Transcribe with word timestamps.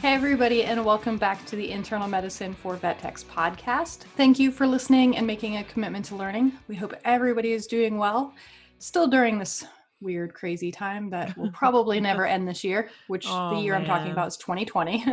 Hey, 0.00 0.14
everybody, 0.14 0.64
and 0.64 0.82
welcome 0.82 1.18
back 1.18 1.44
to 1.44 1.56
the 1.56 1.70
Internal 1.70 2.08
Medicine 2.08 2.54
for 2.54 2.74
Vet 2.76 2.98
Techs 3.00 3.22
podcast. 3.24 3.98
Thank 4.16 4.38
you 4.38 4.50
for 4.50 4.66
listening 4.66 5.18
and 5.18 5.26
making 5.26 5.58
a 5.58 5.64
commitment 5.64 6.06
to 6.06 6.16
learning. 6.16 6.52
We 6.68 6.74
hope 6.74 6.94
everybody 7.04 7.52
is 7.52 7.66
doing 7.66 7.98
well, 7.98 8.32
still 8.78 9.08
during 9.08 9.38
this 9.38 9.62
weird, 10.00 10.32
crazy 10.32 10.72
time 10.72 11.10
that 11.10 11.36
will 11.36 11.50
probably 11.52 12.00
never 12.00 12.24
end 12.26 12.48
this 12.48 12.64
year, 12.64 12.88
which 13.08 13.26
Oh, 13.28 13.54
the 13.54 13.60
year 13.60 13.74
I'm 13.74 13.84
talking 13.84 14.10
about 14.10 14.28
is 14.28 14.38
2020. 14.38 15.04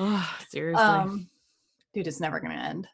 Oh, 0.00 0.36
seriously. 0.48 0.82
um, 0.84 1.28
dude, 1.94 2.08
it's 2.08 2.20
never 2.20 2.40
going 2.40 2.52
to 2.56 2.58
end. 2.58 2.88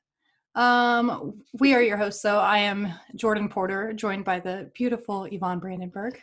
Um, 0.55 1.43
we 1.59 1.75
are 1.75 1.81
your 1.83 1.97
hosts, 1.97 2.21
though. 2.21 2.39
I 2.39 2.59
am 2.59 2.93
Jordan 3.17 3.49
Porter, 3.49 3.95
joined 3.95 4.27
by 4.27 4.41
the 4.41 4.71
beautiful 4.75 5.25
Yvonne 5.25 5.59
Brandenburg. 5.59 6.21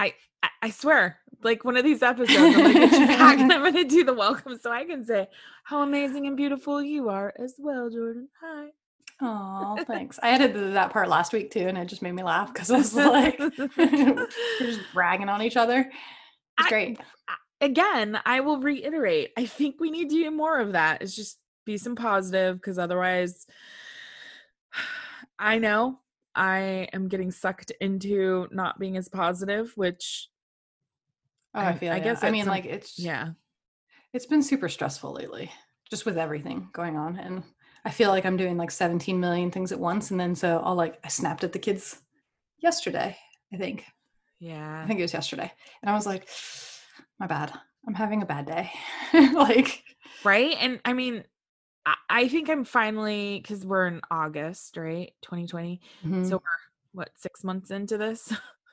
I, 0.00 0.14
I 0.62 0.70
swear, 0.70 1.18
like 1.42 1.64
one 1.64 1.76
of 1.76 1.84
these 1.84 2.02
episodes, 2.02 2.36
I'm 2.36 2.52
gonna 2.52 2.72
get 2.72 2.92
you 2.92 3.06
back 3.06 3.38
and 3.38 3.52
I'm 3.52 3.62
gonna 3.62 3.84
do 3.84 4.04
the 4.04 4.14
welcome 4.14 4.58
so 4.58 4.70
I 4.70 4.84
can 4.84 5.04
say 5.04 5.28
how 5.64 5.82
amazing 5.82 6.26
and 6.26 6.36
beautiful 6.36 6.82
you 6.82 7.08
are 7.08 7.32
as 7.38 7.54
well, 7.58 7.90
Jordan. 7.90 8.28
Hi. 8.40 8.68
Oh, 9.22 9.76
thanks. 9.86 10.18
I 10.22 10.30
edited 10.30 10.72
that 10.74 10.90
part 10.90 11.08
last 11.08 11.34
week 11.34 11.50
too, 11.50 11.68
and 11.68 11.76
it 11.76 11.84
just 11.86 12.00
made 12.00 12.12
me 12.12 12.22
laugh 12.22 12.52
because 12.52 12.70
I 12.70 12.78
was 12.78 12.94
like, 12.96 13.38
we're 13.76 14.26
just 14.60 14.80
bragging 14.94 15.28
on 15.28 15.42
each 15.42 15.56
other. 15.58 15.80
It's 15.80 16.66
I- 16.66 16.68
great. 16.68 17.00
Again, 17.62 18.18
I 18.24 18.40
will 18.40 18.58
reiterate. 18.58 19.32
I 19.36 19.44
think 19.44 19.80
we 19.80 19.90
need 19.90 20.08
to 20.08 20.14
do 20.14 20.30
more 20.30 20.60
of 20.60 20.72
that. 20.72 21.02
It's 21.02 21.14
just 21.14 21.38
be 21.66 21.76
some 21.76 21.94
positive 21.94 22.56
because 22.56 22.78
otherwise, 22.78 23.46
I 25.38 25.58
know 25.58 25.98
I 26.34 26.88
am 26.92 27.08
getting 27.08 27.30
sucked 27.30 27.72
into 27.80 28.48
not 28.52 28.78
being 28.78 28.96
as 28.96 29.08
positive, 29.08 29.72
which 29.76 30.28
Oh, 31.54 31.60
I 31.60 31.68
I- 31.70 31.76
feel. 31.78 31.92
I 31.92 31.96
I 31.96 32.00
guess 32.00 32.22
I 32.22 32.30
mean, 32.30 32.44
some- 32.44 32.52
like 32.52 32.64
it's 32.66 32.98
yeah. 32.98 33.30
it's 34.12 34.26
been 34.26 34.42
super 34.42 34.68
stressful 34.68 35.12
lately, 35.12 35.50
just 35.90 36.06
with 36.06 36.16
everything 36.18 36.68
going 36.72 36.96
on, 36.96 37.18
and 37.18 37.42
I 37.84 37.90
feel 37.90 38.10
like 38.10 38.24
I'm 38.26 38.36
doing 38.36 38.56
like 38.56 38.70
17 38.70 39.18
million 39.18 39.50
things 39.50 39.72
at 39.72 39.80
once, 39.80 40.10
and 40.10 40.20
then 40.20 40.34
so 40.34 40.60
I'll 40.64 40.74
like 40.76 40.98
I 41.04 41.08
snapped 41.08 41.42
at 41.44 41.52
the 41.52 41.58
kids 41.58 42.00
yesterday. 42.58 43.16
I 43.52 43.56
think 43.56 43.84
Yeah. 44.38 44.82
I 44.82 44.86
think 44.86 45.00
it 45.00 45.02
was 45.02 45.12
yesterday, 45.12 45.50
and 45.82 45.90
I 45.90 45.94
was 45.94 46.06
like, 46.06 46.28
my 47.18 47.26
bad. 47.26 47.52
I'm 47.88 47.94
having 47.94 48.22
a 48.22 48.26
bad 48.26 48.46
day. 48.46 48.70
like, 49.34 49.82
right 50.22 50.54
and 50.60 50.78
i 50.84 50.92
mean 50.92 51.24
i, 51.86 51.94
I 52.08 52.28
think 52.28 52.48
i'm 52.48 52.64
finally 52.64 53.40
because 53.40 53.64
we're 53.64 53.86
in 53.86 54.00
august 54.10 54.76
right 54.76 55.12
2020 55.22 55.80
mhm. 56.04 56.28
so 56.28 56.36
we're 56.36 56.40
what 56.92 57.10
six 57.16 57.44
months 57.44 57.70
into 57.70 57.98
this 57.98 58.32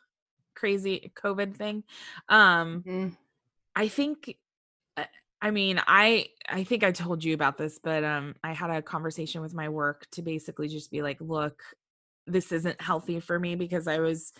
crazy 0.56 1.12
covid 1.16 1.56
thing 1.56 1.84
um 2.30 2.84
Mhm. 2.86 3.18
i 3.76 3.88
think 3.88 4.38
uh, 4.98 5.06
i 5.42 5.52
mean 5.52 5.80
i 5.86 6.26
i 6.50 6.64
think 6.64 6.84
i 6.84 6.92
told 6.92 7.24
you 7.24 7.34
about 7.34 7.58
this 7.58 7.80
but 7.82 8.04
um 8.04 8.36
i 8.44 8.54
had 8.54 8.72
a 8.72 8.82
conversation 8.82 9.42
with 9.42 9.54
my 9.54 9.70
work 9.70 10.08
to 10.12 10.22
basically 10.22 10.68
just 10.68 10.90
be 10.90 11.02
like 11.02 11.22
look 11.22 11.62
this 12.26 12.52
isn't 12.52 12.82
healthy 12.82 13.20
for 13.20 13.40
me 13.40 13.56
because 13.56 13.88
i 13.88 14.00
was 14.00 14.34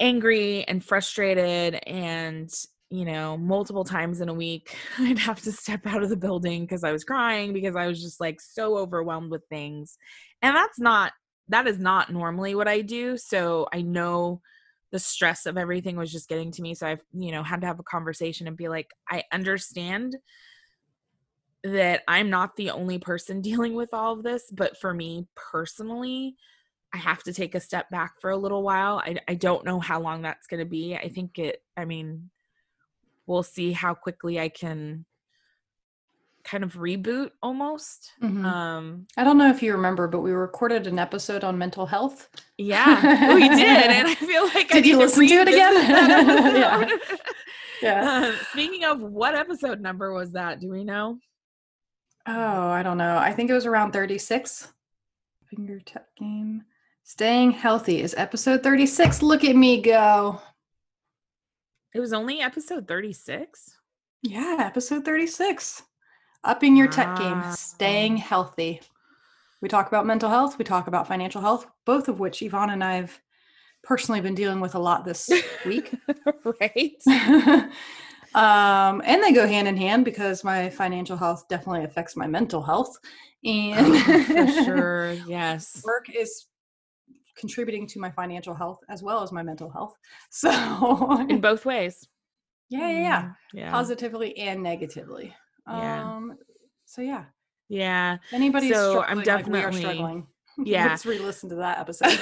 angry 0.00 0.64
and 0.64 0.84
frustrated 0.84 1.74
and 1.86 2.52
you 2.90 3.04
know 3.04 3.36
multiple 3.36 3.84
times 3.84 4.20
in 4.20 4.28
a 4.28 4.34
week 4.34 4.76
i'd 4.98 5.18
have 5.18 5.40
to 5.40 5.52
step 5.52 5.86
out 5.86 6.02
of 6.02 6.10
the 6.10 6.16
building 6.16 6.62
because 6.62 6.84
i 6.84 6.92
was 6.92 7.04
crying 7.04 7.52
because 7.52 7.76
i 7.76 7.86
was 7.86 8.02
just 8.02 8.20
like 8.20 8.40
so 8.40 8.76
overwhelmed 8.76 9.30
with 9.30 9.46
things 9.48 9.96
and 10.42 10.54
that's 10.54 10.78
not 10.78 11.12
that 11.48 11.66
is 11.66 11.78
not 11.78 12.12
normally 12.12 12.54
what 12.54 12.68
i 12.68 12.80
do 12.80 13.16
so 13.16 13.66
i 13.72 13.80
know 13.80 14.40
the 14.90 14.98
stress 14.98 15.46
of 15.46 15.56
everything 15.56 15.96
was 15.96 16.10
just 16.10 16.28
getting 16.28 16.50
to 16.50 16.62
me 16.62 16.74
so 16.74 16.86
i've 16.86 17.02
you 17.12 17.30
know 17.30 17.42
had 17.42 17.60
to 17.60 17.66
have 17.66 17.78
a 17.78 17.84
conversation 17.84 18.48
and 18.48 18.56
be 18.56 18.68
like 18.68 18.90
i 19.08 19.22
understand 19.32 20.16
that 21.62 22.02
i'm 22.08 22.28
not 22.28 22.56
the 22.56 22.70
only 22.70 22.98
person 22.98 23.40
dealing 23.40 23.74
with 23.74 23.94
all 23.94 24.14
of 24.14 24.24
this 24.24 24.50
but 24.52 24.76
for 24.76 24.92
me 24.92 25.26
personally 25.36 26.34
I 26.92 26.96
have 26.96 27.22
to 27.22 27.32
take 27.32 27.54
a 27.54 27.60
step 27.60 27.88
back 27.90 28.14
for 28.20 28.30
a 28.30 28.36
little 28.36 28.64
while. 28.64 28.98
I, 28.98 29.16
I 29.28 29.34
don't 29.34 29.64
know 29.64 29.78
how 29.78 30.00
long 30.00 30.22
that's 30.22 30.48
going 30.48 30.58
to 30.58 30.68
be. 30.68 30.96
I 30.96 31.08
think 31.08 31.38
it, 31.38 31.62
I 31.76 31.84
mean, 31.84 32.30
we'll 33.30 33.42
see 33.44 33.70
how 33.72 33.94
quickly 33.94 34.40
I 34.40 34.48
can 34.48 35.04
kind 36.42 36.64
of 36.64 36.72
reboot 36.74 37.30
almost. 37.42 38.10
Mhm. 38.22 38.44
Um, 38.44 39.06
I 39.16 39.22
don't 39.24 39.38
know 39.38 39.50
if 39.50 39.62
you 39.62 39.72
remember, 39.72 40.08
but 40.08 40.20
we 40.20 40.32
recorded 40.32 40.86
an 40.88 40.98
episode 40.98 41.44
on 41.44 41.56
mental 41.56 41.86
health. 41.86 42.28
yeah, 42.58 43.34
we 43.34 43.48
did. 43.48 43.60
And 43.90 44.08
I 44.08 44.14
feel 44.16 44.44
like 44.46 44.70
I 44.72 44.74
Did 44.74 44.86
you 44.86 44.94
need 44.96 45.02
listen 45.04 45.28
to 45.28 45.34
it 45.34 45.48
again? 45.48 45.74
Yeah. 46.56 46.88
Yeah. 47.82 48.02
Uh, 48.04 48.44
speaking 48.52 48.84
of 48.84 49.00
what 49.00 49.34
episode 49.34 49.80
number 49.80 50.12
was 50.12 50.32
that? 50.32 50.60
Do 50.60 50.68
we 50.68 50.84
know? 50.84 51.18
Oh, 52.26 52.68
I 52.68 52.82
don't 52.82 52.98
know. 52.98 53.16
I 53.16 53.32
think 53.32 53.48
it 53.48 53.54
was 53.54 53.64
around 53.64 53.92
36. 53.92 54.68
Finger 55.48 55.80
tech 55.80 56.04
game. 56.18 56.62
Staying 57.04 57.52
healthy 57.52 58.02
is 58.02 58.14
episode 58.18 58.62
36. 58.62 59.22
Look 59.22 59.44
at 59.44 59.56
me 59.56 59.80
go. 59.80 60.42
It 61.92 62.00
was 62.00 62.12
only 62.12 62.40
episode 62.40 62.86
36. 62.86 63.76
Yeah, 64.22 64.56
episode 64.60 65.04
36. 65.04 65.82
Upping 66.44 66.76
your 66.76 66.88
tech 66.88 67.16
game, 67.18 67.42
staying 67.52 68.16
healthy. 68.16 68.80
We 69.60 69.68
talk 69.68 69.88
about 69.88 70.06
mental 70.06 70.30
health, 70.30 70.56
we 70.56 70.64
talk 70.64 70.86
about 70.86 71.08
financial 71.08 71.40
health, 71.40 71.66
both 71.84 72.08
of 72.08 72.20
which 72.20 72.42
Yvonne 72.42 72.70
and 72.70 72.82
I've 72.82 73.20
personally 73.82 74.20
been 74.20 74.34
dealing 74.34 74.60
with 74.60 74.74
a 74.74 74.78
lot 74.78 75.04
this 75.04 75.30
week. 75.66 75.92
right? 76.60 77.02
um, 78.34 79.02
and 79.04 79.22
they 79.22 79.32
go 79.32 79.46
hand 79.46 79.68
in 79.68 79.76
hand 79.76 80.04
because 80.04 80.44
my 80.44 80.70
financial 80.70 81.16
health 81.16 81.48
definitely 81.48 81.84
affects 81.84 82.16
my 82.16 82.26
mental 82.26 82.62
health. 82.62 82.98
And 83.44 83.98
For 84.26 84.46
sure. 84.64 85.12
Yes. 85.26 85.82
work 85.84 86.06
is 86.14 86.46
contributing 87.40 87.86
to 87.88 87.98
my 87.98 88.10
financial 88.10 88.54
health 88.54 88.78
as 88.88 89.02
well 89.02 89.22
as 89.22 89.32
my 89.32 89.42
mental 89.42 89.70
health. 89.70 89.96
So 90.30 91.26
In 91.28 91.40
both 91.40 91.64
ways. 91.64 92.06
yeah, 92.68 92.90
yeah, 92.90 92.98
yeah. 93.00 93.22
Mm, 93.22 93.34
Yeah. 93.54 93.70
Positively 93.72 94.36
and 94.38 94.62
negatively. 94.62 95.34
Yeah. 95.66 96.14
Um 96.16 96.36
so 96.84 97.02
yeah. 97.02 97.24
Yeah. 97.68 98.14
If 98.14 98.32
anybody's 98.32 98.74
So, 98.74 99.02
I'm 99.02 99.22
struggling 99.22 99.52
like 99.52 99.62
we 99.62 99.68
are 99.68 99.72
struggling. 99.72 100.26
Yeah. 100.62 100.88
Let's 100.88 101.06
re-listen 101.06 101.48
to 101.50 101.54
that 101.56 101.78
episode. 101.84 102.18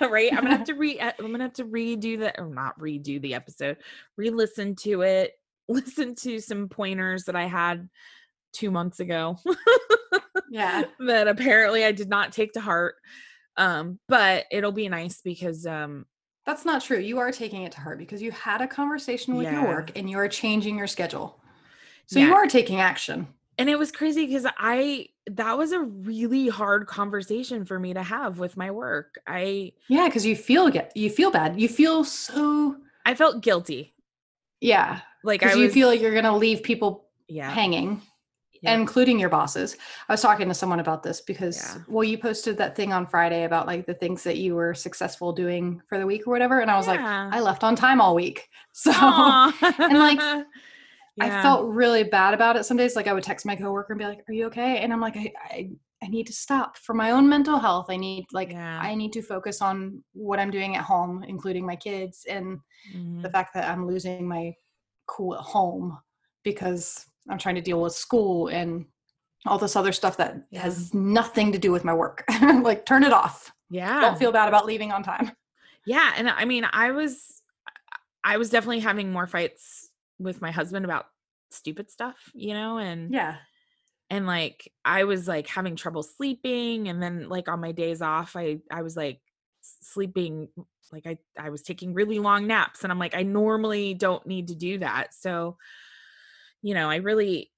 right. 0.00 0.32
I'm 0.32 0.42
gonna 0.44 0.56
have 0.56 0.66
to 0.66 0.74
re 0.74 0.98
uh, 0.98 1.12
I'm 1.18 1.30
gonna 1.30 1.44
have 1.44 1.52
to 1.54 1.64
redo 1.64 2.18
the 2.18 2.32
or 2.40 2.46
not 2.48 2.78
redo 2.78 3.20
the 3.20 3.34
episode, 3.34 3.76
re-listen 4.16 4.76
to 4.76 5.02
it, 5.02 5.32
listen 5.68 6.14
to 6.16 6.40
some 6.40 6.68
pointers 6.68 7.24
that 7.24 7.36
I 7.36 7.44
had 7.44 7.88
two 8.52 8.70
months 8.70 9.00
ago 9.00 9.36
yeah. 10.50 10.84
that 11.06 11.26
apparently 11.28 11.84
I 11.84 11.92
did 11.92 12.08
not 12.08 12.32
take 12.32 12.52
to 12.52 12.60
heart. 12.60 12.94
Um, 13.56 13.98
but 14.08 14.46
it'll 14.50 14.72
be 14.72 14.88
nice 14.88 15.20
because 15.20 15.66
um 15.66 16.06
That's 16.46 16.64
not 16.64 16.82
true. 16.82 16.98
You 16.98 17.18
are 17.18 17.30
taking 17.30 17.62
it 17.62 17.72
to 17.72 17.80
heart 17.80 17.98
because 17.98 18.22
you 18.22 18.30
had 18.30 18.60
a 18.60 18.66
conversation 18.66 19.36
with 19.36 19.50
your 19.50 19.64
work 19.64 19.92
and 19.96 20.08
you 20.08 20.18
are 20.18 20.28
changing 20.28 20.78
your 20.78 20.86
schedule. 20.86 21.38
So 22.06 22.18
you 22.18 22.34
are 22.34 22.46
taking 22.46 22.80
action. 22.80 23.26
and 23.58 23.70
it 23.70 23.78
was 23.78 23.92
crazy 23.92 24.26
because 24.26 24.46
I 24.58 25.08
that 25.26 25.56
was 25.56 25.72
a 25.72 25.80
really 25.80 26.48
hard 26.48 26.86
conversation 26.86 27.64
for 27.64 27.78
me 27.78 27.94
to 27.94 28.02
have 28.02 28.38
with 28.38 28.56
my 28.56 28.70
work. 28.70 29.20
I 29.26 29.72
Yeah, 29.88 30.08
because 30.08 30.26
you 30.26 30.34
feel 30.36 30.68
get 30.70 30.96
you 30.96 31.10
feel 31.10 31.30
bad. 31.30 31.60
You 31.60 31.68
feel 31.68 32.04
so 32.04 32.76
I 33.06 33.14
felt 33.14 33.42
guilty. 33.42 33.94
yeah. 34.60 35.00
Like 35.24 35.42
I 35.42 35.54
was 35.54 35.58
you 35.58 35.70
feel 35.70 35.88
like 35.88 36.00
you're 36.00 36.14
gonna 36.14 36.36
leave 36.36 36.62
people 36.62 37.06
yeah. 37.28 37.50
hanging, 37.50 38.02
yeah. 38.62 38.74
including 38.74 39.18
your 39.18 39.28
bosses. 39.28 39.76
I 40.08 40.12
was 40.12 40.22
talking 40.22 40.48
to 40.48 40.54
someone 40.54 40.80
about 40.80 41.02
this 41.02 41.20
because 41.20 41.56
Yeah. 41.56 41.82
well, 41.88 42.04
you 42.04 42.16
posted 42.18 42.56
that 42.58 42.74
thing 42.76 42.92
on 42.92 43.06
Friday 43.06 43.44
about 43.44 43.66
like 43.66 43.86
the 43.86 43.94
things 43.94 44.22
that 44.24 44.38
you 44.38 44.54
were 44.54 44.72
successful 44.74 45.32
doing 45.32 45.82
for 45.88 45.98
the 45.98 46.06
week 46.06 46.26
or 46.26 46.30
whatever. 46.30 46.60
And 46.60 46.70
I 46.70 46.76
was 46.76 46.86
like, 46.86 47.00
I 47.00 47.40
left 47.40 47.64
on 47.64 47.76
time 47.76 48.00
all 48.00 48.14
week. 48.14 48.48
So 48.74 48.90
and, 48.90 49.98
like, 49.98 50.18
I 51.20 51.42
felt 51.42 51.66
really 51.68 52.04
bad 52.04 52.32
about 52.32 52.56
it 52.56 52.64
some 52.64 52.78
days. 52.78 52.96
Like 52.96 53.06
I 53.06 53.12
would 53.12 53.22
text 53.22 53.44
my 53.44 53.54
coworker 53.54 53.92
and 53.92 53.98
be 53.98 54.06
like, 54.06 54.24
Are 54.28 54.32
you 54.32 54.46
okay? 54.46 54.78
And 54.78 54.92
I'm 54.94 55.00
like, 55.00 55.16
I, 55.16 55.30
I, 55.50 55.70
I 56.02 56.06
need 56.08 56.26
to 56.28 56.32
stop 56.32 56.78
for 56.78 56.94
my 56.94 57.10
own 57.10 57.28
mental 57.28 57.58
health. 57.58 57.86
I 57.90 57.96
need 57.96 58.24
like 58.32 58.50
Yeah. 58.52 58.80
I 58.82 58.94
need 58.94 59.12
to 59.12 59.22
focus 59.22 59.60
on 59.60 60.02
what 60.14 60.38
I'm 60.40 60.50
doing 60.50 60.74
at 60.76 60.84
home, 60.84 61.22
including 61.28 61.66
my 61.66 61.76
kids 61.76 62.24
and 62.28 62.58
Mhm. 62.96 63.22
the 63.22 63.28
fact 63.30 63.52
that 63.54 63.68
I'm 63.70 63.86
losing 63.86 64.26
my 64.26 64.54
cool 65.06 65.34
at 65.34 65.40
home 65.42 65.98
because 66.42 67.06
I'm 67.28 67.38
trying 67.38 67.54
to 67.56 67.60
deal 67.60 67.80
with 67.80 67.94
school 67.94 68.48
and 68.48 68.86
all 69.46 69.58
this 69.58 69.76
other 69.76 69.92
stuff 69.92 70.16
that 70.18 70.36
Yeah. 70.50 70.62
has 70.62 70.92
nothing 70.94 71.52
to 71.52 71.58
do 71.58 71.72
with 71.72 71.84
my 71.84 71.94
work. 71.94 72.24
like 72.42 72.84
turn 72.86 73.02
it 73.04 73.12
off. 73.12 73.52
Yeah. 73.70 74.00
Don't 74.00 74.18
feel 74.18 74.32
bad 74.32 74.48
about 74.48 74.66
leaving 74.66 74.92
on 74.92 75.02
time. 75.02 75.32
Yeah, 75.84 76.12
and 76.16 76.28
I 76.30 76.44
mean, 76.44 76.64
I 76.72 76.92
was 76.92 77.42
I 78.22 78.36
was 78.36 78.50
definitely 78.50 78.80
having 78.80 79.10
more 79.10 79.26
fights 79.26 79.90
with 80.20 80.40
my 80.40 80.52
husband 80.52 80.84
about 80.84 81.06
stupid 81.50 81.90
stuff, 81.90 82.30
you 82.34 82.54
know, 82.54 82.78
and 82.78 83.12
Yeah. 83.12 83.36
and 84.10 84.26
like 84.26 84.70
I 84.84 85.04
was 85.04 85.26
like 85.26 85.48
having 85.48 85.74
trouble 85.74 86.04
sleeping 86.04 86.86
and 86.88 87.02
then 87.02 87.28
like 87.28 87.48
on 87.48 87.60
my 87.60 87.72
days 87.72 88.00
off, 88.00 88.36
I 88.36 88.58
I 88.70 88.82
was 88.82 88.96
like 88.96 89.20
sleeping 89.60 90.48
like 90.92 91.06
I 91.06 91.18
I 91.38 91.50
was 91.50 91.62
taking 91.62 91.94
really 91.94 92.18
long 92.18 92.46
naps 92.46 92.82
and 92.84 92.92
I'm 92.92 92.98
like 92.98 93.16
I 93.16 93.22
normally 93.22 93.94
don't 93.94 94.24
need 94.26 94.48
to 94.48 94.54
do 94.54 94.78
that. 94.78 95.14
So 95.14 95.56
you 96.62 96.74
know, 96.74 96.88
I 96.88 96.96
really 96.96 97.50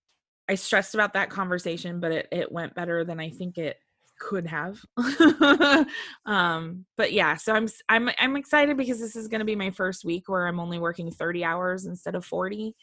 I 0.48 0.56
stressed 0.56 0.94
about 0.94 1.14
that 1.14 1.30
conversation, 1.30 2.00
but 2.00 2.12
it 2.12 2.28
it 2.32 2.52
went 2.52 2.74
better 2.74 3.04
than 3.04 3.20
I 3.20 3.30
think 3.30 3.58
it 3.58 3.76
could 4.20 4.46
have. 4.46 4.80
um 6.26 6.86
but 6.96 7.12
yeah, 7.12 7.36
so 7.36 7.52
I'm 7.52 7.68
I'm 7.88 8.10
I'm 8.18 8.36
excited 8.36 8.76
because 8.76 9.00
this 9.00 9.16
is 9.16 9.28
going 9.28 9.40
to 9.40 9.44
be 9.44 9.56
my 9.56 9.70
first 9.70 10.04
week 10.04 10.28
where 10.28 10.46
I'm 10.46 10.60
only 10.60 10.78
working 10.78 11.10
30 11.10 11.44
hours 11.44 11.86
instead 11.86 12.14
of 12.14 12.24
40 12.24 12.74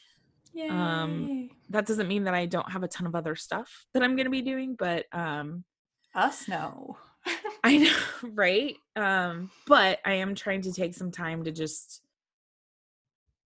Yay. 0.53 0.67
Um, 0.67 1.49
that 1.69 1.85
doesn't 1.85 2.09
mean 2.09 2.25
that 2.25 2.33
I 2.33 2.45
don't 2.45 2.69
have 2.71 2.83
a 2.83 2.87
ton 2.87 3.07
of 3.07 3.15
other 3.15 3.35
stuff 3.35 3.85
that 3.93 4.03
I'm 4.03 4.15
going 4.15 4.25
to 4.25 4.31
be 4.31 4.41
doing, 4.41 4.75
but 4.77 5.05
um 5.13 5.63
Us 6.13 6.47
no. 6.47 6.97
I 7.63 7.77
know, 7.77 7.97
right? 8.33 8.75
Um 8.95 9.51
but 9.67 9.99
I 10.05 10.13
am 10.15 10.35
trying 10.35 10.61
to 10.63 10.73
take 10.73 10.93
some 10.93 11.11
time 11.11 11.45
to 11.45 11.51
just 11.51 12.01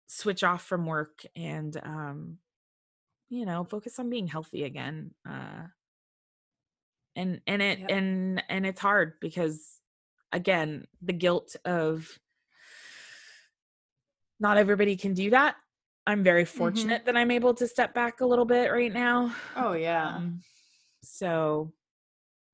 switch 0.06 0.44
off 0.44 0.64
from 0.64 0.86
work 0.86 1.24
and 1.34 1.76
um 1.82 2.38
you 3.34 3.46
know, 3.46 3.64
focus 3.64 3.98
on 3.98 4.10
being 4.10 4.26
healthy 4.26 4.64
again. 4.64 5.12
Uh 5.28 5.66
and 7.16 7.40
and 7.46 7.62
it 7.62 7.78
Yep. 7.80 7.90
and 7.90 8.42
and 8.48 8.66
it's 8.66 8.80
hard 8.80 9.14
because 9.20 9.80
again, 10.32 10.86
the 11.02 11.12
guilt 11.12 11.56
of 11.64 12.18
not 14.40 14.56
everybody 14.56 14.96
can 14.96 15.14
do 15.14 15.30
that. 15.30 15.56
I'm 16.06 16.22
very 16.22 16.44
fortunate 16.44 17.06
that 17.06 17.16
I'm 17.16 17.30
able 17.30 17.54
to 17.54 17.66
step 17.66 17.94
back 17.94 18.20
a 18.20 18.26
little 18.26 18.44
bit 18.44 18.70
right 18.70 18.92
now. 18.92 19.34
Oh 19.56 19.72
yeah. 19.72 20.16
Um, 20.16 20.40
so 21.02 21.72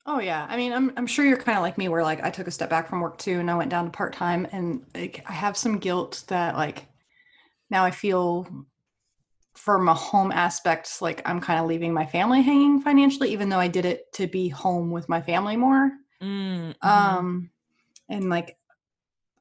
Oh 0.06 0.18
yeah. 0.18 0.46
I 0.48 0.56
mean, 0.56 0.72
I'm 0.72 0.92
I'm 0.96 1.06
sure 1.06 1.24
you're 1.24 1.36
kind 1.36 1.58
of 1.58 1.62
like 1.62 1.76
me 1.78 1.88
where 1.88 2.02
like 2.02 2.22
I 2.22 2.30
took 2.30 2.46
a 2.46 2.50
step 2.50 2.70
back 2.70 2.88
from 2.88 3.00
work 3.00 3.18
too 3.18 3.38
and 3.38 3.50
I 3.50 3.54
went 3.54 3.70
down 3.70 3.84
to 3.84 3.90
part-time 3.90 4.46
and 4.52 4.84
like 4.94 5.24
I 5.26 5.32
have 5.32 5.56
some 5.56 5.78
guilt 5.78 6.24
that 6.28 6.54
like 6.56 6.86
now 7.70 7.84
I 7.84 7.90
feel 7.90 8.46
from 9.64 9.88
a 9.88 9.94
home 9.94 10.32
aspect 10.32 11.02
like 11.02 11.20
I'm 11.26 11.40
kind 11.40 11.60
of 11.60 11.66
leaving 11.66 11.92
my 11.92 12.06
family 12.06 12.40
hanging 12.42 12.80
financially 12.80 13.30
even 13.32 13.48
though 13.48 13.58
I 13.58 13.68
did 13.68 13.84
it 13.84 14.12
to 14.14 14.26
be 14.26 14.48
home 14.48 14.90
with 14.90 15.08
my 15.08 15.20
family 15.20 15.56
more. 15.56 15.90
mm, 16.22 16.74
mhm. 16.82 16.88
Um 16.88 17.50
and 18.08 18.28
like 18.30 18.56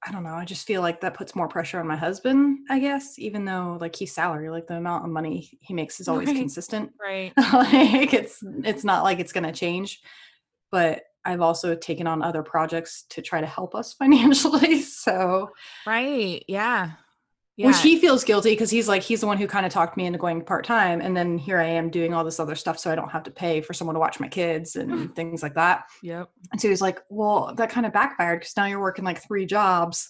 I 0.05 0.11
don't 0.13 0.23
know, 0.23 0.33
I 0.33 0.45
just 0.45 0.65
feel 0.65 0.81
like 0.81 1.01
that 1.01 1.13
puts 1.13 1.35
more 1.35 1.49
pressure 1.49 1.77
on 1.79 1.85
my 1.87 1.97
husband, 1.97 2.59
I 2.69 2.79
guess, 2.79 3.19
even 3.19 3.43
though 3.43 3.77
like 3.81 3.95
he's 3.97 4.13
salary, 4.15 4.49
like 4.49 4.65
the 4.67 4.75
amount 4.77 5.03
of 5.03 5.11
money 5.11 5.57
he 5.61 5.73
makes 5.73 5.99
is 5.99 6.07
always 6.11 6.27
Right. 6.29 6.37
consistent 6.37 6.91
right. 7.01 7.33
like 7.53 8.13
it's 8.13 8.41
it's 8.63 8.83
not 8.85 9.03
like 9.03 9.19
it's 9.19 9.33
going 9.33 9.43
to 9.45 9.51
change 9.51 10.01
but 10.71 11.03
i've 11.25 11.41
also 11.41 11.75
taken 11.75 12.07
on 12.07 12.21
other 12.21 12.43
projects 12.43 13.03
to 13.09 13.21
try 13.21 13.41
to 13.41 13.47
help 13.47 13.75
us 13.75 13.93
financially 14.01 14.81
so 14.81 15.49
Right. 15.85 16.43
Yeah. 16.47 16.91
Yeah. 17.59 17.67
which 17.67 17.81
he 17.81 17.99
feels 17.99 18.23
guilty 18.23 18.51
because 18.51 18.69
he's 18.69 18.87
like 18.87 19.01
he's 19.01 19.19
the 19.19 19.27
one 19.27 19.37
who 19.37 19.45
kind 19.45 19.65
of 19.65 19.71
talked 19.73 19.97
me 19.97 20.05
into 20.05 20.17
going 20.17 20.41
part-time 20.45 21.01
and 21.01 21.15
then 21.15 21.37
here 21.37 21.59
i 21.59 21.65
am 21.65 21.89
doing 21.89 22.13
all 22.13 22.23
this 22.23 22.39
other 22.39 22.55
stuff 22.55 22.79
so 22.79 22.89
i 22.89 22.95
don't 22.95 23.09
have 23.09 23.23
to 23.23 23.31
pay 23.31 23.59
for 23.59 23.73
someone 23.73 23.95
to 23.95 23.99
watch 23.99 24.17
my 24.17 24.29
kids 24.29 24.77
and 24.77 24.89
mm. 24.89 25.13
things 25.13 25.43
like 25.43 25.55
that 25.55 25.83
yep. 26.01 26.29
and 26.53 26.61
so 26.61 26.69
he's 26.69 26.79
like 26.79 27.01
well 27.09 27.53
that 27.57 27.69
kind 27.69 27.85
of 27.85 27.91
backfired 27.91 28.39
because 28.39 28.55
now 28.55 28.63
you're 28.63 28.79
working 28.79 29.03
like 29.03 29.21
three 29.21 29.45
jobs 29.45 30.09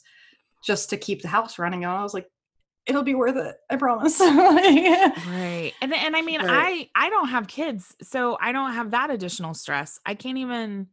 just 0.63 0.91
to 0.91 0.97
keep 0.97 1.23
the 1.23 1.27
house 1.27 1.57
running 1.57 1.83
and 1.83 1.91
i 1.91 2.03
was 2.03 2.13
like 2.13 2.27
it'll 2.85 3.01
be 3.01 3.15
worth 3.15 3.35
it 3.35 3.55
i 3.71 3.75
promise 3.75 4.19
Right. 4.19 5.73
And 5.81 5.91
and 5.91 6.15
I 6.15 6.21
mean, 6.21 6.41
But- 6.41 6.51
I 6.51 6.87
I 6.95 7.09
don't 7.09 7.29
have 7.29 7.47
kids, 7.47 7.95
so 8.01 8.37
I 8.39 8.51
don't 8.51 8.73
have 8.73 8.91
that 8.91 9.09
additional 9.09 9.53
stress. 9.53 9.99
I 10.05 10.13
can't 10.15 10.37
even 10.37 10.87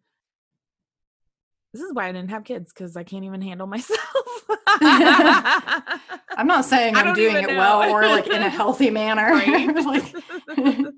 This 1.76 1.84
is 1.84 1.93
why 1.93 2.08
I 2.08 2.12
didn't 2.12 2.31
have 2.31 2.44
kids 2.44 2.73
cuz 2.73 2.96
I 2.96 3.02
can't 3.05 3.25
even 3.25 3.43
handle 3.43 3.67
myself. 3.76 4.00
i'm 6.38 6.46
not 6.46 6.64
saying 6.64 6.94
i'm 6.96 7.14
doing 7.14 7.37
it 7.37 7.49
well 7.49 7.82
or 7.90 8.02
like 8.06 8.26
in 8.26 8.43
a 8.43 8.49
healthy 8.49 8.90
manner 8.90 9.26
Right. 9.32 9.75
like 9.75 10.14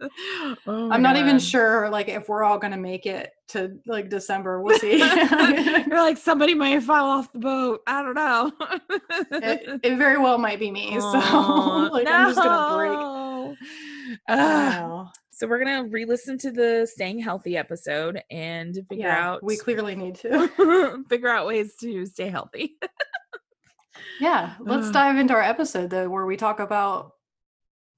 Oh 0.66 0.90
I'm 0.90 1.02
not 1.02 1.16
even 1.16 1.38
sure 1.38 1.88
like 1.90 2.08
if 2.08 2.28
we're 2.28 2.42
all 2.44 2.58
gonna 2.58 2.76
make 2.76 3.06
it 3.06 3.30
to 3.48 3.78
like 3.86 4.08
December. 4.10 4.60
We'll 4.60 4.78
see. 4.78 4.98
You're 4.98 6.02
like 6.02 6.18
somebody 6.18 6.54
might 6.54 6.82
fall 6.82 7.06
off 7.06 7.32
the 7.32 7.38
boat. 7.38 7.80
I 7.86 8.02
don't 8.02 8.14
know. 8.14 8.52
it, 9.32 9.80
it 9.82 9.96
very 9.96 10.18
well 10.18 10.36
might 10.38 10.58
be 10.60 10.70
me. 10.70 11.00
So 11.00 11.06
Aw, 11.14 11.88
like 11.92 12.06
I'm 12.08 12.28
just 12.28 12.38
gonna 12.42 12.76
break. 12.76 12.98
no. 14.28 15.08
I 15.40 15.44
Ugh. 15.44 15.46
know. 15.46 15.46
So 15.46 15.46
we're 15.48 15.64
gonna 15.64 15.84
re-listen 15.88 16.38
to 16.38 16.50
the 16.50 16.88
staying 16.90 17.20
healthy 17.20 17.56
episode 17.56 18.22
and 18.30 18.74
figure 18.88 19.06
Yeah, 19.06 19.28
out 19.28 19.42
we 19.42 19.56
clearly 19.56 19.94
need 19.96 20.16
to. 20.16 21.04
figure 21.08 21.28
out 21.28 21.46
ways 21.46 21.74
to 21.80 22.06
stay 22.06 22.28
healthy. 22.28 22.76
Yeah, 24.20 24.54
let's 24.60 24.90
dive 24.90 25.16
into 25.16 25.34
our 25.34 25.42
episode 25.42 25.90
though, 25.90 26.08
where 26.08 26.26
we 26.26 26.36
talk 26.36 26.58
about 26.60 27.12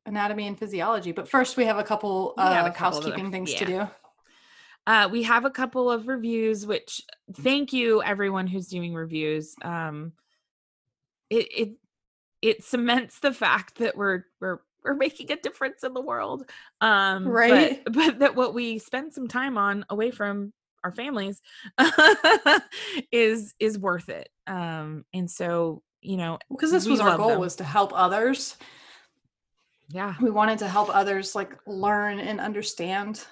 anatomy 0.06 0.46
and 0.46 0.58
physiology. 0.58 1.12
But 1.12 1.28
first, 1.28 1.56
we 1.56 1.64
have 1.66 1.78
a 1.78 1.82
couple 1.84 2.34
We 2.37 2.42
have 2.42 2.66
uh, 2.66 2.69
a 2.69 2.72
couple 2.72 2.98
of- 2.98 3.04
housekeeping 3.04 3.31
things 3.31 3.54
to 3.54 3.64
do. 3.64 3.88
Uh, 4.87 5.08
we 5.10 5.22
have 5.25 5.44
a 5.44 5.50
couple 5.50 5.90
of 5.90 6.08
reviews, 6.08 6.66
which 6.66 7.02
thank 7.34 7.72
you 7.72 8.02
everyone 8.02 8.46
who's 8.46 8.66
doing 8.69 8.94
reviews. 8.94 9.54
Um, 9.62 10.12
it 11.31 11.46
it 11.56 11.69
it 12.42 12.64
cements 12.64 13.20
the 13.20 13.32
fact 13.32 13.76
that 13.78 13.96
we're 13.96 14.25
we're 14.40 14.60
we're 14.85 14.94
making 14.94 15.31
a 15.32 15.37
difference 15.37 15.85
in 15.85 15.94
the 15.94 16.00
world. 16.00 16.49
Um, 16.81 17.27
Right. 17.29 17.82
But, 17.93 18.19
that 18.21 18.35
what 18.35 18.55
we 18.55 18.79
spend 18.79 19.12
some 19.12 19.29
time 19.29 19.59
on 19.59 19.85
away 19.88 20.11
from 20.11 20.53
our 20.82 20.93
families 20.93 21.41
is 23.12 23.55
is 23.59 23.79
worth 23.79 24.09
it. 24.09 24.29
Um, 24.47 25.05
and 25.12 25.31
so 25.31 25.82
you 26.03 26.17
know, 26.17 26.38
Because 26.50 26.71
this 26.71 26.87
was 26.87 27.00
our 27.00 27.17
goal 27.17 27.29
them. 27.31 27.41
was 27.41 27.56
to 27.56 27.65
help 27.65 27.93
others. 27.94 28.56
yeah, 29.91 30.14
We 30.21 30.31
wanted 30.31 30.61
to 30.61 30.69
help 30.69 30.95
others 30.95 31.35
like 31.35 31.59
learn 31.66 32.19
and 32.19 32.40
understand 32.40 33.23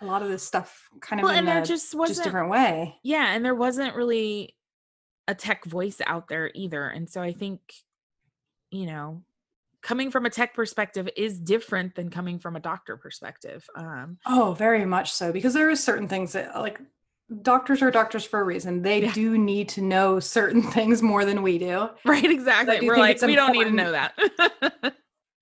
a 0.00 0.06
lot 0.06 0.22
of 0.22 0.28
this 0.28 0.42
stuff 0.42 0.88
kind 1.00 1.20
of 1.20 1.24
well, 1.24 1.32
in 1.32 1.40
and 1.40 1.48
there 1.48 1.58
a 1.58 1.60
just 1.60 1.84
just 1.84 1.94
wasn't 1.94 2.16
just 2.16 2.24
different 2.24 2.50
way. 2.50 2.96
yeah 3.04 3.34
and 3.34 3.44
there 3.44 3.54
wasn't 3.54 3.94
really 3.94 4.56
a 5.28 5.34
tech 5.34 5.64
voice 5.64 6.00
out 6.04 6.26
there 6.28 6.50
either 6.54 6.88
and 6.88 7.08
so 7.08 7.22
i 7.22 7.32
think 7.32 7.60
you 8.70 8.86
know 8.86 9.22
coming 9.82 10.10
from 10.10 10.26
a 10.26 10.30
tech 10.30 10.54
perspective 10.54 11.08
is 11.16 11.38
different 11.40 11.94
than 11.94 12.08
coming 12.08 12.38
from 12.38 12.56
a 12.56 12.60
doctor 12.60 12.96
perspective 12.96 13.66
um 13.76 14.18
Oh, 14.26 14.54
very 14.58 14.84
much 14.84 15.12
so. 15.12 15.32
Because 15.32 15.54
there 15.54 15.70
is 15.70 15.82
certain 15.82 16.08
things 16.08 16.32
that 16.32 16.54
like 16.56 16.80
doctors 17.42 17.80
are 17.82 17.90
doctors 17.90 18.24
for 18.24 18.40
a 18.40 18.44
reason. 18.44 18.82
They 18.82 19.02
Yeah. 19.02 19.12
do 19.12 19.38
need 19.38 19.68
to 19.70 19.80
know 19.82 20.20
certain 20.20 20.62
things 20.76 21.02
more 21.02 21.24
than 21.24 21.42
we 21.42 21.58
do. 21.58 21.88
right 22.04 22.24
exactly 22.24 22.78
do 22.80 22.86
we're 22.86 22.96
like 22.96 23.20
we 23.22 23.34
don't 23.34 23.52
need 23.52 23.64
to 23.64 23.70
know 23.72 23.92
that 23.92 24.14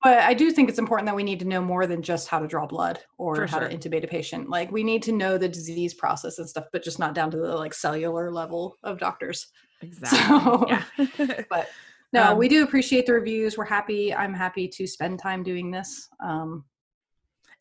But 0.03 0.17
I 0.21 0.33
do 0.33 0.51
think 0.51 0.71
it's 0.71 0.79
important 0.79 1.05
that 1.09 1.15
we 1.15 1.23
need 1.23 1.41
to 1.41 1.45
know 1.45 1.61
more 1.61 1.87
than 1.87 2.01
just 2.01 2.29
how 2.29 2.39
to 2.39 2.47
draw 2.47 2.65
blood 2.67 3.01
or 3.19 3.37
For 3.37 3.47
how 3.47 3.59
sure. 3.59 3.69
to 3.69 3.77
intubate 3.77 4.03
a 4.03 4.07
patient. 4.07 4.49
Like 4.49 4.73
we 4.73 4.83
need 4.83 5.03
to 5.03 5.13
know 5.13 5.37
the 5.37 5.47
disease 5.47 5.93
process 5.93 6.39
and 6.39 6.49
stuff, 6.49 6.65
but 6.73 6.83
just 6.83 6.99
not 6.99 7.13
down 7.15 7.31
to 7.33 7.37
the 7.37 7.55
like 7.55 7.75
cellular 7.75 8.31
level 8.31 8.79
of 8.83 8.99
doctors. 8.99 9.49
exactly 9.83 10.19
So, 10.19 10.65
yeah 10.69 10.85
but 11.51 11.69
no, 12.13 12.33
Um, 12.33 12.39
we 12.39 12.49
do 12.49 12.65
appreciate 12.65 13.07
the 13.07 13.13
reviews. 13.15 13.57
We're 13.57 13.65
happy. 13.65 14.13
I'm 14.15 14.35
happy 14.35 14.67
to 14.69 14.87
spend 14.87 15.19
time 15.21 15.43
doing 15.43 15.71
this. 15.71 16.09
Um, 16.25 16.65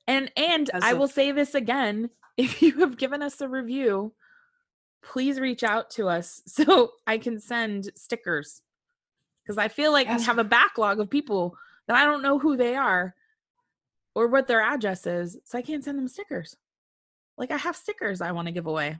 and 0.07 0.31
and 0.35 0.71
i 0.81 0.91
will 0.93 1.07
say 1.07 1.31
this 1.31 1.53
again 1.53 2.09
if 2.37 2.63
you 2.63 2.79
have 2.79 2.97
given 2.97 3.21
us 3.21 3.41
a 3.41 3.47
review 3.47 4.11
please 5.03 5.39
reach 5.39 5.63
out 5.63 5.91
to 5.91 6.07
us 6.09 6.41
so 6.47 6.93
i 7.05 7.15
can 7.17 7.39
send 7.39 7.91
stickers 7.95 8.63
because 9.43 9.59
i 9.59 9.67
feel 9.67 9.91
like 9.91 10.07
Yes. 10.07 10.21
we 10.21 10.25
have 10.25 10.39
a 10.39 10.43
backlog 10.43 10.99
of 10.99 11.11
people 11.11 11.55
that 11.87 11.95
i 11.95 12.05
don't 12.05 12.23
know 12.23 12.39
who 12.39 12.57
they 12.57 12.75
are 12.75 13.13
or 14.15 14.27
what 14.27 14.47
their 14.47 14.61
address 14.61 15.05
is 15.05 15.37
so 15.45 15.59
i 15.59 15.61
can't 15.61 15.83
send 15.83 15.99
them 15.99 16.07
stickers 16.07 16.55
like 17.37 17.51
i 17.51 17.57
have 17.57 17.75
stickers 17.75 18.19
i 18.19 18.31
want 18.31 18.47
to 18.47 18.51
give 18.51 18.65
away 18.65 18.97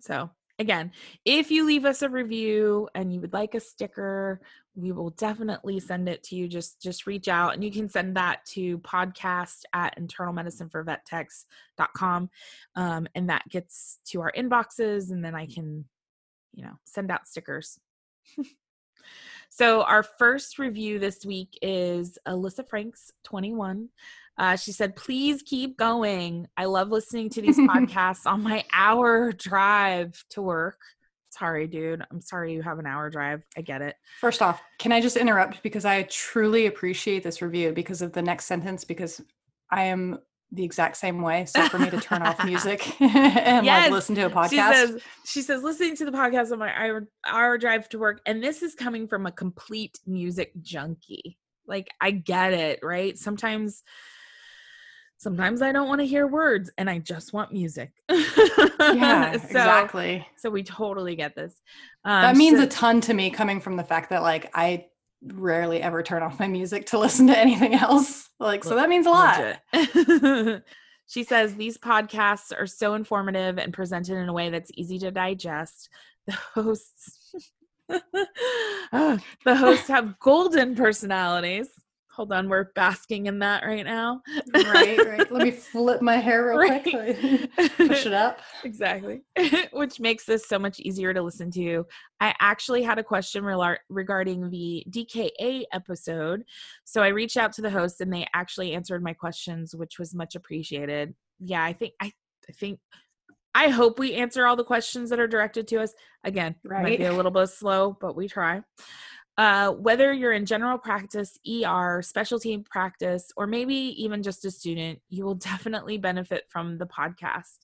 so 0.00 0.28
again 0.62 0.90
if 1.24 1.50
you 1.50 1.66
leave 1.66 1.84
us 1.84 2.00
a 2.00 2.08
review 2.08 2.88
and 2.94 3.12
you 3.12 3.20
would 3.20 3.34
like 3.34 3.54
a 3.54 3.60
sticker 3.60 4.40
we 4.74 4.90
will 4.92 5.10
definitely 5.10 5.78
send 5.80 6.08
it 6.08 6.22
to 6.24 6.34
you. 6.34 6.48
Just 6.48 6.80
just 6.80 7.06
reach 7.06 7.28
out 7.28 7.52
and 7.54 7.62
you 7.62 7.70
can 7.70 7.90
send 7.90 8.16
that 8.16 8.44
to 8.46 8.78
podcast 8.78 9.64
at 9.72 9.96
internalmedicineforvettechs.com 9.98 12.30
um, 12.76 13.06
and 13.14 13.28
that 13.28 13.46
gets 13.48 13.98
to 14.06 14.22
our 14.22 14.32
inboxes 14.32 15.10
and 15.10 15.22
then 15.24 15.34
i 15.34 15.46
can 15.46 15.84
you 16.54 16.64
know 16.64 16.78
send 16.84 17.10
out 17.10 17.28
stickers. 17.28 17.78
So 19.54 19.82
our 19.82 20.02
first 20.02 20.58
review 20.58 20.98
this 20.98 21.26
week 21.26 21.58
is 21.60 22.18
alyssa 22.26 22.66
franks 22.66 23.12
21 23.24 23.90
Uh, 24.38 24.56
she 24.56 24.72
said, 24.72 24.96
please 24.96 25.42
keep 25.42 25.76
going. 25.76 26.48
I 26.56 26.64
love 26.64 26.90
listening 26.90 27.30
to 27.30 27.42
these 27.42 27.58
podcasts 27.58 28.26
on 28.26 28.42
my 28.42 28.64
hour 28.72 29.32
drive 29.32 30.24
to 30.30 30.42
work. 30.42 30.78
Sorry, 31.30 31.66
dude. 31.66 32.02
I'm 32.10 32.20
sorry 32.20 32.52
you 32.52 32.62
have 32.62 32.78
an 32.78 32.86
hour 32.86 33.08
drive. 33.08 33.42
I 33.56 33.62
get 33.62 33.82
it. 33.82 33.96
First 34.20 34.42
off, 34.42 34.60
can 34.78 34.92
I 34.92 35.00
just 35.00 35.16
interrupt 35.16 35.62
because 35.62 35.84
I 35.84 36.02
truly 36.04 36.66
appreciate 36.66 37.22
this 37.22 37.40
review 37.40 37.72
because 37.72 38.02
of 38.02 38.12
the 38.12 38.22
next 38.22 38.44
sentence 38.44 38.84
because 38.84 39.20
I 39.70 39.84
am 39.84 40.18
the 40.52 40.62
exact 40.62 40.98
same 40.98 41.22
way. 41.22 41.46
So 41.46 41.66
for 41.68 41.78
me 41.78 41.88
to 41.88 42.00
turn 42.00 42.22
off 42.22 42.44
music 42.44 42.86
and 43.00 43.64
yes. 43.64 43.84
like 43.84 43.90
listen 43.90 44.14
to 44.16 44.26
a 44.26 44.30
podcast. 44.30 44.50
She 44.50 44.56
says, 44.56 45.02
she 45.24 45.42
says, 45.42 45.62
listening 45.62 45.96
to 45.96 46.04
the 46.04 46.12
podcast 46.12 46.52
on 46.52 46.58
my 46.58 46.70
hour, 46.74 47.08
hour 47.26 47.56
drive 47.56 47.88
to 47.90 47.98
work. 47.98 48.20
And 48.26 48.42
this 48.42 48.62
is 48.62 48.74
coming 48.74 49.08
from 49.08 49.24
a 49.24 49.32
complete 49.32 49.98
music 50.06 50.52
junkie. 50.60 51.38
Like 51.66 51.88
I 52.00 52.10
get 52.10 52.52
it, 52.52 52.80
right? 52.82 53.16
Sometimes 53.16 53.82
sometimes 55.22 55.62
I 55.62 55.70
don't 55.70 55.88
want 55.88 56.00
to 56.00 56.06
hear 56.06 56.26
words 56.26 56.70
and 56.76 56.90
I 56.90 56.98
just 56.98 57.32
want 57.32 57.52
music. 57.52 57.92
yeah, 58.10 59.32
so, 59.36 59.44
exactly. 59.44 60.26
So 60.36 60.50
we 60.50 60.64
totally 60.64 61.14
get 61.14 61.36
this. 61.36 61.54
Um, 62.04 62.22
that 62.22 62.36
means 62.36 62.58
so, 62.58 62.64
a 62.64 62.66
ton 62.66 63.00
to 63.02 63.14
me 63.14 63.30
coming 63.30 63.60
from 63.60 63.76
the 63.76 63.84
fact 63.84 64.10
that 64.10 64.22
like 64.22 64.50
I 64.52 64.86
rarely 65.22 65.80
ever 65.80 66.02
turn 66.02 66.24
off 66.24 66.40
my 66.40 66.48
music 66.48 66.86
to 66.86 66.98
listen 66.98 67.28
to 67.28 67.38
anything 67.38 67.74
else. 67.74 68.28
Like, 68.40 68.64
so 68.64 68.74
that 68.74 68.88
means 68.88 69.06
a 69.06 69.10
lot. 69.10 69.60
she 71.06 71.22
says 71.22 71.54
these 71.54 71.78
podcasts 71.78 72.52
are 72.58 72.66
so 72.66 72.94
informative 72.94 73.58
and 73.58 73.72
presented 73.72 74.16
in 74.16 74.28
a 74.28 74.32
way 74.32 74.50
that's 74.50 74.72
easy 74.74 74.98
to 74.98 75.12
digest. 75.12 75.88
The 76.26 76.32
hosts 76.54 77.32
the 77.88 79.20
hosts 79.46 79.88
have 79.88 80.18
golden 80.18 80.74
personalities 80.74 81.68
Hold 82.14 82.30
on, 82.32 82.50
we're 82.50 82.72
basking 82.74 83.24
in 83.24 83.38
that 83.38 83.64
right 83.64 83.86
now. 83.86 84.20
right, 84.54 84.98
right. 84.98 85.32
Let 85.32 85.42
me 85.44 85.50
flip 85.50 86.02
my 86.02 86.16
hair 86.16 86.48
real 86.48 86.58
right. 86.58 86.82
quick. 86.82 87.50
Push 87.76 88.06
it 88.06 88.12
up. 88.12 88.40
Exactly. 88.64 89.22
Which 89.72 89.98
makes 89.98 90.24
this 90.24 90.46
so 90.46 90.58
much 90.58 90.78
easier 90.80 91.12
to 91.14 91.22
listen 91.22 91.50
to. 91.52 91.84
I 92.20 92.34
actually 92.38 92.82
had 92.82 92.98
a 92.98 93.02
question 93.02 93.44
re- 93.44 93.78
regarding 93.88 94.50
the 94.50 94.84
DKA 94.90 95.64
episode. 95.72 96.44
So 96.84 97.02
I 97.02 97.08
reached 97.08 97.36
out 97.36 97.52
to 97.54 97.62
the 97.62 97.70
host 97.70 98.00
and 98.00 98.12
they 98.12 98.26
actually 98.34 98.72
answered 98.72 99.02
my 99.02 99.14
questions, 99.14 99.74
which 99.74 99.98
was 99.98 100.14
much 100.14 100.34
appreciated. 100.34 101.14
Yeah, 101.40 101.64
I 101.64 101.72
think 101.72 101.94
I 102.00 102.12
I 102.48 102.52
think 102.52 102.78
I 103.54 103.68
hope 103.68 103.98
we 103.98 104.14
answer 104.14 104.46
all 104.46 104.56
the 104.56 104.64
questions 104.64 105.10
that 105.10 105.20
are 105.20 105.26
directed 105.26 105.68
to 105.68 105.82
us. 105.82 105.92
Again, 106.24 106.54
right. 106.64 106.82
might 106.82 106.98
be 106.98 107.04
a 107.04 107.12
little 107.12 107.30
bit 107.30 107.48
slow, 107.48 107.96
but 108.00 108.16
we 108.16 108.28
try. 108.28 108.62
Uh, 109.38 109.70
whether 109.72 110.12
you're 110.12 110.32
in 110.32 110.44
general 110.44 110.76
practice, 110.78 111.38
ER, 111.48 112.02
specialty 112.02 112.58
practice, 112.70 113.30
or 113.36 113.46
maybe 113.46 113.74
even 113.74 114.22
just 114.22 114.44
a 114.44 114.50
student, 114.50 114.98
you 115.08 115.24
will 115.24 115.34
definitely 115.52 115.98
benefit 115.98 116.44
from 116.48 116.78
the 116.78 116.86
podcast. 116.86 117.58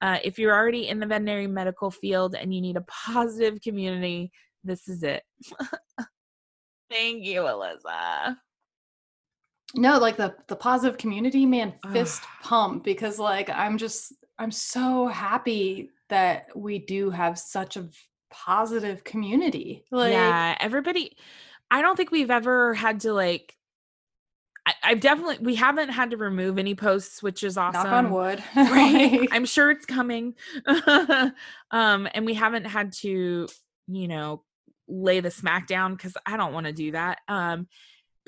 Uh, 0.00 0.18
if 0.22 0.38
you're 0.38 0.54
already 0.54 0.88
in 0.88 1.00
the 1.00 1.06
veterinary 1.06 1.46
medical 1.46 1.90
field 1.90 2.36
and 2.36 2.54
you 2.54 2.60
need 2.60 2.76
a 2.76 2.82
positive 2.82 3.60
community, 3.60 4.30
this 4.62 4.86
is 4.86 5.02
it. 5.02 5.22
Thank 6.90 7.24
you, 7.24 7.40
Alyssa. 7.42 8.36
No, 9.74 9.98
like 9.98 10.16
the 10.16 10.34
the 10.46 10.56
positive 10.56 10.96
community, 10.96 11.44
man, 11.44 11.74
fist 11.92 12.22
pump 12.42 12.84
because 12.84 13.18
like 13.18 13.50
I'm 13.50 13.76
just 13.76 14.14
I'm 14.38 14.50
so 14.50 15.08
happy 15.08 15.90
that 16.08 16.46
we 16.56 16.78
do 16.78 17.10
have 17.10 17.38
such 17.38 17.76
a 17.76 17.88
positive 18.30 19.04
community. 19.04 19.84
Like, 19.90 20.12
yeah, 20.12 20.56
everybody. 20.60 21.16
I 21.70 21.82
don't 21.82 21.96
think 21.96 22.10
we've 22.10 22.30
ever 22.30 22.74
had 22.74 23.00
to 23.00 23.12
like. 23.12 23.54
I, 24.66 24.74
I've 24.82 25.00
definitely 25.00 25.38
we 25.40 25.54
haven't 25.54 25.90
had 25.90 26.10
to 26.10 26.16
remove 26.16 26.58
any 26.58 26.74
posts, 26.74 27.22
which 27.22 27.42
is 27.42 27.56
awesome. 27.56 27.84
Knock 27.84 27.92
on 27.92 28.10
wood, 28.10 28.42
right? 28.56 29.28
I'm 29.30 29.44
sure 29.44 29.70
it's 29.70 29.86
coming. 29.86 30.34
um, 31.70 32.08
and 32.12 32.24
we 32.24 32.34
haven't 32.34 32.64
had 32.64 32.92
to, 32.94 33.48
you 33.86 34.08
know, 34.08 34.42
lay 34.88 35.20
the 35.20 35.30
smack 35.30 35.66
down 35.66 35.94
because 35.94 36.16
I 36.26 36.36
don't 36.36 36.52
want 36.52 36.66
to 36.66 36.72
do 36.72 36.92
that. 36.92 37.18
Um, 37.28 37.68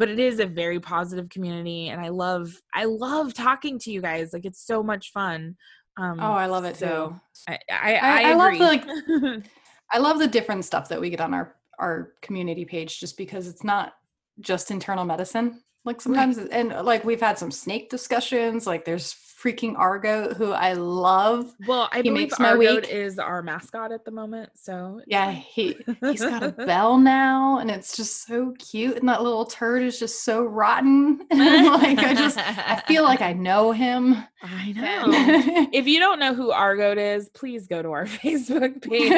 but 0.00 0.08
it 0.08 0.18
is 0.18 0.40
a 0.40 0.46
very 0.46 0.80
positive 0.80 1.28
community, 1.28 1.88
and 1.88 2.00
I 2.00 2.08
love 2.08 2.50
I 2.72 2.84
love 2.84 3.34
talking 3.34 3.78
to 3.80 3.90
you 3.90 4.00
guys. 4.00 4.32
Like 4.32 4.46
it's 4.46 4.64
so 4.64 4.82
much 4.82 5.12
fun. 5.12 5.56
Um, 5.98 6.18
oh, 6.20 6.32
I 6.32 6.46
love 6.46 6.64
it 6.64 6.76
so 6.76 7.20
too. 7.46 7.52
I 7.52 7.58
I, 7.70 7.94
I, 7.94 7.98
I, 7.98 8.30
I 8.30 8.34
love 8.34 8.58
the, 8.58 8.64
like 8.64 9.44
I 9.92 9.98
love 9.98 10.18
the 10.18 10.28
different 10.28 10.64
stuff 10.64 10.88
that 10.88 11.00
we 11.00 11.10
get 11.10 11.20
on 11.20 11.34
our 11.34 11.54
our 11.78 12.12
community 12.20 12.64
page 12.64 13.00
just 13.00 13.16
because 13.16 13.48
it's 13.48 13.64
not 13.64 13.94
just 14.40 14.70
internal 14.70 15.04
medicine. 15.04 15.62
Like 15.84 16.00
sometimes 16.00 16.36
right. 16.36 16.48
and 16.52 16.68
like 16.84 17.04
we've 17.04 17.20
had 17.20 17.38
some 17.38 17.50
snake 17.50 17.88
discussions, 17.88 18.66
like 18.66 18.84
there's 18.84 19.12
freaking 19.42 19.76
Argo, 19.76 20.34
who 20.34 20.52
I 20.52 20.74
love. 20.74 21.54
Well, 21.66 21.88
I 21.92 21.98
he 21.98 22.10
believe 22.10 22.32
Argo 22.38 22.78
is 22.78 23.18
our 23.18 23.42
mascot 23.42 23.92
at 23.92 24.04
the 24.04 24.10
moment. 24.10 24.50
So 24.54 25.00
yeah, 25.06 25.30
he 25.30 25.76
he's 26.00 26.20
got 26.20 26.42
a 26.42 26.50
bell 26.66 26.98
now, 26.98 27.58
and 27.58 27.70
it's 27.70 27.96
just 27.96 28.26
so 28.26 28.54
cute. 28.58 28.98
And 28.98 29.08
that 29.08 29.22
little 29.22 29.46
turd 29.46 29.82
is 29.82 29.98
just 29.98 30.24
so 30.24 30.42
rotten. 30.42 31.18
like 31.30 31.98
I 31.98 32.14
just 32.14 32.38
I 32.38 32.82
feel 32.86 33.02
like 33.02 33.22
I 33.22 33.32
know 33.32 33.72
him. 33.72 34.16
I 34.42 34.72
know. 34.72 35.68
if 35.72 35.86
you 35.86 35.98
don't 36.00 36.18
know 36.18 36.34
who 36.34 36.50
Argo 36.50 36.92
is, 36.92 37.28
please 37.30 37.66
go 37.66 37.82
to 37.82 37.90
our 37.90 38.06
Facebook 38.06 38.82
page, 38.82 39.12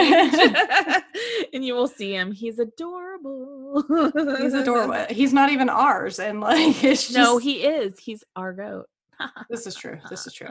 and 1.53 1.65
you 1.65 1.75
will 1.75 1.89
see 1.89 2.15
him. 2.15 2.33
He's 2.33 2.59
adorable. 2.59 3.85
he's 4.41 4.55
adorable. 4.55 5.07
He's 5.11 5.33
not 5.33 5.51
even 5.51 5.69
ours, 5.69 6.19
and 6.19 6.41
like 6.41 6.83
it's 6.85 7.09
just, 7.09 7.17
no, 7.17 7.39
he 7.39 7.65
is. 7.65 7.99
He's 7.99 8.25
Argo 8.37 8.85
this 9.51 9.67
is 9.67 9.75
true. 9.75 9.99
This 10.11 10.27
is 10.27 10.33
true. 10.33 10.51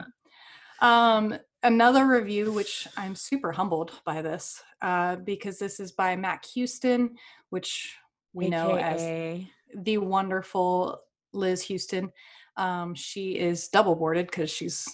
Um, 0.80 1.38
another 1.62 2.06
review, 2.06 2.52
which 2.52 2.88
I'm 2.96 3.14
super 3.14 3.52
humbled 3.52 3.92
by 4.04 4.22
this, 4.22 4.62
uh, 4.80 5.16
because 5.16 5.58
this 5.58 5.78
is 5.80 5.92
by 5.92 6.16
Mac 6.16 6.44
Houston, 6.46 7.16
which 7.50 7.96
we 8.32 8.46
AKA. 8.46 8.50
know 8.50 8.76
as 8.76 9.44
the 9.74 9.98
wonderful 9.98 11.02
Liz 11.32 11.62
Houston. 11.62 12.12
Um, 12.56 12.94
she 12.94 13.38
is 13.38 13.68
double 13.68 13.94
boarded 13.94 14.26
because 14.26 14.50
she's 14.50 14.88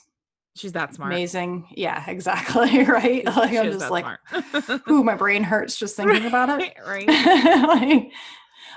she's 0.58 0.72
that 0.72 0.94
smart. 0.94 1.12
Amazing. 1.12 1.66
Yeah, 1.70 2.04
exactly. 2.08 2.84
Right. 2.88 3.24
like 3.24 3.56
I'm 3.56 3.72
just 3.72 3.90
like, 3.90 4.06
ooh, 4.88 5.04
my 5.04 5.14
brain 5.16 5.42
hurts 5.42 5.78
just 5.78 5.96
thinking 5.96 6.26
about 6.26 6.60
it. 6.60 6.74
right. 6.86 7.06
like, 7.68 8.12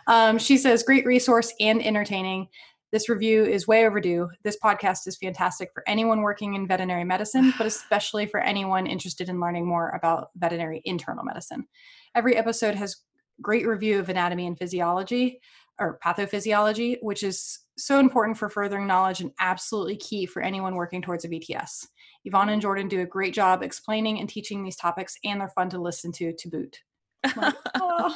um, 0.08 0.38
she 0.38 0.58
says, 0.58 0.84
great 0.84 1.05
resource 1.05 1.53
and 1.60 1.84
entertaining. 1.84 2.48
This 2.91 3.07
review 3.07 3.45
is 3.45 3.67
way 3.67 3.86
overdue. 3.86 4.29
This 4.43 4.57
podcast 4.62 5.07
is 5.07 5.17
fantastic 5.17 5.69
for 5.74 5.83
anyone 5.88 6.21
working 6.21 6.55
in 6.55 6.67
veterinary 6.67 7.05
medicine, 7.05 7.53
but 7.57 7.67
especially 7.67 8.25
for 8.25 8.39
anyone 8.41 8.86
interested 8.86 9.29
in 9.29 9.39
learning 9.39 9.65
more 9.65 9.89
about 9.89 10.29
veterinary 10.36 10.81
internal 10.83 11.24
medicine. 11.24 11.67
Every 12.15 12.36
episode 12.36 12.75
has 12.75 12.98
great 13.41 13.65
review 13.65 14.00
of 14.00 14.10
anatomy 14.10 14.45
and 14.45 14.57
physiology 14.57 15.39
or 15.79 16.00
pathophysiology, 16.05 16.98
which 17.01 17.24
is 17.24 17.60
so 17.77 17.98
important 18.00 18.38
for 18.38 18.50
furthering 18.50 18.88
knowledge 18.88 19.21
and 19.21 19.31
absolutely 19.39 19.95
key 19.95 20.25
for 20.25 20.41
anyone 20.41 20.75
working 20.75 21.01
towards 21.01 21.25
a 21.25 21.29
VTS. 21.29 21.88
Yvonne 22.25 22.50
and 22.50 22.62
Jordan 22.62 22.88
do 22.88 23.01
a 23.01 23.05
great 23.05 23.33
job 23.33 23.63
explaining 23.63 24.19
and 24.19 24.29
teaching 24.29 24.63
these 24.63 24.75
topics, 24.75 25.15
and 25.24 25.41
they're 25.41 25.50
fun 25.50 25.69
to 25.69 25.81
listen 25.81 26.12
to 26.13 26.33
to 26.33 26.50
boot. 26.50 26.79
Like, 27.38 27.55
oh. 27.75 28.15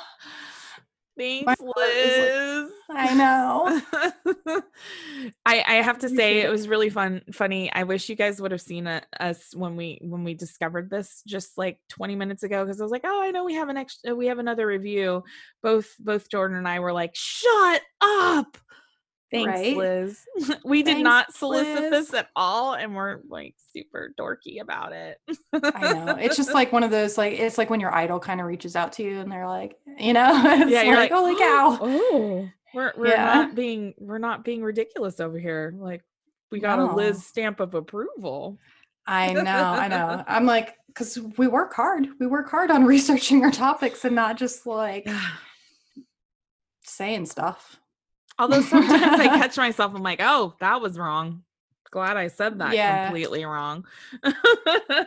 Thanks, 1.17 1.61
Liz. 1.61 2.71
I 2.89 3.13
know. 3.13 3.81
I 5.45 5.63
I 5.67 5.73
have 5.75 5.99
to 5.99 6.09
say 6.09 6.41
it 6.41 6.49
was 6.49 6.67
really 6.67 6.89
fun, 6.89 7.21
funny. 7.31 7.71
I 7.71 7.83
wish 7.83 8.09
you 8.09 8.15
guys 8.15 8.41
would 8.41 8.51
have 8.51 8.61
seen 8.61 8.87
it, 8.87 9.05
us 9.19 9.55
when 9.55 9.75
we 9.75 9.99
when 10.01 10.23
we 10.23 10.33
discovered 10.33 10.89
this 10.89 11.23
just 11.25 11.57
like 11.57 11.79
20 11.89 12.15
minutes 12.15 12.43
ago 12.43 12.63
because 12.63 12.79
I 12.79 12.83
was 12.83 12.91
like, 12.91 13.05
oh, 13.05 13.21
I 13.23 13.31
know 13.31 13.45
we 13.45 13.53
have 13.55 13.69
an 13.69 13.77
extra, 13.77 14.13
we 14.13 14.27
have 14.27 14.39
another 14.39 14.67
review. 14.67 15.23
Both 15.63 15.95
both 15.99 16.29
Jordan 16.29 16.57
and 16.57 16.67
I 16.67 16.79
were 16.79 16.93
like, 16.93 17.11
shut 17.15 17.81
up. 18.01 18.57
Thanks, 19.35 19.59
right? 19.59 19.77
Liz. 19.77 20.25
we 20.65 20.83
Thanks, 20.83 20.97
did 20.97 21.03
not 21.03 21.33
solicit 21.33 21.91
Liz. 21.91 21.91
this 21.91 22.13
at 22.13 22.29
all, 22.35 22.73
and 22.73 22.95
we're 22.95 23.19
like 23.27 23.55
super 23.73 24.13
dorky 24.19 24.61
about 24.61 24.93
it. 24.93 25.19
I 25.53 25.93
know. 25.93 26.15
It's 26.19 26.37
just 26.37 26.53
like 26.53 26.71
one 26.71 26.83
of 26.83 26.91
those 26.91 27.17
like 27.17 27.33
it's 27.33 27.57
like 27.57 27.69
when 27.69 27.79
your 27.79 27.93
idol 27.93 28.19
kind 28.19 28.39
of 28.39 28.47
reaches 28.47 28.75
out 28.75 28.93
to 28.93 29.03
you, 29.03 29.19
and 29.19 29.31
they're 29.31 29.47
like, 29.47 29.75
you 29.97 30.13
know, 30.13 30.31
yeah, 30.67 30.83
you're 30.83 30.95
like, 30.95 31.11
like, 31.11 31.19
holy 31.19 31.33
oh, 31.33 31.37
cow. 31.37 31.79
Oh, 31.81 32.49
we're 32.73 32.93
we're 32.97 33.07
yeah. 33.07 33.25
not 33.25 33.55
being 33.55 33.93
we're 33.99 34.17
not 34.17 34.43
being 34.43 34.63
ridiculous 34.63 35.19
over 35.19 35.37
here. 35.37 35.73
Like 35.77 36.03
we 36.51 36.59
got 36.59 36.79
no. 36.79 36.93
a 36.93 36.95
Liz 36.95 37.25
stamp 37.25 37.59
of 37.59 37.73
approval. 37.73 38.59
I 39.07 39.33
know, 39.33 39.41
I 39.41 39.87
know. 39.87 40.23
I'm 40.27 40.45
like, 40.45 40.75
because 40.87 41.19
we 41.37 41.47
work 41.47 41.73
hard. 41.73 42.07
We 42.19 42.25
work 42.25 42.49
hard 42.49 42.71
on 42.71 42.85
researching 42.85 43.43
our 43.43 43.51
topics 43.51 44.03
and 44.05 44.15
not 44.15 44.37
just 44.37 44.65
like 44.65 45.07
saying 46.83 47.27
stuff. 47.27 47.79
Although 48.37 48.61
sometimes 48.61 49.19
I 49.19 49.27
catch 49.39 49.57
myself, 49.57 49.93
I'm 49.95 50.03
like, 50.03 50.19
oh, 50.21 50.55
that 50.59 50.81
was 50.81 50.97
wrong. 50.97 51.43
Glad 51.91 52.17
I 52.17 52.27
said 52.27 52.59
that 52.59 52.73
yeah. 52.73 53.05
completely 53.05 53.45
wrong. 53.45 53.85
so. 54.25 55.05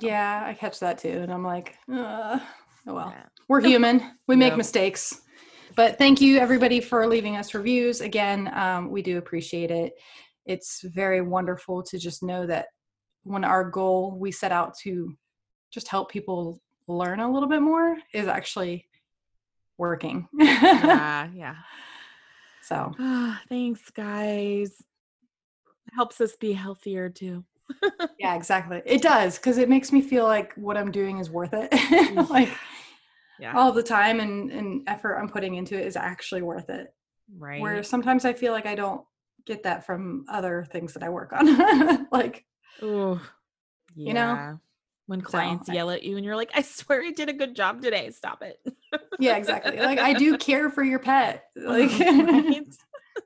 Yeah, 0.00 0.44
I 0.46 0.54
catch 0.54 0.78
that 0.80 0.98
too. 0.98 1.08
And 1.08 1.32
I'm 1.32 1.44
like, 1.44 1.76
uh, 1.92 2.38
oh 2.86 2.94
well. 2.94 3.12
Yeah. 3.14 3.24
We're 3.48 3.60
human. 3.66 4.12
We 4.28 4.36
make 4.36 4.56
mistakes. 4.56 5.20
but 5.74 5.98
thank 5.98 6.20
you 6.20 6.38
everybody 6.38 6.80
for 6.80 7.06
leaving 7.08 7.36
us 7.36 7.54
reviews. 7.54 8.00
Again, 8.00 8.50
um, 8.54 8.90
we 8.90 9.02
do 9.02 9.18
appreciate 9.18 9.72
it. 9.72 9.94
It's 10.46 10.82
very 10.82 11.20
wonderful 11.20 11.82
to 11.84 11.98
just 11.98 12.22
know 12.22 12.46
that 12.46 12.66
when 13.24 13.42
our 13.42 13.68
goal 13.68 14.16
we 14.18 14.30
set 14.30 14.52
out 14.52 14.76
to 14.82 15.16
just 15.72 15.88
help 15.88 16.10
people 16.10 16.60
learn 16.86 17.18
a 17.18 17.32
little 17.32 17.48
bit 17.48 17.62
more 17.62 17.96
is 18.12 18.28
actually 18.28 18.86
working. 19.78 20.28
yeah, 20.38 21.28
yeah. 21.34 21.56
So 22.66 22.92
Ah, 22.98 23.40
thanks, 23.48 23.90
guys. 23.90 24.82
Helps 25.94 26.20
us 26.20 26.34
be 26.36 26.52
healthier 26.52 27.08
too. 27.08 27.44
yeah, 28.18 28.34
exactly. 28.36 28.82
It 28.84 29.02
does 29.02 29.38
because 29.38 29.58
it 29.58 29.68
makes 29.68 29.92
me 29.92 30.00
feel 30.02 30.24
like 30.24 30.52
what 30.54 30.76
I'm 30.76 30.90
doing 30.90 31.18
is 31.18 31.30
worth 31.30 31.52
it. 31.54 31.70
like 32.30 32.48
Yeah. 33.38 33.56
all 33.56 33.72
the 33.72 33.82
time 33.82 34.20
and, 34.20 34.50
and 34.50 34.82
effort 34.88 35.16
I'm 35.16 35.28
putting 35.28 35.54
into 35.54 35.78
it 35.78 35.86
is 35.86 35.96
actually 35.96 36.42
worth 36.42 36.68
it. 36.70 36.92
right. 37.38 37.60
Where 37.60 37.82
sometimes 37.82 38.24
I 38.24 38.32
feel 38.32 38.52
like 38.52 38.66
I 38.66 38.74
don't 38.74 39.02
get 39.46 39.62
that 39.64 39.84
from 39.86 40.24
other 40.28 40.66
things 40.72 40.94
that 40.94 41.02
I 41.02 41.10
work 41.10 41.32
on. 41.32 42.06
like, 42.12 42.44
Ooh, 42.82 43.20
You 43.94 44.14
know? 44.14 44.58
When 45.06 45.20
clients 45.20 45.68
I- 45.68 45.74
yell 45.74 45.90
at 45.90 46.02
you 46.02 46.16
and 46.16 46.24
you're 46.24 46.34
like, 46.36 46.50
I 46.54 46.62
swear 46.62 47.02
I 47.02 47.10
did 47.10 47.28
a 47.28 47.34
good 47.34 47.54
job 47.54 47.82
today. 47.82 48.10
Stop 48.10 48.42
it. 48.42 48.58
Yeah, 49.18 49.36
exactly. 49.36 49.78
Like 49.78 49.98
I 49.98 50.12
do 50.14 50.36
care 50.38 50.70
for 50.70 50.82
your 50.82 50.98
pet. 50.98 51.44
Like 51.56 51.90
Right? 51.98 52.64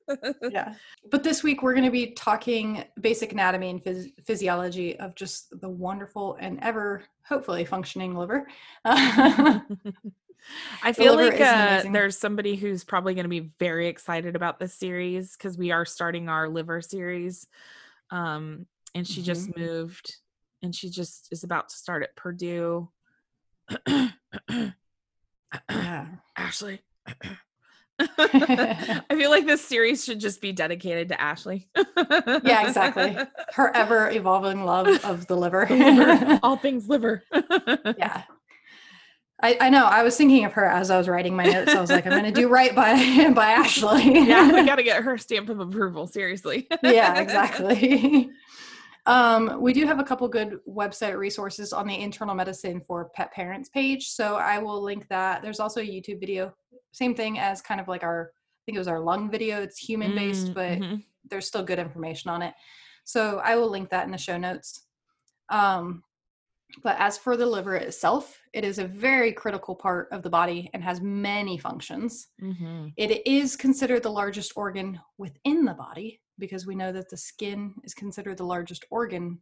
yeah. 0.51 0.75
But 1.11 1.23
this 1.23 1.43
week 1.43 1.63
we're 1.63 1.73
going 1.73 1.85
to 1.85 1.91
be 1.91 2.13
talking 2.13 2.85
basic 3.01 3.33
anatomy 3.33 3.71
and 3.71 3.83
phys- 3.83 4.13
physiology 4.25 4.99
of 4.99 5.15
just 5.15 5.59
the 5.61 5.69
wonderful 5.69 6.37
and 6.41 6.59
ever 6.63 7.05
hopefully 7.27 7.65
functioning 7.65 8.15
liver. 8.15 8.47
I 8.85 9.63
feel 10.95 11.15
like 11.17 11.41
uh, 11.41 11.85
there's 11.91 12.19
somebody 12.19 12.57
who's 12.57 12.85
probably 12.85 13.15
going 13.15 13.25
to 13.25 13.31
be 13.31 13.51
very 13.59 13.89
excited 13.89 14.37
about 14.37 14.59
this 14.59 14.75
series 14.75 15.37
because 15.37 15.59
we 15.59 15.73
are 15.73 15.85
starting 15.85 16.29
our 16.29 16.49
liver 16.49 16.81
series. 16.81 17.47
Um, 18.11 18.67
and 18.95 19.07
she 19.07 19.23
just 19.23 19.51
Mm-hmm. 19.51 19.61
moved 19.61 20.17
and 20.63 20.75
she 20.75 20.91
just 20.91 21.29
is 21.31 21.45
about 21.45 21.69
to 21.71 21.77
start 21.77 22.03
at 22.03 22.17
Purdue. 22.17 22.91
Ashley. 26.37 26.81
I 28.19 29.03
feel 29.11 29.31
like 29.31 29.47
this 29.47 29.65
series 29.65 30.05
should 30.05 30.21
just 30.21 30.41
be 30.41 30.53
dedicated 30.53 31.09
to 31.09 31.21
Ashley. 31.21 31.69
Yeah, 31.77 32.67
exactly. 32.67 33.17
Her 33.55 33.75
ever 33.75 34.09
evolving 34.11 34.65
love 34.65 35.05
of 35.05 35.27
the 35.27 35.37
liver. 35.37 35.67
Liver. 35.69 36.39
All 36.45 36.57
things 36.57 36.89
liver. 36.89 37.25
yeah. 37.99 38.23
I, 39.41 39.57
I 39.61 39.71
know. 39.71 39.85
I 39.85 40.05
was 40.05 40.17
thinking 40.17 40.45
of 40.45 40.53
her 40.53 40.65
as 40.65 40.91
I 40.91 40.99
was 40.99 41.09
writing 41.09 41.35
my 41.35 41.45
notes. 41.45 41.75
I 41.75 41.81
was 41.81 41.91
like, 41.91 42.07
I'm 42.07 42.13
going 42.13 42.25
to 42.25 42.33
do 42.33 42.49
right 42.49 42.75
by 42.75 43.31
by 43.35 43.51
Ashley. 43.51 44.29
yeah, 44.29 44.53
we 44.53 44.65
got 44.65 44.77
to 44.77 44.83
get 44.85 45.03
her 45.03 45.19
stamp 45.19 45.49
of 45.49 45.59
approval. 45.59 46.07
Seriously. 46.07 46.69
yeah, 46.83 47.19
exactly. 47.19 48.31
Um, 49.09 49.63
we 49.63 49.73
do 49.73 49.87
have 49.87 49.99
a 50.01 50.05
couple 50.05 50.29
good 50.29 50.61
website 50.69 51.17
resources 51.17 51.73
on 51.73 51.87
the 51.87 51.99
internal 51.99 52.35
medicine 52.35 52.83
for 52.87 53.09
pet 53.15 53.33
parents 53.33 53.71
page. 53.71 54.09
So 54.11 54.37
I 54.37 54.59
will 54.59 54.83
link 54.83 55.09
that. 55.09 55.41
There's 55.41 55.61
also 55.61 55.81
a 55.81 55.85
YouTube 55.85 56.21
video, 56.21 56.53
same 56.93 57.15
thing 57.15 57.39
as 57.39 57.63
kind 57.63 57.81
of 57.81 57.89
like 57.89 58.03
our, 58.03 58.33
I 58.35 58.61
think 58.67 58.77
it 58.77 58.79
was 58.79 58.87
our 58.89 59.01
lung 59.01 59.31
video. 59.31 59.63
It's 59.63 59.79
human 59.79 60.15
based, 60.15 60.49
Mm, 60.49 60.55
but 60.55 60.79
mhm. 60.79 61.05
there's 61.31 61.47
still 61.47 61.65
good 61.65 61.79
information 61.79 62.31
on 62.31 62.43
it. 62.43 62.53
So 63.05 63.41
I 63.43 63.57
will 63.57 63.71
link 63.71 63.89
that 63.89 64.05
in 64.05 64.11
the 64.13 64.19
show 64.19 64.37
notes. 64.37 64.83
Um, 65.49 66.05
but 66.83 66.97
as 66.99 67.17
for 67.17 67.35
the 67.39 67.47
liver 67.47 67.77
itself, 67.77 68.39
it 68.53 68.63
is 68.63 68.79
a 68.79 68.87
very 68.87 69.33
critical 69.33 69.75
part 69.75 70.09
of 70.13 70.23
the 70.23 70.29
body 70.29 70.69
and 70.75 70.85
has 70.85 71.01
many 71.01 71.57
functions. 71.57 72.29
Mhm. 72.43 72.93
It 72.99 73.27
is 73.27 73.57
considered 73.57 74.03
the 74.03 74.11
largest 74.11 74.53
organ 74.55 75.01
within 75.17 75.65
the 75.65 75.73
body 75.73 76.21
because 76.39 76.67
we 76.67 76.75
know 76.75 76.93
that 76.93 77.09
the 77.09 77.17
skin 77.17 77.75
is 77.85 77.95
considered 77.95 78.39
the 78.39 78.45
largest 78.45 78.85
organ 78.91 79.41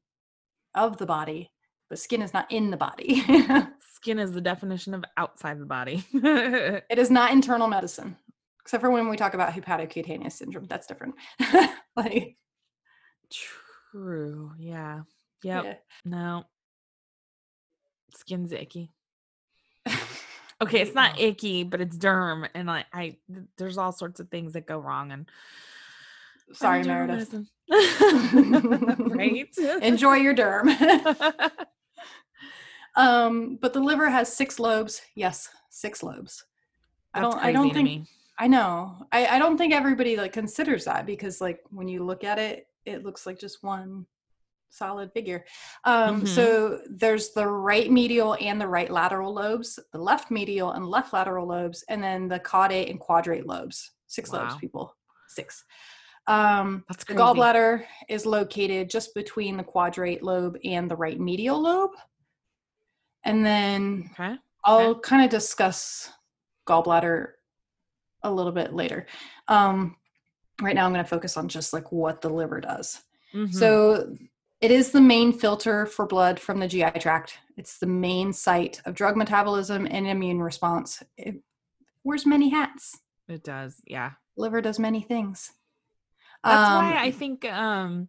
of 0.75 0.97
the 0.99 1.07
body, 1.07 1.51
but 1.89 1.99
skin 1.99 2.23
is 2.23 2.35
not 2.35 2.51
in 2.51 2.71
the 2.71 2.77
body. 2.77 3.23
Skin 3.95 4.19
is 4.19 4.33
the 4.33 4.41
definition 4.41 4.93
of 4.93 5.05
outside 5.17 5.59
the 5.59 5.65
body. 5.65 6.05
it 6.13 6.99
is 6.99 7.11
not 7.11 7.33
internal 7.33 7.67
medicine, 7.67 8.17
except 8.61 8.83
for 8.83 8.91
when 8.91 9.09
we 9.09 9.17
talk 9.17 9.35
about 9.35 9.53
hepatocutaneous 9.55 10.33
syndrome. 10.33 10.67
That's 10.69 10.87
different. 10.87 11.15
like, 11.97 12.37
True. 13.31 14.53
Yeah. 14.59 15.01
Yep. 15.43 15.65
yeah. 15.65 15.75
No. 16.05 16.45
Skin's 18.15 18.53
icky. 18.53 18.93
Okay, 20.63 20.81
it's 20.81 20.95
not 20.95 21.21
icky, 21.21 21.65
but 21.65 21.83
it's 21.83 21.99
derm, 21.99 22.49
and 22.55 22.67
like 22.67 22.87
I, 22.93 23.19
there's 23.59 23.77
all 23.77 23.93
sorts 23.93 24.21
of 24.21 24.31
things 24.31 24.55
that 24.55 24.67
go 24.67 24.79
wrong. 24.79 25.13
And 25.13 25.29
Sorry, 26.53 26.83
Meredith. 26.85 27.35
right? 29.17 29.49
Enjoy 29.83 30.15
your 30.15 30.35
derm. 30.35 30.69
um, 32.97 33.59
but 33.61 33.73
the 33.73 33.81
liver 33.81 34.09
has 34.09 34.33
six 34.33 34.59
lobes. 34.59 35.03
Yes, 35.15 35.49
six 35.71 36.03
lobes. 36.03 36.45
I 37.15 37.21
don't. 37.21 37.39
I 37.39 37.53
don't 37.53 37.73
think. 37.73 37.85
me. 37.85 38.07
I 38.39 38.49
know. 38.49 39.07
I, 39.13 39.27
I 39.27 39.39
don't 39.39 39.57
think 39.57 39.73
everybody 39.73 40.17
like 40.17 40.33
considers 40.33 40.85
that 40.85 41.07
because 41.07 41.41
like 41.41 41.61
when 41.71 41.89
you 41.89 42.05
look 42.05 42.23
at 42.23 42.39
it, 42.39 42.67
it 42.85 43.03
looks 43.03 43.25
like 43.27 43.39
just 43.39 43.63
one 43.63 44.05
solid 44.69 45.11
figure. 45.13 45.45
Um, 45.85 46.21
Mhm. 46.23 46.29
So 46.29 46.81
there's 46.91 47.31
the 47.31 47.47
right 47.47 47.91
medial 47.91 48.37
and 48.41 48.61
the 48.61 48.69
right 48.69 48.91
lateral 48.91 49.33
lobes, 49.33 49.79
the 49.93 49.99
left 49.99 50.31
medial 50.31 50.73
and 50.73 50.87
left 50.87 51.15
lateral 51.15 51.47
lobes, 51.47 51.83
and 51.89 52.03
then 52.03 52.29
the 52.29 52.39
caudate 52.41 52.91
and 52.91 53.01
quadrate 53.01 53.47
lobes. 53.47 53.93
Six 54.07 54.31
lobes, 54.33 54.55
people. 54.61 54.95
Six. 55.29 55.65
Um, 56.29 56.85
the 56.89 57.15
gallbladder 57.15 57.85
is 58.09 58.27
located 58.27 58.91
just 58.91 59.15
between 59.15 59.57
the 59.57 59.63
quadrate 59.65 60.23
lobe 60.23 60.57
and 60.65 60.91
the 60.91 60.97
right 60.97 61.21
medial 61.21 61.61
lobe. 61.63 61.93
And 63.25 63.45
then 63.45 64.11
Okay. 64.19 64.37
I'll 64.65 64.99
kind 64.99 65.25
of 65.25 65.31
discuss 65.31 66.11
gallbladder 66.67 67.33
a 68.23 68.31
little 68.33 68.51
bit 68.53 68.73
later. 68.75 69.07
Um, 69.47 69.97
right 70.61 70.75
now, 70.75 70.85
I'm 70.87 70.93
going 70.93 71.05
to 71.05 71.09
focus 71.09 71.37
on 71.37 71.49
just 71.49 71.73
like 71.73 71.93
what 71.93 72.21
the 72.21 72.29
liver 72.31 72.61
does. 72.61 73.03
Mhm. 73.33 73.55
So, 73.55 74.17
it 74.61 74.71
is 74.71 74.91
the 74.91 75.01
main 75.01 75.33
filter 75.33 75.85
for 75.87 76.07
blood 76.07 76.41
from 76.41 76.59
the 76.59 76.67
GI 76.67 76.99
tract. 76.99 77.39
It's 77.57 77.79
the 77.79 77.87
main 77.87 78.33
site 78.33 78.81
of 78.87 78.95
drug 78.95 79.15
metabolism 79.17 79.87
and 79.89 80.07
immune 80.07 80.41
response. 80.41 81.03
It 81.17 81.37
wears 82.05 82.27
many 82.27 82.49
hats. 82.49 82.99
it 83.29 83.43
does. 83.45 83.83
Yeah. 83.87 84.13
Liver 84.37 84.61
does 84.63 84.79
many 84.79 85.03
things. 85.03 85.53
That's 86.47 86.69
Um, 86.69 86.75
why 86.75 86.97
I 86.99 87.11
think 87.11 87.45
um 87.45 88.09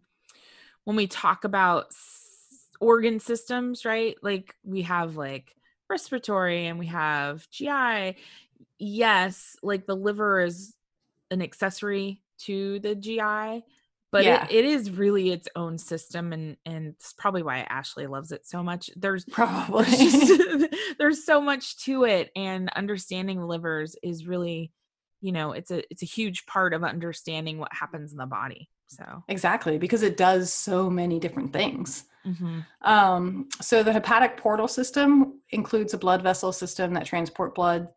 when 0.84 0.96
we 0.96 1.06
talk 1.06 1.44
about 1.44 1.86
s- 1.90 2.68
organ 2.80 3.20
systems, 3.20 3.84
right? 3.84 4.16
Like 4.22 4.54
we 4.64 4.82
have 4.82 5.16
like 5.16 5.54
respiratory 5.90 6.66
and 6.66 6.78
we 6.78 6.86
have 6.86 7.48
GI. 7.50 8.16
Yes, 8.78 9.56
like 9.62 9.86
the 9.86 9.96
liver 9.96 10.40
is 10.42 10.74
an 11.30 11.42
accessory 11.42 12.22
to 12.40 12.78
the 12.80 12.94
GI, 12.94 13.62
but 14.12 14.24
Yeah. 14.24 14.44
it, 14.44 14.50
it 14.52 14.64
is 14.64 14.90
really 14.90 15.30
its 15.30 15.48
own 15.56 15.76
system 15.78 16.32
and 16.32 16.56
and 16.64 16.86
it's 16.94 17.12
probably 17.12 17.42
why 17.42 17.58
Ashley 17.68 18.06
loves 18.06 18.32
it 18.32 18.46
so 18.46 18.62
much. 18.62 18.88
There's 18.96 19.24
probably. 19.24 19.84
there's, 19.84 19.98
just, 20.28 20.74
there's 20.98 21.24
so 21.24 21.40
much 21.40 21.76
to 21.84 22.04
it 22.04 22.30
and 22.36 22.70
understanding 22.74 23.42
livers 23.42 23.96
is 24.02 24.26
really 24.26 24.72
you 25.20 25.32
know 25.32 25.52
it's 25.52 25.70
a 25.70 25.82
it's 25.90 26.02
a 26.02 26.06
huge 26.06 26.46
part 26.46 26.72
of 26.74 26.84
understanding 26.84 27.58
what 27.58 27.72
happens 27.72 28.12
in 28.12 28.18
the 28.18 28.26
body 28.26 28.68
so 28.88 29.22
exactly, 29.28 29.78
because 29.78 30.02
it 30.02 30.16
does 30.16 30.52
so 30.52 30.88
many 30.90 31.20
different 31.20 31.52
things. 31.52 32.04
mhm. 32.26 32.64
Um, 32.82 33.48
so 33.60 33.82
the 33.82 33.92
hepatic 33.92 34.38
portal 34.38 34.66
system 34.66 35.40
includes 35.50 35.94
a 35.94 35.98
blood 35.98 36.22
vessel 36.22 36.52
system 36.52 36.94
that 36.94 37.06
transport 37.06 37.54
blood 37.54 37.88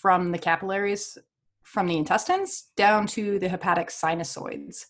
from 0.00 0.30
the 0.30 0.38
capillaries 0.38 1.18
from 1.64 1.86
the 1.86 1.98
intestines 1.98 2.68
down 2.76 3.06
to 3.08 3.38
the 3.38 3.48
hepatic 3.48 3.88
sinusoids. 3.88 4.86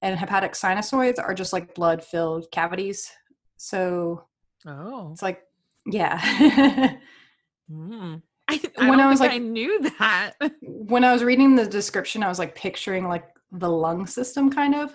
And 0.00 0.18
hepatic 0.18 0.52
sinusoids 0.52 1.18
are 1.18 1.34
just 1.34 1.52
like 1.52 1.74
blood 1.74 2.02
filled 2.02 2.50
cavities. 2.52 3.10
So 3.56 4.24
oh 4.66 5.10
it's 5.12 5.22
like, 5.22 5.42
yeah. 5.84 6.18
mm. 7.70 8.22
I, 8.52 8.60
I 8.86 8.90
When 8.90 9.00
I 9.00 9.08
was, 9.08 9.18
think 9.20 9.32
like- 9.32 9.40
I 9.40 9.44
knew 9.44 9.80
that 9.98 10.32
when 10.62 11.04
I 11.04 11.12
was 11.12 11.24
reading 11.24 11.54
the 11.54 11.66
description, 11.66 12.22
I 12.22 12.28
was 12.28 12.38
like 12.38 12.54
picturing 12.54 13.08
like 13.08 13.24
the 13.52 13.68
lung 13.68 14.06
system 14.06 14.50
kind 14.50 14.74
of 14.74 14.94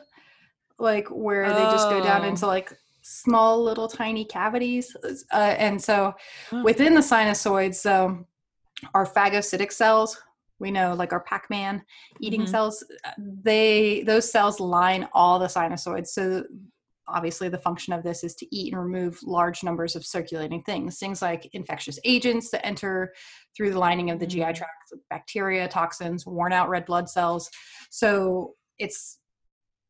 like 0.80 1.08
where 1.10 1.48
they 1.54 1.64
just 1.64 1.90
go 1.90 2.02
down 2.04 2.24
Oh. 2.24 2.28
into 2.28 2.46
like 2.48 2.72
small 3.02 3.64
little 3.64 3.88
tiny 3.88 4.26
cavities. 4.26 4.96
Uh, 5.32 5.36
and 5.58 5.82
so 5.82 6.14
Oh. 6.52 6.64
within 6.64 6.94
the 6.94 7.02
sinusoids, 7.02 7.86
um, 7.90 8.26
our 8.94 9.06
phagocytic 9.06 9.72
cells, 9.72 10.22
we 10.60 10.72
know 10.72 10.94
like 10.94 11.14
our 11.14 11.20
Pac-Man 11.22 11.84
eating 12.20 12.42
Mhm. 12.42 12.50
cells, 12.50 12.84
uh, 13.06 13.12
they 13.18 14.04
those 14.04 14.32
cells 14.32 14.60
line 14.60 15.08
all 15.14 15.40
the 15.40 15.48
sinusoids. 15.48 16.08
So 16.08 16.44
obviously 17.10 17.50
the 17.50 17.58
function 17.58 17.94
of 17.94 18.04
this 18.04 18.24
is 18.24 18.36
to 18.36 18.56
eat 18.56 18.74
and 18.74 18.82
remove 18.82 19.20
large 19.24 19.64
numbers 19.64 19.96
of 19.96 20.06
circulating 20.06 20.62
things 20.64 20.98
things 21.00 21.22
like 21.22 21.50
infectious 21.54 22.00
agents 22.04 22.50
that 22.52 22.66
enter 22.66 23.14
through 23.56 23.72
the 23.72 23.80
lining 23.80 24.10
of 24.10 24.20
the 24.20 24.28
gi 24.28 24.40
Mm. 24.40 24.56
tract 24.56 24.94
bacteria 25.10 25.68
toxins 25.68 26.26
worn 26.26 26.54
out 26.54 26.70
red 26.70 26.86
blood 26.86 27.10
cells. 27.10 27.50
So 27.90 28.56
it's 28.78 29.20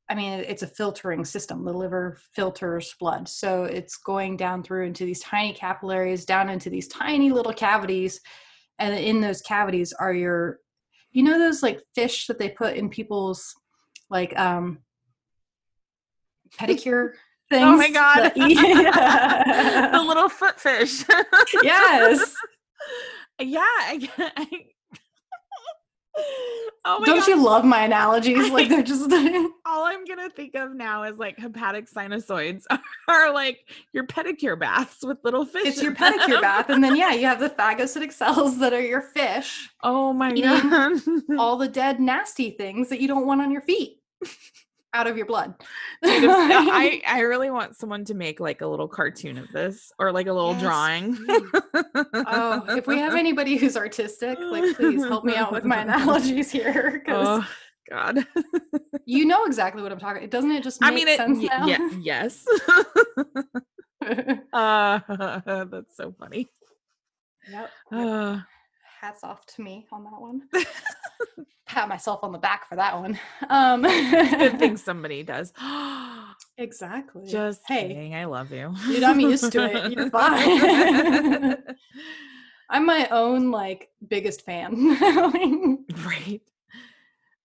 i 0.09 0.15
mean 0.15 0.39
it's 0.39 0.63
a 0.63 0.67
filtering 0.67 1.25
system. 1.25 1.65
The 1.65 1.73
liver 1.73 2.17
filters 2.33 2.95
blood. 2.99 3.27
So 3.27 3.65
it's 3.65 3.97
going 3.97 4.37
down 4.37 4.63
through 4.63 4.85
into 4.85 5.05
these 5.05 5.19
tiny 5.19 5.53
capillaries 5.53 6.25
down 6.25 6.49
into 6.49 6.69
these 6.69 6.87
tiny 6.87 7.31
little 7.31 7.53
cavities. 7.53 8.21
And 8.79 8.93
in 8.95 9.21
those 9.21 9.41
cavities 9.41 9.93
are 9.93 10.13
your 10.13 10.59
you 11.11 11.23
know 11.23 11.37
those 11.39 11.63
like 11.63 11.81
fish 11.95 12.27
that 12.27 12.39
they 12.39 12.49
put 12.49 12.75
in 12.77 12.89
people's 12.89 13.53
like 14.09 14.37
um 14.39 14.79
pedicure 16.57 17.11
oh 17.51 17.55
things 17.55 17.63
Oh 17.63 17.77
my 17.77 17.89
god. 17.89 18.31
eat? 18.35 18.55
the 18.57 20.03
little 20.05 20.29
foot 20.29 20.59
fish. 20.59 21.03
yes 21.63 22.35
yeah. 23.39 23.59
I, 23.61 24.09
I, 24.17 24.47
oh 26.85 26.99
my 26.99 27.05
don't 27.05 27.19
god. 27.19 27.27
you 27.27 27.43
love 27.43 27.63
my 27.63 27.83
analogies 27.83 28.49
like 28.49 28.69
they're 28.69 28.81
just 28.81 29.11
All 29.11 29.85
I'm 29.85 30.03
gonna 30.05 30.29
think 30.29 30.55
of 30.55 30.73
now 30.73 31.03
is 31.03 31.17
like 31.17 31.37
hepatic 31.37 31.87
sinusoids 31.91 32.63
are 33.07 33.31
like 33.33 33.59
your 33.93 34.05
pedicure 34.05 34.59
baths 34.59 35.03
with 35.03 35.17
little 35.23 35.45
fish. 35.45 35.67
it's 35.67 35.81
your 35.81 35.93
pedicure 35.93 36.27
them. 36.29 36.41
bath 36.41 36.69
and 36.69 36.83
then 36.83 36.95
yeah 36.95 37.13
you 37.13 37.25
have 37.27 37.39
the 37.39 37.49
phagocytic 37.49 38.11
cells 38.11 38.57
that 38.59 38.73
are 38.73 38.81
your 38.81 39.01
fish 39.01 39.69
Oh 39.83 40.11
my 40.13 40.33
god. 40.39 40.99
all 41.37 41.57
the 41.57 41.67
dead 41.67 41.99
nasty 41.99 42.51
things 42.51 42.89
that 42.89 42.99
you 43.01 43.07
don't 43.07 43.27
want 43.27 43.41
on 43.41 43.51
your 43.51 43.61
feet 43.61 43.99
out 44.97 45.07
of 45.07 45.15
your 45.15 45.25
blood 45.27 45.53
Dude, 46.01 46.23
if- 46.23 46.29
I, 46.31 47.01
I 47.07 47.19
really 47.21 47.49
want 47.51 47.75
someone 47.77 48.03
to 48.05 48.13
make 48.15 48.39
like 48.39 48.61
a 48.61 48.67
little 48.67 48.87
cartoon 48.87 49.37
of 49.37 49.51
this 49.51 49.91
or 49.99 50.11
like 50.11 50.27
a 50.27 50.33
little 50.33 50.53
Yes, 50.53 50.61
drawing. 50.61 51.17
oh 52.13 52.65
if 52.69 52.87
we 52.87 52.97
have 52.97 53.13
anybody 53.25 53.57
who's 53.57 53.77
artistic 53.77 54.37
like 54.39 54.75
please 54.75 55.03
help 55.05 55.23
me 55.23 55.35
out 55.35 55.51
with 55.51 55.63
my 55.65 55.77
analogies 55.87 56.49
here 56.51 57.03
Oh 57.07 57.47
god. 57.89 58.25
you 59.05 59.25
know 59.25 59.45
exactly 59.45 59.81
what 59.83 59.91
i'm 59.91 59.99
talking 59.99 60.23
It 60.23 60.31
doesn't 60.31 60.51
it 60.51 60.63
just 60.63 60.81
make 60.81 60.91
I 60.91 60.95
mean 60.95 61.07
it 61.07 61.17
sense 61.17 61.39
y- 61.39 61.65
yeah, 61.67 61.89
yes. 62.01 62.45
uh, 64.53 64.99
that's 65.65 65.95
so 65.95 66.13
funny. 66.19 66.47
yep 67.49 67.69
Uh, 67.91 68.39
hats 68.99 69.23
off 69.23 69.45
to 69.45 69.61
me 69.61 69.85
on 69.91 70.03
that 70.05 70.19
one 70.19 70.41
pat 71.65 71.89
myself 71.89 72.19
on 72.23 72.31
the 72.31 72.37
back 72.37 72.67
for 72.69 72.75
that 72.75 72.97
one 72.97 73.19
um 73.49 73.81
good 73.81 74.59
thing 74.59 74.77
somebody 74.77 75.23
does. 75.23 75.53
exactly 76.57 77.27
Just 77.27 77.61
hey 77.67 77.89
kidding. 77.89 78.15
I 78.15 78.25
love 78.25 78.51
you. 78.51 78.73
Dude, 78.87 79.03
I'm 79.03 79.19
used 79.19 79.51
to 79.51 79.63
it. 79.65 79.91
You're 79.91 80.09
fine. 80.09 81.57
i'm 82.69 82.85
my 82.85 83.07
own 83.11 83.49
like 83.49 83.89
biggest 84.07 84.45
fan 84.45 84.73
right. 86.05 86.41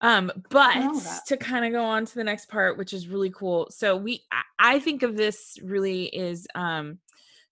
Um, 0.00 0.32
but 0.50 0.98
to 1.28 1.36
kind 1.36 1.64
of 1.64 1.70
go 1.70 1.84
on 1.84 2.06
to 2.06 2.14
the 2.16 2.24
next 2.24 2.48
part, 2.48 2.76
which 2.76 2.92
is 2.92 3.06
really 3.06 3.30
cool. 3.30 3.68
So 3.70 3.96
we 3.96 4.24
I, 4.32 4.42
I 4.74 4.78
think 4.80 5.04
of 5.04 5.16
this 5.16 5.58
really 5.62 6.06
is 6.06 6.48
um 6.56 6.98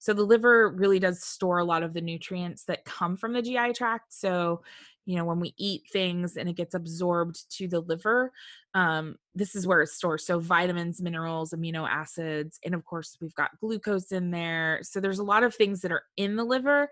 so 0.00 0.14
the 0.14 0.22
liver 0.22 0.70
really 0.70 0.98
does 0.98 1.22
store 1.22 1.59
a 1.59 1.64
lot 1.64 1.83
of 1.83 1.92
the 1.92 2.00
nutrients 2.00 2.64
that 2.64 2.87
come 2.87 3.18
from 3.18 3.35
the 3.35 3.42
GI 3.42 3.74
tract. 3.74 4.14
So, 4.14 4.62
you 5.06 5.16
know, 5.16 5.24
when 5.24 5.40
we 5.40 5.54
eat 5.56 5.82
things 5.92 6.36
and 6.36 6.48
it 6.48 6.56
gets 6.56 6.74
absorbed 6.74 7.50
to 7.56 7.68
the 7.68 7.80
liver, 7.80 8.32
um, 8.74 9.16
this 9.34 9.54
is 9.56 9.66
where 9.66 9.82
it's 9.82 9.94
stored. 9.96 10.20
So 10.20 10.38
vitamins, 10.38 11.00
minerals, 11.00 11.52
amino 11.52 11.88
acids, 11.88 12.58
and 12.64 12.74
of 12.74 12.84
course 12.84 13.16
we've 13.20 13.34
got 13.34 13.58
glucose 13.60 14.12
in 14.12 14.30
there. 14.30 14.80
So 14.82 15.00
there's 15.00 15.18
a 15.18 15.24
lot 15.24 15.42
of 15.42 15.54
things 15.54 15.80
that 15.80 15.92
are 15.92 16.04
in 16.16 16.36
the 16.36 16.44
liver. 16.44 16.88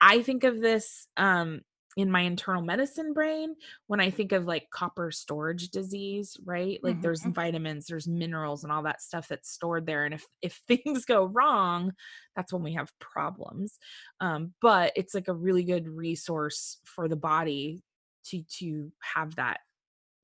I 0.00 0.22
think 0.22 0.44
of 0.44 0.60
this 0.60 1.06
um 1.16 1.62
in 1.96 2.10
my 2.10 2.20
internal 2.22 2.62
medicine 2.62 3.12
brain 3.12 3.54
when 3.86 4.00
I 4.00 4.10
think 4.10 4.32
of 4.32 4.44
like 4.46 4.70
copper 4.70 5.10
storage 5.10 5.68
disease, 5.70 6.36
right? 6.44 6.80
Like 6.82 7.00
there's 7.02 7.24
Mhm. 7.24 7.32
vitamins, 7.34 7.86
there's 7.86 8.08
minerals 8.08 8.64
and 8.64 8.72
all 8.72 8.82
that 8.84 9.02
stuff 9.02 9.28
that's 9.28 9.50
stored 9.50 9.86
there. 9.86 10.04
And 10.04 10.14
if 10.14 10.26
if 10.40 10.60
things 10.66 11.04
go 11.04 11.24
wrong, 11.26 11.92
that's 12.36 12.52
when 12.52 12.62
we 12.62 12.74
have 12.74 12.92
problems. 12.98 13.78
Um, 14.20 14.54
but 14.60 14.92
it's 14.96 15.14
like 15.14 15.28
a 15.28 15.34
really 15.34 15.64
good 15.64 15.88
resource 15.88 16.78
for 16.84 17.08
the 17.08 17.16
body 17.16 17.82
to 18.26 18.42
to 18.58 18.92
have 19.02 19.36
that 19.36 19.60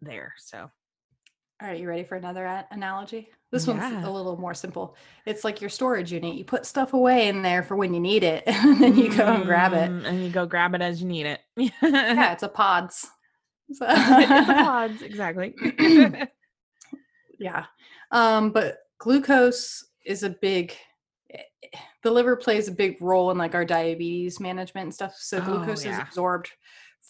there. 0.01 0.35
So 0.39 0.71
All 1.61 1.69
right, 1.69 1.81
you 1.81 1.89
ready 1.89 2.03
for 2.05 2.17
another 2.17 2.45
analogy? 2.71 3.33
This 3.51 3.67
one's 3.67 4.05
a 4.05 4.11
little 4.11 4.37
more 4.37 4.53
simple. 4.53 4.95
It's 5.25 5.43
like 5.43 5.61
your 5.63 5.71
storage 5.71 6.13
unit. 6.13 6.35
You 6.35 6.45
put 6.45 6.67
stuff 6.67 6.93
away 6.93 7.29
in 7.29 7.41
there 7.43 7.63
for 7.63 7.77
when 7.77 7.95
you 7.95 8.01
need 8.01 8.23
it, 8.23 8.43
and 8.47 8.79
then 8.81 8.97
you 8.97 9.09
go 9.17 9.25
and 9.25 9.45
grab 9.45 9.73
it. 9.73 9.91
Mm, 9.91 10.05
And 10.07 10.23
you 10.23 10.29
go 10.31 10.45
grab 10.45 10.75
it 10.75 10.83
as 10.83 11.01
you 11.01 11.09
need 11.09 11.25
it. 11.27 11.41
Yeah, 11.57 11.71
it's 12.33 12.43
a 12.43 12.49
pods. 12.49 13.07
So- 13.73 13.87
it's 13.89 14.49
a 14.51 14.53
pods, 14.55 15.01
exactly. 15.03 15.55
yeah. 17.39 17.67
Um, 18.11 18.51
but 18.51 18.79
glucose 18.99 19.85
is 20.05 20.23
a 20.23 20.31
big 20.31 20.75
eh, 21.33 21.43
the 22.03 22.11
liver 22.11 22.37
plays 22.37 22.69
a 22.69 22.73
big 22.73 22.97
role 23.01 23.31
in 23.31 23.39
like 23.39 23.55
our 23.55 23.65
diabetes 23.65 24.41
management 24.41 24.85
and 24.85 24.95
stuff. 24.95 25.15
So 25.19 25.39
Oh, 25.39 25.41
glucose 25.45 25.85
is 25.85 25.99
absorbed 25.99 26.51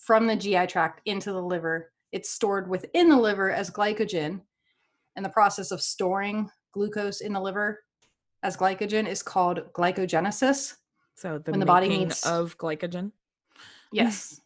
from 0.07 0.27
the 0.27 0.37
GI 0.37 0.66
tract 0.66 1.01
into 1.05 1.33
the 1.33 1.42
liver. 1.42 1.92
It's 2.12 2.31
stored 2.31 2.68
within 2.68 3.09
the 3.09 3.16
liver 3.16 3.51
as 3.51 3.70
glycogen. 3.70 4.40
And 5.19 5.25
the 5.25 5.31
process 5.31 5.73
of 5.73 5.83
storing 5.83 6.49
glucose 6.73 7.23
in 7.23 7.33
the 7.33 7.41
liver 7.41 7.83
as 8.45 8.57
glycogen 8.57 9.05
is 9.09 9.21
called 9.21 9.59
glycogenesis. 9.73 10.77
so 11.17 11.39
the, 11.45 11.51
When 11.51 11.59
the 11.59 11.67
body 11.67 11.89
needs- 11.89 12.25
of 12.25 12.57
glycogen. 12.57 13.11
Yes. 13.91 14.41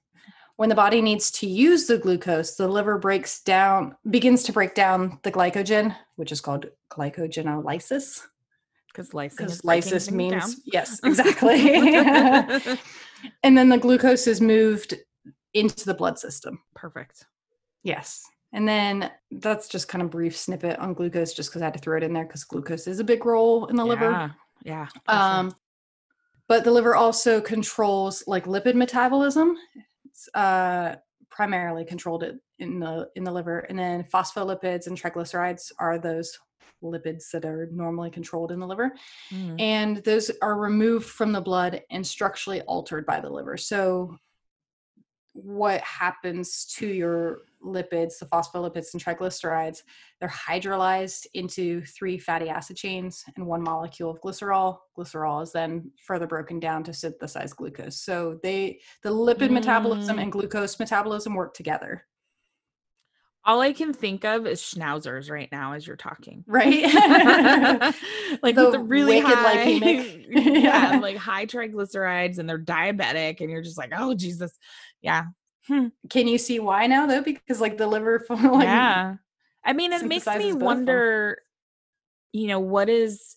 when 0.57 0.71
the 0.71 0.75
body 0.75 1.03
needs 1.03 1.31
to 1.33 1.47
use 1.47 1.87
the 1.87 1.99
glucose, 1.99 2.55
the 2.57 2.67
liver 2.67 2.97
breaks 2.97 3.43
down, 3.43 3.97
begins 4.09 4.45
to 4.45 4.53
break 4.55 4.75
down 4.75 5.19
the 5.25 5.31
glycogen, 5.31 5.95
which 6.17 6.33
is 6.33 6.41
called 6.41 6.65
glycogenolysis. 6.91 8.23
Because 8.95 9.11
Because 9.11 9.63
lysis 9.63 10.11
means, 10.11 10.59
yes, 10.65 11.01
exactly. 11.05 11.95
and 13.43 13.59
then 13.59 13.69
the 13.69 13.77
glucose 13.77 14.27
is 14.27 14.41
moved 14.41 14.95
into 15.53 15.85
the 15.85 15.93
blood 15.95 16.19
system. 16.19 16.63
Perfect. 16.75 17.27
Yes. 17.83 18.23
And 18.53 18.69
then 18.69 19.11
that's 19.31 19.67
just 19.69 19.89
kind 19.89 20.03
of 20.03 20.11
brief 20.11 20.37
snippet 20.37 20.79
on 20.79 20.93
glucose, 20.95 21.33
just 21.33 21.51
because 21.51 21.63
I 21.63 21.67
had 21.67 21.75
to 21.75 21.81
throw 21.81 21.97
it 21.97 22.03
in 22.03 22.13
there 22.13 22.25
because 22.27 22.45
glucose 22.45 22.87
is 22.87 23.01
a 23.01 23.05
big 23.05 23.25
role 23.25 23.67
in 23.67 23.77
the 23.77 23.85
liver. 23.85 24.11
Yeah. 24.11 24.31
Yeah. 24.65 24.87
sure. 24.87 25.01
Um, 25.09 25.55
but 26.49 26.65
the 26.65 26.71
liver 26.71 26.95
also 26.95 27.41
controls 27.41 28.25
like 28.27 28.45
lipid 28.45 28.75
metabolism. 28.75 29.57
It's 30.05 30.29
uh, 30.35 30.97
primarily 31.31 31.85
controlled 31.87 32.23
it 32.23 32.37
in 32.59 32.79
the 32.79 33.09
in 33.17 33.25
the 33.25 33.33
liver, 33.33 33.61
and 33.61 33.79
then 33.79 34.05
phospholipids 34.05 34.87
and 34.87 35.01
triglycerides 35.01 35.73
are 35.79 35.99
those 35.99 36.39
lipids 36.85 37.31
that 37.33 37.45
are 37.45 37.69
normally 37.73 38.11
controlled 38.11 38.53
in 38.53 38.61
the 38.61 38.67
liver, 38.67 38.93
Mm. 39.33 39.61
and 39.61 39.97
those 39.99 40.31
are 40.43 40.57
removed 40.59 41.07
from 41.07 41.33
the 41.33 41.41
blood 41.41 41.81
and 41.91 42.07
structurally 42.07 42.61
altered 42.63 43.07
by 43.07 43.21
the 43.21 43.31
liver. 43.31 43.57
So, 43.57 44.19
what 45.33 45.81
happens 45.81 46.67
to 46.77 46.87
your 46.87 47.39
lipids, 47.65 48.19
the 48.19 48.27
phospholipids 48.27 48.93
and 48.93 49.03
triglycerides? 49.05 49.83
They're 50.21 50.29
hydrolyzed 50.29 51.27
into 51.35 51.83
three 51.85 52.19
fatty 52.19 52.49
acid 52.49 52.77
chains 52.77 53.25
and 53.37 53.47
one 53.47 53.63
molecule 53.63 54.11
of 54.11 54.21
glycerol. 54.21 54.79
Glycerol 54.97 55.43
is 55.43 55.53
then 55.53 55.91
further 56.07 56.27
broken 56.27 56.61
down 56.61 56.85
to 56.85 56.93
synthesize 56.95 57.53
glucose. 57.53 58.01
So 58.01 58.39
they 58.43 58.81
the 59.03 59.11
lipid 59.11 59.51
metabolism 59.51 60.17
Mm. 60.19 60.23
and 60.23 60.33
glucose 60.33 60.79
metabolism 60.79 61.35
work 61.35 61.55
together, 61.55 62.05
All 63.45 63.61
I 63.61 63.73
can 63.73 63.93
think 63.93 64.25
of 64.25 64.47
is 64.47 64.61
schnauzers 64.63 65.29
right 65.29 65.49
now 65.51 65.73
as 65.73 65.85
you're 65.85 65.97
talking. 65.97 66.45
right? 66.47 66.85
like 68.43 68.55
The 68.55 68.65
with 68.65 68.73
the 68.73 68.79
really 68.79 69.19
high, 69.19 69.65
Yeah. 70.31 71.01
like 71.03 71.17
high 71.17 71.47
triglycerides, 71.47 72.39
and 72.39 72.49
they're 72.49 72.59
diabetic, 72.61 73.41
and 73.41 73.51
you're 73.51 73.63
just 73.63 73.77
like, 73.79 73.91
oh 73.97 74.15
Jesus, 74.15 74.57
yeah, 75.01 75.25
Hmm. 75.69 75.89
Can 76.11 76.27
you 76.27 76.39
see 76.39 76.59
why 76.59 76.87
now 76.87 77.07
though? 77.07 77.23
Because 77.23 77.61
like 77.61 77.79
the 77.79 77.87
liver, 77.87 78.25
like, 78.31 78.65
yeah. 78.65 79.17
I 79.65 79.73
mean, 79.73 79.93
it 79.93 80.05
makes 80.07 80.27
me 80.27 80.53
wonder. 80.53 81.39
You 82.33 82.49
know, 82.49 82.61
what 82.61 82.89
is 82.89 83.37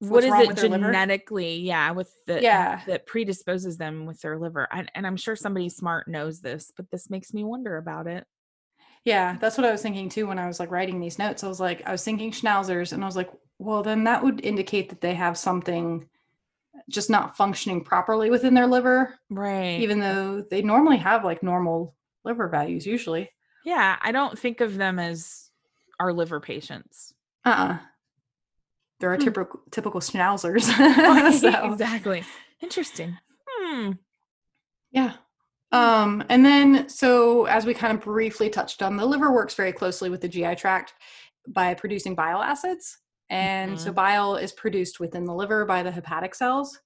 what 0.00 0.24
What's 0.24 0.40
it 0.40 0.48
with 0.48 0.62
liver? 0.62 0.92
genetically? 0.92 1.56
Yeah, 1.58 1.92
with 1.92 2.12
the 2.26 2.42
Yeah. 2.42 2.80
that 2.86 3.06
predisposes 3.06 3.76
them 3.76 4.06
with 4.06 4.20
their 4.20 4.38
liver, 4.38 4.66
and, 4.72 4.90
and 4.94 5.06
I'm 5.06 5.16
sure 5.16 5.36
somebody 5.36 5.68
smart 5.68 6.08
knows 6.08 6.40
this, 6.40 6.72
but 6.76 6.90
this 6.90 7.10
makes 7.10 7.32
me 7.32 7.44
wonder 7.44 7.76
about 7.76 8.06
it. 8.06 8.24
Yeah, 9.04 9.36
that's 9.40 9.56
what 9.56 9.66
I 9.66 9.70
was 9.72 9.82
thinking 9.82 10.08
too 10.08 10.26
when 10.26 10.38
I 10.38 10.46
was 10.46 10.58
like 10.58 10.70
writing 10.70 11.00
these 11.00 11.18
notes. 11.18 11.44
I 11.44 11.48
was 11.48 11.60
like, 11.60 11.86
I 11.86 11.92
was 11.92 12.04
thinking 12.04 12.32
schnauzers, 12.32 12.92
and 12.92 13.02
I 13.02 13.06
was 13.06 13.16
like, 13.16 13.30
well, 13.58 13.82
then 13.82 14.04
that 14.04 14.22
would 14.24 14.44
indicate 14.44 14.88
that 14.88 15.00
they 15.00 15.14
have 15.14 15.36
something 15.38 16.08
just 16.90 17.08
not 17.08 17.36
functioning 17.36 17.82
properly 17.82 18.28
within 18.30 18.52
their 18.54 18.66
liver, 18.66 19.14
Right. 19.30 19.80
even 19.80 20.00
though 20.00 20.42
they 20.50 20.60
normally 20.60 20.98
have 20.98 21.24
like 21.24 21.42
normal 21.42 21.94
liver 22.24 22.48
values 22.48 22.84
usually. 22.86 23.30
Yeah, 23.64 23.96
I 24.02 24.12
don't 24.12 24.38
think 24.38 24.60
of 24.60 24.76
them 24.76 24.98
as 24.98 25.50
our 25.98 26.12
liver 26.12 26.40
patients. 26.40 27.14
Uh 27.44 27.48
uh 27.50 27.78
There 29.00 29.12
are 29.12 29.16
Hmm. 29.16 29.24
typical 29.24 29.60
typical 29.70 30.00
schnauzers. 30.00 30.64
So, 31.40 31.72
Exactly. 31.72 32.24
Interesting. 32.60 33.16
Hmm. 33.48 33.92
yeah. 34.90 35.14
Um, 35.72 36.24
and 36.28 36.44
then, 36.44 36.88
so 36.88 37.44
as 37.46 37.64
we 37.64 37.74
kind 37.74 37.96
of 37.96 38.02
briefly 38.02 38.50
touched 38.50 38.82
on, 38.82 38.96
the 38.96 39.06
liver 39.06 39.30
works 39.32 39.54
very 39.54 39.72
closely 39.72 40.10
with 40.10 40.20
the 40.20 40.28
GI 40.28 40.56
tract 40.56 40.94
by 41.46 41.74
producing 41.74 42.14
bile 42.16 42.42
acids. 42.42 42.98
And 43.30 43.78
so 43.80 43.90
Mhm. 43.90 43.94
bile 43.94 44.36
is 44.36 44.52
produced 44.52 45.00
within 45.00 45.24
the 45.24 45.34
liver 45.34 45.64
by 45.64 45.82
the 45.82 45.90
hepatic 45.90 46.34
cells. 46.34 46.78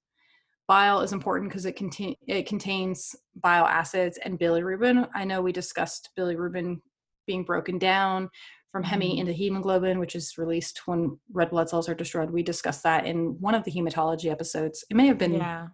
Bile 0.69 1.01
is 1.01 1.13
important 1.13 1.51
because 1.51 1.67
it, 1.67 1.75
contain, 1.75 2.15
it 2.27 2.47
contains 2.47 3.17
bile 3.35 3.65
acids 3.67 4.19
and 4.19 4.39
bilirubin. 4.39 5.09
I 5.15 5.25
know 5.25 5.43
we 5.43 5.53
discussed 5.53 6.11
bilirubin 6.17 6.81
being 7.27 7.45
broken 7.45 7.79
down 7.79 8.29
from 8.71 8.83
heme 8.85 9.15
Mhm. 9.15 9.19
into 9.21 9.33
hemoglobin, 9.33 9.99
which 9.99 10.15
is 10.15 10.37
released 10.37 10.87
when 10.87 11.19
red 11.33 11.51
blood 11.51 11.69
cells 11.71 11.89
are 11.89 11.95
destroyed. 11.95 12.31
We 12.31 12.43
discussed 12.43 12.83
that 12.83 13.07
in 13.07 13.41
one 13.41 13.55
of 13.55 13.65
the 13.65 13.71
hematology 13.73 14.31
episodes. 14.31 14.85
It 14.91 14.97
may 14.97 15.07
have 15.07 15.19
been 15.19 15.35
Yeah. 15.35 15.69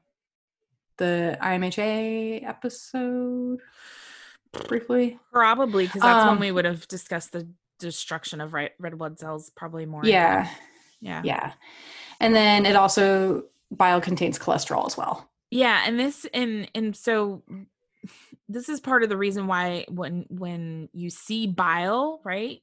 the 0.98 1.38
IMHA 1.40 2.44
episode 2.44 3.61
briefly. 4.68 5.18
Probably 5.33 5.87
because 5.87 6.02
that's 6.02 6.24
Um, 6.24 6.33
when 6.33 6.40
we 6.40 6.52
would 6.52 6.64
have 6.64 6.87
discussed 6.88 7.33
the 7.33 7.48
destruction 7.81 8.40
of 8.40 8.53
red, 8.53 8.71
red 8.79 8.97
blood 8.97 9.19
cells 9.19 9.51
probably 9.57 9.87
more. 9.87 10.05
Yeah. 10.05 10.49
Yeah. 11.01 11.23
yeah. 11.25 11.53
And 12.21 12.35
then 12.35 12.66
it 12.66 12.77
also 12.77 13.45
bile 13.71 14.01
contains 14.01 14.38
cholesterol 14.38 14.87
as 14.87 14.97
well. 14.97 15.29
Yeah, 15.51 15.83
and 15.85 15.99
this 15.99 16.27
and 16.33 16.71
and 16.75 16.95
so 16.95 17.43
this 18.49 18.69
is 18.69 18.81
part 18.81 19.03
of 19.03 19.09
the 19.09 19.16
reason 19.16 19.47
why 19.47 19.85
when 19.88 20.27
when 20.29 20.88
you 20.93 21.11
see 21.11 21.47
bile, 21.47 22.21
right? 22.25 22.61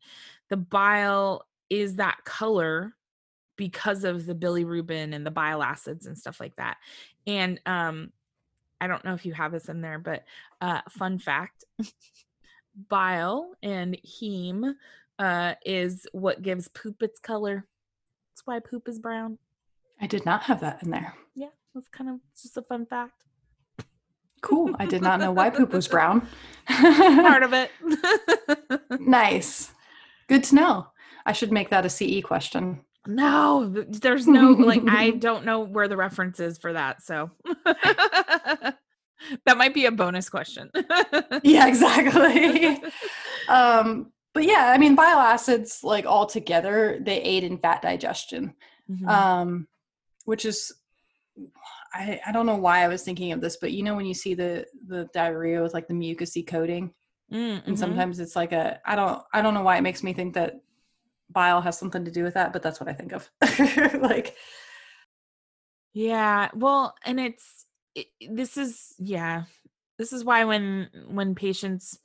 The 0.50 0.58
bile 0.58 1.46
is 1.70 1.96
that 1.96 2.24
color 2.24 2.94
because 3.58 4.04
of 4.04 4.26
the 4.26 4.36
bilirubin 4.36 5.14
and 5.14 5.26
the 5.26 5.32
bile 5.32 5.62
acids 5.62 6.06
and 6.06 6.18
stuff 6.18 6.40
like 6.40 6.56
that. 6.56 6.78
And 7.26 7.60
um 7.66 8.12
I 8.80 8.88
don't 8.88 9.04
know 9.04 9.16
if 9.16 9.26
you 9.26 9.34
have 9.34 9.52
this 9.52 9.70
in 9.70 9.82
there, 9.82 10.00
but 10.00 10.24
uh 10.62 10.82
fun 10.90 11.20
fact, 11.20 11.66
bile 12.90 13.52
and 13.62 13.98
heme 14.06 14.76
uh 15.20 15.56
is 15.66 16.08
what 16.12 16.42
gives 16.42 16.68
poop 16.68 17.02
its 17.02 17.20
color. 17.20 17.66
That's 18.32 18.46
why 18.46 18.60
poop 18.60 18.88
is 18.88 19.00
brown. 19.00 19.38
I 20.00 20.08
did 20.08 20.26
not 20.26 20.44
have 20.44 20.60
that 20.62 20.84
in 20.84 20.92
there. 20.92 21.14
Yeah, 21.36 21.50
that's 21.74 21.90
kind 21.90 22.10
of 22.10 22.20
just 22.40 22.58
a 22.58 22.62
fun 22.62 22.86
fact. 22.86 23.24
Cool. 24.42 24.76
I 24.80 24.86
did 24.86 25.02
not 25.02 25.20
know 25.20 25.32
why 25.32 25.50
poop 25.50 25.74
was 25.74 25.88
brown. 25.88 26.28
part 26.68 27.42
of 27.44 27.54
it. 27.54 27.72
nice. 29.00 29.72
Good 30.28 30.44
to 30.46 30.56
know. 30.56 30.88
I 31.26 31.32
should 31.32 31.52
make 31.52 31.72
that 31.72 31.86
a 31.86 31.90
CE 31.90 32.22
question. 32.24 32.82
no, 33.08 33.68
there's 33.90 34.28
no 34.28 34.52
like 34.52 34.84
I 34.88 35.10
don't 35.12 35.46
know 35.46 35.62
where 35.62 35.88
the 35.88 35.98
reference 35.98 36.40
is 36.40 36.58
for 36.58 36.74
that. 36.74 37.02
So 37.02 37.32
that 37.66 39.58
might 39.58 39.74
be 39.74 39.86
a 39.86 39.92
bonus 39.92 40.30
question. 40.30 40.70
Yeah, 41.44 41.68
exactly. 41.68 42.78
um, 43.50 44.12
but 44.38 44.46
yeah, 44.46 44.72
I 44.72 44.78
mean, 44.78 44.94
bile 44.94 45.18
acids, 45.18 45.80
like 45.84 46.06
all 46.06 46.28
together, 46.28 47.00
they 47.02 47.20
aid 47.22 47.44
in 47.44 47.58
fat 47.58 47.82
digestion. 47.82 48.54
Mhm. 48.88 49.10
um, 49.10 49.68
which 50.26 50.46
is 50.46 50.72
I, 51.94 52.20
I 52.28 52.32
don't 52.32 52.46
know 52.46 52.56
why 52.58 52.84
I 52.84 52.88
was 52.88 53.02
thinking 53.02 53.32
of 53.32 53.42
this, 53.42 53.58
but 53.58 53.72
you 53.72 53.82
know 53.82 53.96
when 53.96 54.06
you 54.06 54.14
see 54.14 54.36
the 54.36 54.66
the 54.88 55.10
diarrhea 55.12 55.62
with 55.64 55.74
like 55.74 55.88
the 55.88 55.96
mucousy 55.96 56.46
coating, 56.46 56.94
Mm, 57.34 57.66
and 57.66 57.76
mhm. 57.76 57.80
sometimes 57.80 58.20
it's 58.20 58.36
like 58.36 58.52
a 58.52 58.80
I 58.86 58.96
don't 58.96 59.24
I 59.34 59.42
don't 59.42 59.56
know 59.56 59.64
why 59.64 59.78
it 59.78 59.82
makes 59.82 60.04
me 60.04 60.14
think 60.14 60.36
that 60.36 60.62
bile 61.32 61.60
has 61.62 61.78
something 61.80 62.06
to 62.06 62.12
do 62.12 62.24
with 62.24 62.36
that, 62.36 62.54
but 62.54 62.62
that's 62.62 62.80
what 62.80 62.90
I 62.90 62.94
think 62.94 63.12
of. 63.14 63.30
like 64.02 64.36
Yeah, 65.94 66.50
well, 66.54 66.94
and 67.04 67.20
it's 67.20 67.66
it, 67.96 68.08
this 68.30 68.56
is 68.56 68.94
yeah. 69.00 69.46
This 69.98 70.14
is 70.14 70.24
why 70.24 70.44
when 70.46 70.90
when 71.10 71.34
patients 71.34 72.00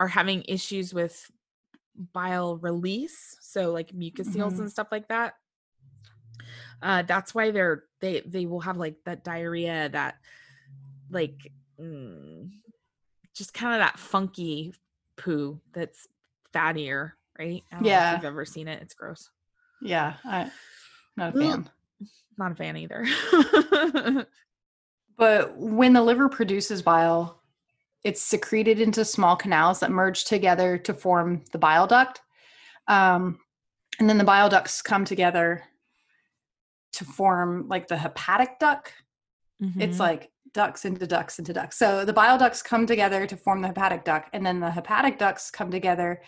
are 0.00 0.08
having 0.08 0.42
issues 0.48 0.94
with 0.94 1.30
bile 2.12 2.56
release, 2.56 3.36
so 3.40 3.72
like 3.72 3.92
mucoceles 3.92 4.54
Mhm. 4.54 4.60
and 4.60 4.70
stuff 4.72 4.88
like 4.90 5.08
that, 5.08 5.34
uh 6.82 7.02
that's 7.02 7.34
why 7.34 7.50
they're 7.50 7.84
they 8.00 8.20
they 8.20 8.46
will 8.46 8.60
have 8.60 8.76
like 8.78 8.96
that 9.04 9.22
diarrhea 9.24 9.88
that 9.90 10.16
like 11.10 11.52
mm, 11.78 12.50
just 13.34 13.52
kind 13.52 13.74
of 13.74 13.80
that 13.80 13.98
funky 13.98 14.72
poo 15.16 15.60
that's 15.72 16.06
fattier, 16.54 17.12
right? 17.38 17.62
I 17.70 17.74
don't 17.76 17.82
know 17.82 17.88
Yeah. 17.88 18.08
if 18.10 18.16
you've 18.16 18.24
ever 18.24 18.44
seen 18.44 18.68
it. 18.68 18.80
It's 18.82 18.94
gross. 18.94 19.30
yeah, 19.82 20.14
I 20.24 20.50
not 21.16 21.34
a 21.34 21.38
Ugh. 21.38 21.42
fan. 21.42 21.70
Not 22.38 22.52
a 22.52 22.54
fan 22.54 22.76
either. 22.76 23.06
But 25.16 25.54
when 25.58 25.92
the 25.92 26.00
liver 26.02 26.30
produces 26.30 26.80
bile, 26.80 27.39
it's 28.04 28.22
secreted 28.22 28.80
into 28.80 29.04
small 29.04 29.36
canals 29.36 29.80
that 29.80 29.90
merge 29.90 30.24
together 30.24 30.78
to 30.78 30.94
form 30.94 31.42
the 31.52 31.58
bile 31.58 31.86
duct. 31.86 32.20
Um, 32.88 33.38
and 33.98 34.08
then 34.08 34.18
the 34.18 34.24
bile 34.24 34.48
ducts 34.48 34.80
come 34.82 35.04
together 35.04 35.62
to 36.94 37.04
form 37.04 37.68
like 37.68 37.88
the 37.88 37.96
hepatic 37.96 38.58
duct. 38.58 38.92
It's 39.78 39.96
Mhm. 39.98 40.00
like 40.00 40.32
ducts 40.54 40.84
into 40.86 41.06
ducts 41.06 41.38
into 41.38 41.52
ducts. 41.52 41.76
So 41.76 42.04
the 42.04 42.12
bile 42.14 42.38
ducts 42.38 42.62
come 42.62 42.86
together 42.86 43.26
to 43.26 43.36
form 43.36 43.60
the 43.60 43.68
hepatic 43.68 44.04
duct, 44.04 44.30
and 44.32 44.44
then 44.44 44.58
the 44.60 44.70
hepatic 44.70 45.18
ducts 45.18 45.50
come 45.50 45.70
together 45.70 46.22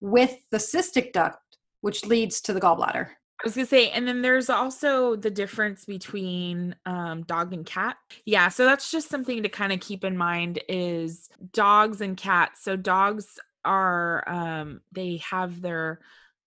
with 0.00 0.36
the 0.50 0.58
cystic 0.58 1.12
duct, 1.12 1.58
which 1.80 2.04
leads 2.04 2.40
to 2.42 2.52
the 2.52 2.60
gallbladder. 2.60 3.10
I 3.40 3.46
was 3.46 3.54
gonna 3.54 3.66
say, 3.66 3.90
and 3.90 4.06
then 4.06 4.22
there's 4.22 4.48
also 4.48 5.16
the 5.16 5.30
difference 5.30 5.84
between 5.84 6.76
um, 6.86 7.22
dog 7.24 7.52
and 7.52 7.66
cat. 7.66 7.96
Yeah, 8.24 8.48
so 8.48 8.64
that's 8.64 8.90
just 8.90 9.08
something 9.08 9.42
to 9.42 9.48
kind 9.48 9.72
of 9.72 9.80
keep 9.80 10.04
in 10.04 10.16
mind 10.16 10.60
is 10.68 11.28
dogs 11.52 12.00
and 12.00 12.16
cats. 12.16 12.62
So 12.62 12.76
dogs 12.76 13.38
are 13.64 14.24
um, 14.28 14.80
they 14.92 15.18
have 15.28 15.60
their 15.60 16.00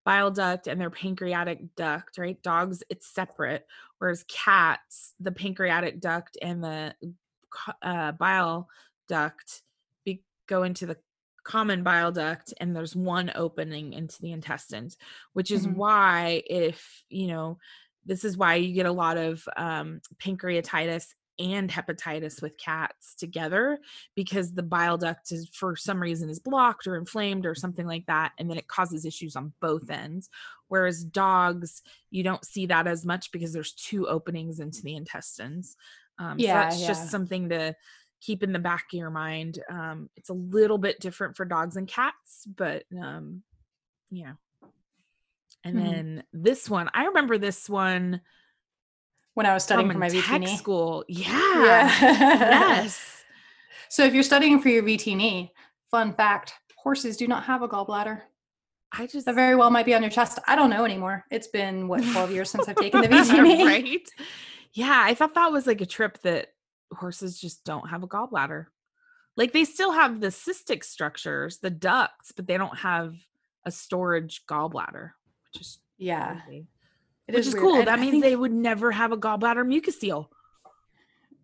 bile 0.06 0.32
duct 0.32 0.68
and 0.68 0.80
their 0.80 0.90
pancreatic 0.90 1.76
duct, 1.76 2.18
right? 2.18 2.42
Dogs 2.42 2.84
it's 2.90 3.08
separate, 3.08 3.68
whereas 4.00 4.24
cats 4.30 5.14
the 5.20 5.32
pancreatic 5.34 6.00
duct 6.00 6.38
and 6.42 6.64
the 6.64 6.96
uh, 7.82 8.14
bile 8.14 8.70
duct 9.10 9.62
be, 10.06 10.24
go 10.48 10.64
into 10.64 10.86
the 10.86 10.98
common 11.48 11.82
bile 11.82 12.12
duct 12.12 12.54
and 12.60 12.76
there's 12.76 12.96
one 12.96 13.32
opening 13.36 13.94
into 13.94 14.22
the 14.22 14.34
intestines 14.34 14.98
which 15.34 15.50
is 15.50 15.66
Mhm. 15.66 15.76
why 15.76 16.44
if 16.46 17.04
you 17.10 17.28
know 17.28 17.58
this 18.06 18.24
is 18.26 18.38
why 18.38 18.56
you 18.56 18.74
get 18.74 18.86
a 18.86 18.92
lot 18.92 19.18
of 19.18 19.48
um, 19.58 20.02
pancreatitis 20.22 21.08
and 21.40 21.70
hepatitis 21.70 22.42
with 22.42 22.58
cats 22.58 23.14
together 23.16 23.80
because 24.16 24.54
the 24.54 24.64
bile 24.64 24.98
duct 24.98 25.32
is 25.32 25.50
for 25.54 25.76
some 25.76 26.02
reason 26.02 26.30
is 26.30 26.40
blocked 26.40 26.88
or 26.88 26.96
inflamed 26.98 27.46
or 27.46 27.54
something 27.56 27.86
like 27.88 28.06
that 28.08 28.32
and 28.40 28.50
then 28.50 28.58
it 28.58 28.68
causes 28.68 29.06
issues 29.06 29.36
on 29.36 29.54
both 29.62 29.90
ends 29.90 30.30
whereas 30.68 31.04
dogs 31.04 31.82
you 32.10 32.24
don't 32.24 32.46
see 32.46 32.66
that 32.66 32.88
as 32.88 33.06
much 33.06 33.32
because 33.32 33.54
there's 33.54 33.74
two 33.74 34.08
openings 34.08 34.60
into 34.60 34.82
the 34.82 34.96
intestines 34.96 35.78
um, 36.20 36.40
Yeah, 36.40 36.54
so 36.54 36.58
that's 36.60 36.82
yeah. 36.82 36.88
just 36.88 37.10
something 37.12 37.50
to 37.50 37.76
keep 38.22 38.42
in 38.44 38.52
the 38.52 38.60
back 38.60 38.86
of 38.92 38.98
your 38.98 39.10
mind 39.10 39.60
um, 39.70 40.10
it's 40.16 40.30
a 40.30 40.34
little 40.34 40.78
bit 40.78 41.00
different 41.00 41.36
for 41.38 41.46
dogs 41.46 41.78
and 41.78 41.88
cats 41.88 42.46
but 42.56 42.84
um, 43.02 43.44
yeah 44.12 44.34
and 45.64 45.76
Mhm. 45.76 45.84
then 45.84 46.24
this 46.34 46.70
one 46.70 46.90
i 46.94 47.06
remember 47.06 47.38
this 47.38 47.70
one 47.70 48.22
When 49.34 49.46
I 49.46 49.54
was 49.54 49.64
studying 49.64 49.92
for 49.92 49.98
my 50.00 50.10
VTNE. 50.10 50.58
school 50.58 51.04
yeah 51.08 51.30
Yeah. 51.64 51.90
yes 52.82 53.24
So 53.90 54.04
if 54.04 54.14
you're 54.14 54.24
studying 54.24 54.60
for 54.60 54.68
your 54.70 54.84
VTNE, 54.84 55.50
fun 55.92 56.14
fact, 56.14 56.54
horses 56.76 57.16
do 57.18 57.26
not 57.28 57.44
have 57.44 57.62
a 57.62 57.68
gallbladder. 57.70 58.22
i 58.92 59.08
just 59.08 59.26
That 59.26 59.36
very 59.36 59.56
well 59.56 59.70
might 59.70 59.86
be 59.86 59.94
on 59.96 60.02
your 60.02 60.10
chest. 60.12 60.40
I 60.48 60.56
don't 60.58 60.70
know 60.70 60.84
anymore. 60.86 61.24
It's 61.32 61.48
been 61.48 61.88
what 61.88 62.04
12 62.04 62.32
years 62.32 62.50
since 62.50 62.68
I've 62.68 62.76
taken 62.76 63.00
the 63.02 63.08
VTNE. 63.16 63.66
right 63.66 64.10
yeah 64.74 65.02
i 65.06 65.14
thought 65.14 65.34
that 65.36 65.52
was 65.52 65.66
like 65.66 65.80
a 65.82 65.86
trip 65.86 66.20
that 66.24 66.48
horses 66.92 67.40
just 67.40 67.64
don't 67.66 67.90
have 67.90 68.04
a 68.04 68.08
gallbladder 68.08 68.68
like 69.36 69.54
they 69.54 69.66
still 69.66 69.92
have 69.92 70.20
the 70.22 70.28
cystic 70.28 70.84
structures 70.84 71.58
the 71.60 71.70
ducts 71.70 72.32
but 72.32 72.48
they 72.48 72.58
don't 72.58 72.78
have 72.78 73.14
a 73.66 73.72
storage 73.72 74.44
gallbladder 74.50 75.12
which 75.54 75.62
is 75.62 75.80
Yeah. 75.98 76.42
crazy. 76.42 76.68
It 77.28 77.36
which 77.36 77.48
is 77.48 77.54
weird. 77.54 77.64
cool 77.64 77.76
And 77.80 77.88
that 77.88 77.98
I 78.00 78.02
means 78.02 78.12
think- 78.12 78.24
they 78.24 78.36
would 78.36 78.54
never 78.54 78.92
have 78.92 79.12
a 79.12 79.18
gallbladder 79.18 79.66
mucocele 79.66 80.28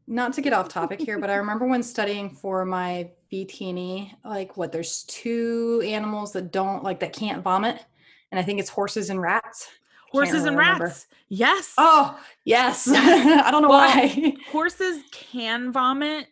not 0.07 0.33
to 0.33 0.41
get 0.41 0.51
off 0.53 0.67
topic 0.67 0.99
here, 0.99 1.17
but 1.17 1.29
I 1.29 1.35
remember 1.43 1.65
when 1.65 1.81
studying 1.81 2.29
for 2.29 2.65
my 2.65 3.09
VTNE, 3.31 4.11
like 4.25 4.57
what 4.57 4.71
there's 4.73 5.03
two 5.03 5.81
animals 5.85 6.33
that 6.33 6.51
don't 6.51 6.83
like 6.83 6.99
that 6.99 7.13
can't 7.13 7.41
vomit. 7.41 7.83
And 8.31 8.37
I 8.39 8.43
think 8.43 8.59
it's 8.59 8.69
horses 8.69 9.09
and 9.09 9.21
rats. 9.21 9.69
Horses 10.13 10.45
and 10.45 10.57
remember. 10.57 10.85
rats 10.85 11.07
yes 11.29 11.73
Oh, 11.77 12.17
yes. 12.45 12.87
I 12.91 13.49
don't 13.51 13.61
know 13.63 13.69
Well, 13.69 13.79
why. 13.79 14.33
horses 14.51 15.03
can 15.11 15.71
vomit 15.73 16.27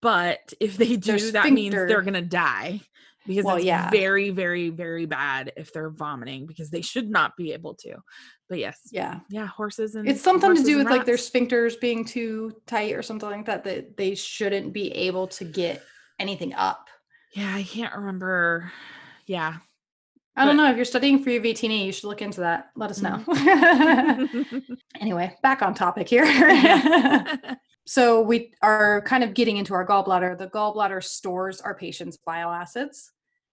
but 0.00 0.52
if 0.60 0.76
they 0.76 0.96
do 0.96 1.18
Their 1.18 1.30
that 1.32 1.52
means 1.52 1.74
they're 1.74 2.02
gonna 2.02 2.22
die 2.22 2.80
because 3.26 3.44
Well, 3.44 3.56
it's 3.56 3.64
yeah. 3.66 3.90
very, 3.90 4.30
very, 4.30 4.70
very 4.70 5.04
bad 5.06 5.52
if 5.56 5.72
they're 5.72 5.90
vomiting 5.90 6.46
because 6.46 6.70
they 6.70 6.80
should 6.80 7.10
not 7.10 7.36
be 7.36 7.52
able 7.52 7.74
to. 7.80 7.96
But 8.48 8.58
yes, 8.58 8.80
Yeah. 8.90 9.20
yeah, 9.28 9.46
horses 9.46 9.94
and 9.96 10.08
It's 10.08 10.22
something 10.22 10.56
to 10.56 10.62
do 10.62 10.78
with 10.78 10.86
like 10.88 11.04
their 11.04 11.16
sphincters 11.16 11.78
being 11.78 12.06
too 12.06 12.52
tight 12.66 12.94
or 12.94 13.02
something 13.02 13.28
like 13.28 13.44
that, 13.44 13.64
that 13.64 13.96
they 13.98 14.14
shouldn't 14.14 14.72
be 14.72 14.90
able 14.92 15.26
to 15.28 15.44
get 15.44 15.82
anything 16.18 16.54
up. 16.54 16.88
Yeah, 17.34 17.54
I 17.54 17.62
can't 17.64 17.94
remember. 17.94 18.72
Yeah. 19.26 19.56
I 20.38 20.44
don't 20.44 20.56
But- 20.56 20.62
know. 20.62 20.70
If 20.70 20.76
you're 20.76 20.84
studying 20.84 21.22
for 21.22 21.30
your 21.30 21.42
VTNE, 21.42 21.84
you 21.86 21.92
should 21.92 22.04
look 22.08 22.22
into 22.22 22.40
that. 22.40 22.70
Let 22.76 22.90
us 22.90 23.02
know. 23.02 23.22
anyway, 25.00 25.36
back 25.42 25.62
on 25.62 25.74
topic 25.74 26.08
here. 26.08 26.24
so 27.86 28.22
we 28.22 28.52
are 28.62 29.02
kind 29.02 29.24
of 29.24 29.34
getting 29.34 29.56
into 29.56 29.74
our 29.74 29.86
gallbladder. 29.86 30.38
The 30.38 30.48
gallbladder 30.48 31.02
stores 31.02 31.60
our 31.60 31.74
patient's 31.74 32.16
bile 32.16 32.50
acids. 32.50 33.10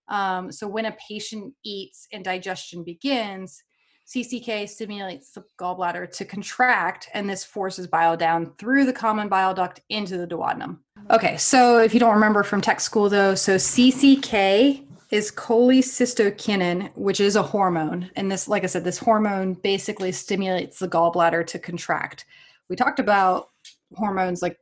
Um, 0.07 0.51
so 0.51 0.67
when 0.67 0.85
a 0.85 0.95
patient 1.09 1.55
eats 1.63 2.07
and 2.13 2.23
digestion 2.23 2.83
begins, 2.83 3.63
CCK 4.07 4.69
stimulates 4.69 5.31
the 5.31 5.43
gallbladder 5.59 6.11
to 6.17 6.25
contract, 6.25 7.09
and 7.15 7.27
this 7.27 7.43
forces 7.43 7.87
bile 7.87 8.15
down 8.15 8.53
through 8.59 8.85
the 8.85 8.93
common 8.93 9.27
bile 9.29 9.55
duct 9.55 9.81
into 9.89 10.17
the 10.17 10.27
duodenum. 10.27 10.77
Okay, 11.09 11.37
so 11.37 11.79
if 11.79 11.91
you 11.93 11.99
don't 11.99 12.13
remember 12.13 12.43
from 12.43 12.61
tech 12.61 12.79
school 12.81 13.09
though, 13.09 13.33
so 13.33 13.55
CCK 13.55 14.84
is 15.11 15.31
cholecystokinin, 15.31 16.91
which 16.95 17.19
is 17.19 17.35
a 17.35 17.43
hormone. 17.43 18.09
And 18.15 18.31
this, 18.31 18.47
like 18.47 18.63
I 18.63 18.67
said, 18.67 18.83
this 18.83 18.97
hormone 18.97 19.53
basically 19.53 20.11
stimulates 20.11 20.79
the 20.79 20.87
gallbladder 20.87 21.45
to 21.47 21.59
contract. 21.59 22.25
We 22.69 22.75
talked 22.75 22.99
about 22.99 23.49
hormones 23.93 24.41
like 24.41 24.57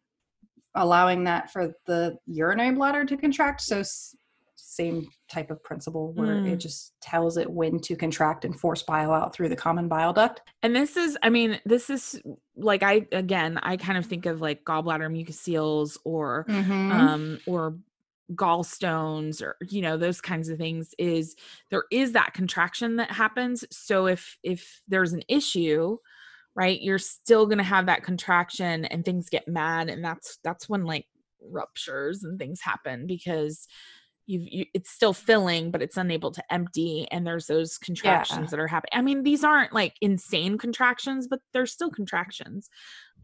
allowing 0.76 1.24
that 1.26 1.52
for 1.52 1.74
the 1.86 2.18
urinary 2.26 2.72
bladder 2.76 3.06
to 3.06 3.18
contract. 3.18 3.62
So, 3.62 3.84
same 4.56 5.08
type 5.30 5.52
of 5.52 5.64
principle 5.64 6.14
where 6.14 6.38
Mm. 6.38 6.54
it 6.54 6.56
just 6.58 7.00
tells 7.00 7.38
it 7.38 7.48
when 7.48 7.80
to 7.82 7.96
contract 7.96 8.44
and 8.44 8.60
force 8.60 8.82
bile 8.82 9.14
out 9.14 9.32
through 9.32 9.50
the 9.50 9.56
common 9.56 9.88
bile 9.88 10.12
duct. 10.14 10.42
And 10.64 10.76
this 10.76 10.98
is, 10.98 11.16
I 11.22 11.30
mean, 11.30 11.60
this 11.64 11.92
is 11.92 12.20
like 12.56 12.82
I 12.82 13.06
again, 13.12 13.60
I 13.62 13.78
kind 13.78 14.00
of 14.00 14.06
think 14.08 14.26
of 14.26 14.42
like 14.42 14.64
gallbladder 14.66 15.12
mucoceles 15.12 15.98
or 16.06 16.46
Mhm. 16.50 16.92
um 16.92 17.40
or 17.46 17.78
gallstones 18.36 19.42
or 19.42 19.58
you 19.70 19.82
know 19.82 19.98
those 19.98 20.22
kinds 20.22 20.50
of 20.50 20.58
things 20.58 20.96
is 20.98 21.36
there 21.70 21.84
is 21.92 22.14
that 22.14 22.34
contraction 22.34 22.96
that 22.98 23.12
happens. 23.12 23.66
So 23.72 24.08
if 24.08 24.38
if 24.44 24.82
there's 24.88 25.14
an 25.14 25.24
issue 25.28 25.98
right 26.56 26.82
you're 26.82 27.00
still 27.00 27.46
going 27.46 27.58
to 27.58 27.64
have 27.64 27.88
that 27.88 28.04
contraction 28.04 28.86
and 28.86 29.04
things 29.04 29.30
get 29.30 29.48
mad 29.48 29.90
and 29.90 30.04
that's 30.04 30.38
that's 30.44 30.70
when 30.70 30.86
like 30.86 31.08
ruptures 31.42 32.24
and 32.24 32.40
things 32.40 32.62
happen 32.62 33.08
because 33.08 33.68
you've 34.26 34.48
you, 34.52 34.66
it's 34.74 34.90
still 34.90 35.14
filling 35.14 35.70
but 35.72 35.82
it's 35.82 35.98
unable 35.98 36.32
to 36.32 36.44
empty 36.54 37.08
and 37.12 37.26
there's 37.28 37.48
those 37.48 37.78
contractions 37.78 38.52
that 38.52 38.60
are 38.60 38.68
happening 38.68 38.92
i 38.94 39.02
mean 39.02 39.24
these 39.24 39.44
aren't 39.44 39.74
like 39.74 39.96
insane 40.02 40.58
contractions 40.58 41.28
but 41.28 41.40
they're 41.52 41.66
still 41.66 41.90
contractions 41.90 42.70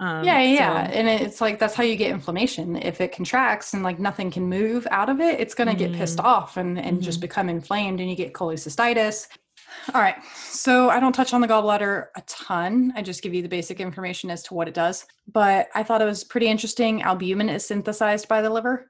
um 0.02 0.24
yeah, 0.24 0.42
yeah, 0.42 0.54
yeah. 0.54 0.88
so- 0.88 0.94
and 0.94 1.08
it's 1.10 1.42
like 1.42 1.60
that's 1.60 1.74
how 1.74 1.84
you 1.84 1.98
get 1.98 2.12
inflammation. 2.12 2.78
If 2.78 3.02
it 3.02 3.12
contracts 3.12 3.74
and 3.74 3.84
like 3.84 4.00
nothing 4.00 4.32
can 4.32 4.44
move 4.44 4.88
out 4.92 5.10
of 5.10 5.20
it, 5.20 5.42
it's 5.42 5.54
going 5.54 5.68
to 5.68 5.76
get 5.76 5.92
pissed 5.92 6.20
Mhm. 6.20 6.24
off 6.24 6.56
and 6.56 6.80
and 6.80 7.02
just 7.02 7.18
Mhm. 7.20 7.24
become 7.24 7.50
inflamed, 7.50 8.00
and 8.00 8.10
you 8.10 8.16
get 8.16 8.32
cholecystitis. 8.32 9.28
All 9.94 10.02
right, 10.02 10.16
so 10.38 10.90
I 10.90 11.02
don't 11.02 11.12
touch 11.12 11.34
on 11.34 11.42
the 11.42 11.48
gallbladder 11.50 12.08
a 12.16 12.22
ton. 12.28 12.94
I 12.96 13.02
just 13.02 13.22
give 13.22 13.34
you 13.34 13.42
the 13.42 13.50
basic 13.50 13.82
information 13.82 14.32
as 14.32 14.42
to 14.44 14.54
what 14.54 14.70
it 14.70 14.74
does. 14.74 15.06
But 15.32 15.68
I 15.76 15.84
thought 15.84 16.02
it 16.02 16.06
was 16.06 16.24
pretty 16.24 16.48
interesting. 16.48 17.02
Albumin 17.02 17.50
is 17.50 17.66
synthesized 17.68 18.30
by 18.30 18.42
the 18.42 18.50
liver, 18.50 18.88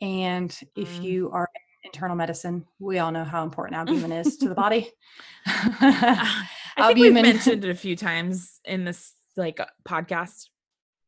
and 0.00 0.56
if 0.76 0.98
Mm. 0.98 1.02
you 1.02 1.30
are 1.32 1.48
internal 1.84 2.16
medicine, 2.16 2.66
we 2.78 2.98
all 2.98 3.10
know 3.12 3.24
how 3.24 3.42
important 3.44 3.76
albumin 3.78 4.12
is 4.12 4.36
to 4.38 4.48
the 4.48 4.54
body. 4.54 4.90
I 5.46 6.38
think 6.76 6.98
we've 6.98 7.12
mentioned 7.12 7.64
it 7.64 7.70
a 7.70 7.74
few 7.74 7.96
times 7.96 8.60
in 8.64 8.84
this 8.84 9.12
like 9.36 9.60
uh, 9.60 9.66
podcast. 9.88 10.46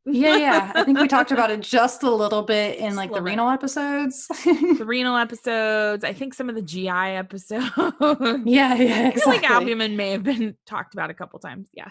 yeah, 0.07 0.37
yeah. 0.37 0.73
I 0.75 0.85
think 0.85 0.99
we 0.99 1.07
talked 1.09 1.31
about 1.37 1.51
it 1.51 1.61
just 1.61 2.03
a 2.03 2.11
little 2.11 2.43
bit 2.43 2.79
in 2.79 2.97
like 2.97 3.11
the 3.11 3.17
bit. 3.17 3.25
renal 3.25 3.51
episodes. 3.51 4.27
the 4.29 4.85
renal 4.87 5.17
episodes. 5.17 6.05
I 6.05 6.13
think 6.13 6.35
some 6.35 6.49
of 6.49 6.55
the 6.55 6.63
GI 6.63 6.89
episodes. 6.89 7.71
yeah, 8.45 8.75
yeah, 8.75 9.11
I 9.15 9.19
feel 9.19 9.23
like 9.27 9.49
albumin 9.49 9.97
may 9.97 10.11
have 10.13 10.23
been 10.23 10.57
talked 10.67 10.95
about 10.95 11.11
a 11.11 11.15
couple 11.15 11.39
times. 11.39 11.69
Yeah. 11.73 11.91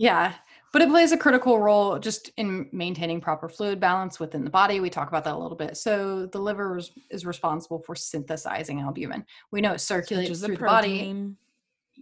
Yeah, 0.00 0.34
but 0.72 0.82
it 0.82 0.88
plays 0.88 1.12
a 1.12 1.16
critical 1.16 1.58
role 1.58 1.98
just 1.98 2.30
in 2.36 2.68
maintaining 2.72 3.20
proper 3.20 3.48
fluid 3.48 3.80
balance 3.80 4.20
within 4.20 4.44
the 4.44 4.50
body. 4.50 4.80
We 4.80 4.90
talk 4.90 5.08
about 5.08 5.24
that 5.24 5.34
a 5.34 5.38
little 5.38 5.56
bit. 5.56 5.76
So 5.76 6.26
the 6.26 6.38
liver 6.38 6.76
is, 6.76 6.90
is 7.10 7.24
responsible 7.24 7.78
for 7.80 7.94
synthesizing 7.94 8.80
albumin. 8.80 9.24
We 9.50 9.60
know 9.60 9.72
it 9.72 9.80
circulates 9.80 10.40
through 10.40 10.56
the 10.56 10.64
body. 10.64 11.34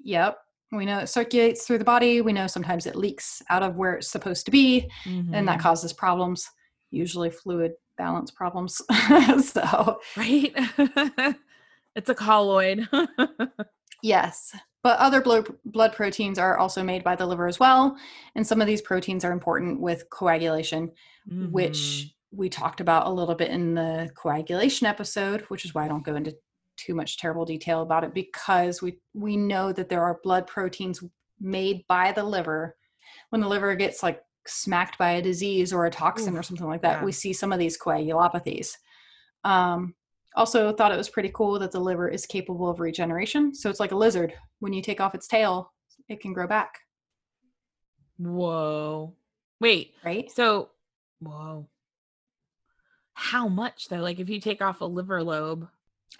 Yep. 0.02 0.38
We 0.72 0.84
know 0.84 0.98
it 0.98 1.06
circulates 1.08 1.64
through 1.64 1.78
the 1.78 1.84
body. 1.84 2.20
We 2.20 2.32
know 2.32 2.48
sometimes 2.48 2.86
it 2.86 2.96
leaks 2.96 3.40
out 3.50 3.62
of 3.62 3.76
where 3.76 3.94
it's 3.94 4.08
supposed 4.08 4.44
to 4.46 4.50
be, 4.50 4.90
and 5.04 5.46
that 5.46 5.58
Mhm. 5.58 5.62
causes 5.62 5.92
problems, 5.92 6.50
usually 6.90 7.30
fluid 7.30 7.74
balance 7.96 8.30
problems. 8.32 8.82
so, 9.44 10.00
right. 10.16 10.52
it's 11.94 12.10
a 12.10 12.14
colloid. 12.14 12.88
yes. 14.02 14.54
But 14.86 15.00
other 15.00 15.20
blood, 15.20 15.48
blood 15.64 15.94
proteins 15.94 16.38
are 16.38 16.56
also 16.58 16.84
made 16.84 17.02
by 17.02 17.16
the 17.16 17.26
liver 17.26 17.48
as 17.48 17.58
well. 17.58 17.96
And 18.36 18.46
some 18.46 18.60
of 18.60 18.68
these 18.68 18.80
proteins 18.80 19.24
are 19.24 19.32
important 19.32 19.80
with 19.80 20.08
coagulation, 20.10 20.92
Mhm. 21.28 21.50
which 21.50 22.14
we 22.30 22.48
talked 22.48 22.80
about 22.80 23.08
a 23.08 23.10
little 23.10 23.34
bit 23.34 23.50
in 23.50 23.74
the 23.74 24.08
coagulation 24.14 24.86
episode, 24.86 25.40
which 25.48 25.64
is 25.64 25.74
why 25.74 25.84
I 25.84 25.88
don't 25.88 26.04
go 26.04 26.14
into 26.14 26.36
too 26.76 26.94
much 26.94 27.18
terrible 27.18 27.44
detail 27.44 27.82
about 27.82 28.04
it 28.04 28.14
because 28.14 28.80
we 28.80 29.00
we 29.12 29.36
know 29.36 29.72
that 29.72 29.88
there 29.88 30.04
are 30.04 30.20
blood 30.22 30.46
proteins 30.46 31.02
made 31.40 31.84
by 31.88 32.12
the 32.12 32.22
liver 32.22 32.76
when 33.30 33.40
the 33.40 33.48
liver 33.48 33.74
gets 33.74 34.04
like 34.04 34.22
smacked 34.46 34.98
by 34.98 35.10
a 35.14 35.22
disease 35.22 35.72
or 35.72 35.86
a 35.86 35.90
toxin 35.90 36.36
or 36.36 36.44
something 36.44 36.68
like 36.68 36.82
that 36.82 37.00
yeah. 37.00 37.04
we 37.04 37.10
see 37.10 37.32
some 37.32 37.52
of 37.52 37.58
these 37.58 37.76
coagulopathies 37.76 38.76
um 39.42 39.96
also 40.36 40.72
thought 40.72 40.92
it 40.92 40.96
was 40.98 41.08
pretty 41.08 41.30
cool 41.34 41.58
that 41.58 41.72
the 41.72 41.80
liver 41.80 42.08
is 42.08 42.26
capable 42.26 42.68
of 42.68 42.78
regeneration 42.80 43.54
so 43.54 43.68
it's 43.70 43.80
like 43.80 43.92
a 43.92 43.96
lizard 43.96 44.32
when 44.60 44.72
you 44.72 44.82
take 44.82 45.00
off 45.00 45.14
its 45.14 45.26
tail 45.26 45.72
it 46.08 46.20
can 46.20 46.32
grow 46.32 46.46
back 46.46 46.78
Whoa. 48.18 49.14
Wait. 49.60 49.94
right 50.04 50.30
So, 50.30 50.70
whoa. 51.20 51.68
How 53.12 53.48
much 53.48 53.88
though? 53.88 53.98
Like 54.00 54.20
if 54.20 54.28
you 54.28 54.40
take 54.40 54.62
off 54.62 54.80
a 54.80 54.84
liver 54.86 55.22
lobe, 55.22 55.68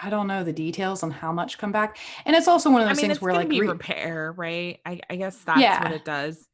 i 0.01 0.11
don't 0.11 0.27
know 0.27 0.45
the 0.45 0.53
details 0.53 1.03
on 1.03 1.11
how 1.11 1.33
much 1.33 1.57
come 1.57 1.73
back 1.73 1.97
and 2.27 2.37
it's 2.37 2.49
also 2.49 2.71
one 2.71 2.83
of 2.83 2.87
I 2.89 2.91
those 2.91 2.99
mean, 3.03 3.11
things 3.11 3.21
where 3.23 3.33
like 3.33 3.49
re- 3.49 3.61
repair, 3.61 4.33
right? 4.37 4.79
I, 4.85 5.01
I 5.09 5.17
guess 5.17 5.39
that's 5.39 5.83
what 5.85 5.93
it 5.93 6.05
does. 6.05 6.47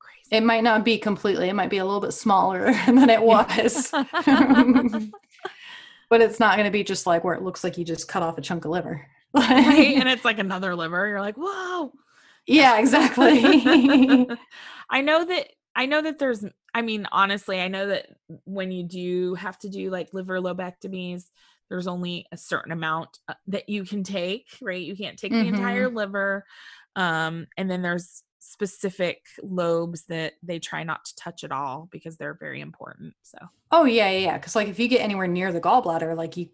Crazy. 0.00 0.28
it 0.36 0.42
might 0.44 0.64
not 0.64 0.84
be 0.84 0.98
completely 0.98 1.48
it 1.48 1.54
might 1.54 1.70
be 1.70 1.78
a 1.78 1.84
little 1.84 2.00
bit 2.00 2.12
smaller 2.12 2.72
than 2.86 3.08
it 3.10 3.22
was 3.32 3.92
but 6.14 6.20
it's 6.20 6.38
not 6.38 6.54
going 6.54 6.64
to 6.64 6.70
be 6.70 6.84
just 6.84 7.08
like 7.08 7.24
where 7.24 7.34
it 7.34 7.42
looks 7.42 7.64
like 7.64 7.76
you 7.76 7.84
just 7.84 8.06
cut 8.06 8.22
off 8.22 8.38
a 8.38 8.40
chunk 8.40 8.64
of 8.64 8.70
liver 8.70 9.04
right? 9.34 9.96
And 9.96 10.08
it's 10.08 10.24
like 10.24 10.38
another 10.38 10.76
liver. 10.76 11.08
You're 11.08 11.20
like, 11.20 11.34
whoa. 11.36 11.92
yeah 12.46 12.78
exactly 12.78 13.40
I 14.90 15.00
know 15.00 15.24
that 15.24 15.48
I 15.74 15.86
know 15.86 16.02
that 16.02 16.20
there's 16.20 16.44
I 16.72 16.82
mean, 16.82 17.08
honestly, 17.10 17.60
I 17.60 17.66
know 17.66 17.88
that 17.88 18.10
when 18.44 18.70
you 18.70 18.84
do 18.84 19.34
have 19.34 19.58
to 19.60 19.68
do 19.68 19.90
like 19.90 20.14
liver 20.14 20.38
lobectomies, 20.38 21.24
there's 21.68 21.88
only 21.88 22.26
a 22.30 22.36
certain 22.36 22.70
amount 22.70 23.18
uh, 23.28 23.34
that 23.48 23.68
you 23.68 23.82
can 23.84 24.04
take, 24.04 24.46
right? 24.62 24.80
You 24.80 24.94
can't 24.94 25.18
take 25.18 25.32
the 25.32 25.48
entire 25.48 25.88
liver. 25.88 26.44
Um, 26.94 27.48
and 27.56 27.68
then 27.68 27.82
there's 27.82 28.22
specific 28.52 29.22
lobes 29.42 30.04
that 30.04 30.34
they 30.42 30.58
try 30.58 30.82
not 30.82 31.04
to 31.04 31.14
touch 31.16 31.44
at 31.44 31.52
all 31.52 31.88
because 31.90 32.16
they're 32.16 32.36
very 32.38 32.60
important. 32.60 33.14
So 33.22 33.38
oh 33.70 33.84
yeah 33.84 34.10
yeah 34.10 34.18
yeah 34.18 34.38
because 34.38 34.54
like 34.54 34.68
if 34.68 34.78
you 34.78 34.88
get 34.88 35.00
anywhere 35.00 35.26
near 35.26 35.52
the 35.52 35.60
gallbladder 35.60 36.16
like 36.16 36.36
you 36.36 36.48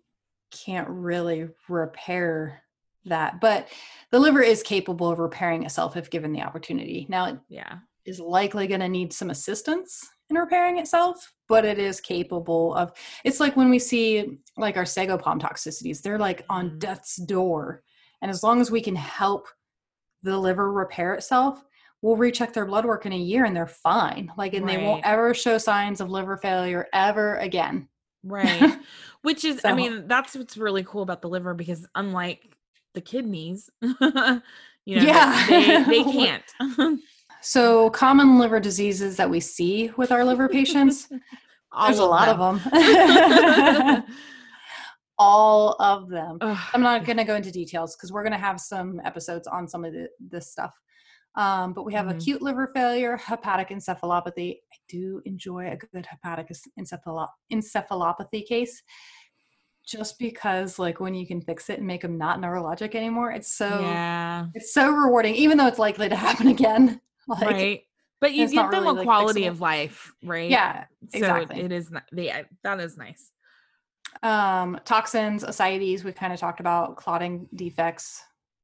can't 0.50 0.88
really 0.88 1.48
repair 1.68 2.62
that 3.04 3.40
but 3.40 3.68
the 4.10 4.18
liver 4.18 4.42
is 4.42 4.62
capable 4.62 5.08
of 5.08 5.18
repairing 5.18 5.64
itself 5.64 5.96
if 5.96 6.10
given 6.10 6.32
the 6.32 6.42
opportunity 6.42 7.06
now 7.08 7.26
it 7.26 7.38
yeah. 7.48 7.78
is 8.04 8.20
likely 8.20 8.66
going 8.66 8.80
to 8.80 8.88
need 8.88 9.12
some 9.12 9.30
assistance 9.30 10.08
in 10.30 10.36
repairing 10.36 10.78
itself, 10.78 11.32
but 11.48 11.64
it 11.64 11.78
is 11.78 12.00
capable 12.00 12.74
of. 12.74 12.92
It's 13.24 13.40
like 13.40 13.56
when 13.56 13.68
we 13.68 13.78
see 13.78 14.38
like 14.56 14.76
our 14.76 14.86
sago 14.86 15.18
palm 15.18 15.40
toxicities, 15.40 16.00
they're 16.00 16.18
like 16.18 16.44
on 16.48 16.70
Mhm. 16.70 16.78
death's 16.78 17.16
door. 17.16 17.82
And 18.22 18.30
as 18.30 18.42
long 18.42 18.60
as 18.60 18.70
we 18.70 18.80
can 18.80 18.96
help 18.96 19.48
the 20.22 20.38
liver 20.38 20.72
repair 20.72 21.14
itself, 21.14 21.64
we'll 22.02 22.16
recheck 22.16 22.52
their 22.52 22.66
blood 22.66 22.84
work 22.86 23.06
in 23.06 23.12
a 23.12 23.18
year 23.18 23.44
and 23.44 23.54
they're 23.54 23.66
fine. 23.66 24.32
Like, 24.36 24.54
and 24.54 24.68
they 24.68 24.78
won't 24.78 25.04
ever 25.04 25.34
show 25.34 25.58
signs 25.58 26.00
of 26.00 26.10
liver 26.10 26.36
failure 26.36 26.86
ever 26.92 27.36
again. 27.36 27.88
Right. 28.24 28.78
Which 29.22 29.44
is, 29.44 29.60
I 29.64 29.74
mean, 29.74 30.06
that's 30.08 30.34
what's 30.34 30.56
really 30.56 30.82
cool 30.84 31.02
about 31.02 31.20
the 31.20 31.28
liver 31.28 31.52
because 31.54 31.86
unlike 31.94 32.56
the 32.94 33.00
kidneys, 33.02 33.68
you 33.82 33.94
know, 34.00 34.40
Yeah. 34.86 35.46
they, 35.48 35.84
they 35.84 36.02
can't. 36.12 37.00
So, 37.42 37.88
common 37.90 38.38
liver 38.38 38.60
diseases 38.60 39.16
that 39.16 39.28
we 39.30 39.40
see 39.40 39.90
with 39.96 40.12
our 40.12 40.24
liver 40.24 40.48
patients, 40.48 41.08
there's 41.08 41.98
a 41.98 42.04
lot 42.04 42.26
them. 42.26 42.56
of 42.56 42.62
them. 42.72 44.04
all 45.18 45.76
of 45.80 46.08
them. 46.08 46.38
Ugh. 46.40 46.58
I'm 46.74 46.82
not 46.82 47.04
going 47.04 47.16
to 47.18 47.24
go 47.24 47.34
into 47.34 47.50
details 47.50 47.94
because 47.96 48.10
we're 48.12 48.22
going 48.22 48.32
to 48.32 48.38
have 48.38 48.60
some 48.60 49.00
episodes 49.04 49.46
on 49.46 49.68
some 49.68 49.84
of 49.84 49.92
the, 49.92 50.08
this 50.18 50.50
stuff. 50.50 50.74
Um, 51.36 51.72
but 51.72 51.84
we 51.84 51.92
have 51.94 52.06
Mhm. 52.06 52.16
acute 52.16 52.42
liver 52.42 52.70
failure, 52.74 53.16
hepatic 53.16 53.68
encephalopathy. 53.68 54.56
I 54.72 54.76
do 54.88 55.22
enjoy 55.24 55.70
a 55.70 55.76
good 55.76 56.04
hepatic 56.06 56.48
encephalopathy 56.80 58.46
case 58.46 58.82
just 59.86 60.18
because 60.18 60.78
like 60.78 61.00
when 61.00 61.14
you 61.14 61.26
can 61.26 61.40
fix 61.40 61.68
it 61.70 61.78
and 61.78 61.86
make 61.86 62.02
them 62.02 62.16
not 62.18 62.40
neurologic 62.40 62.94
anymore, 62.94 63.32
it's 63.32 63.52
so 63.52 63.80
yeah. 63.80 64.46
it's 64.54 64.72
so 64.74 64.90
rewarding, 64.90 65.34
even 65.36 65.56
though 65.58 65.66
it's 65.66 65.78
likely 65.78 66.08
to 66.08 66.16
happen 66.28 66.48
again. 66.48 67.00
Like, 67.28 67.42
right. 67.46 67.80
But 68.20 68.32
you 68.34 68.48
give 68.48 68.70
them 68.70 68.82
really, 68.82 68.88
a 68.88 68.92
like, 68.92 69.04
quality 69.04 69.42
fixable. 69.42 69.48
of 69.50 69.60
life, 69.60 70.12
right? 70.24 70.50
Yeah, 70.50 70.84
So 71.10 71.18
exactly. 71.18 71.60
it 71.60 71.70
is. 71.70 71.90
Yeah, 72.12 72.42
that 72.64 72.80
is 72.80 72.96
nice. 72.96 73.30
um, 74.24 74.80
toxins, 74.84 75.44
ascites, 75.44 76.02
we 76.02 76.10
kind 76.12 76.32
of 76.32 76.40
talked 76.40 76.58
about 76.58 76.96
clotting 76.96 77.48
defects 77.54 78.20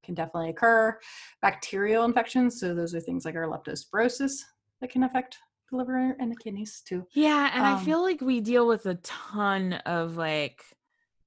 can 0.06 0.14
definitely 0.14 0.48
occur. 0.50 0.98
Bacterial 1.42 2.04
infections, 2.04 2.58
so 2.58 2.74
those 2.74 2.94
are 2.94 3.00
things 3.00 3.24
like 3.26 3.34
our 3.34 3.46
leptospirosis 3.46 4.32
that 4.80 4.90
can 4.90 5.02
affect 5.02 5.36
the 5.70 5.76
liver 5.76 6.16
and 6.18 6.30
the 6.30 6.36
kidneys 6.36 6.80
too. 6.86 7.04
Yeah, 7.12 7.50
and 7.52 7.66
I 7.66 7.72
Um, 7.74 7.84
feel 7.84 8.00
like 8.00 8.20
we 8.20 8.40
deal 8.40 8.66
with 8.66 8.86
a 8.86 8.94
ton 8.96 9.74
of 9.84 10.16
like 10.16 10.62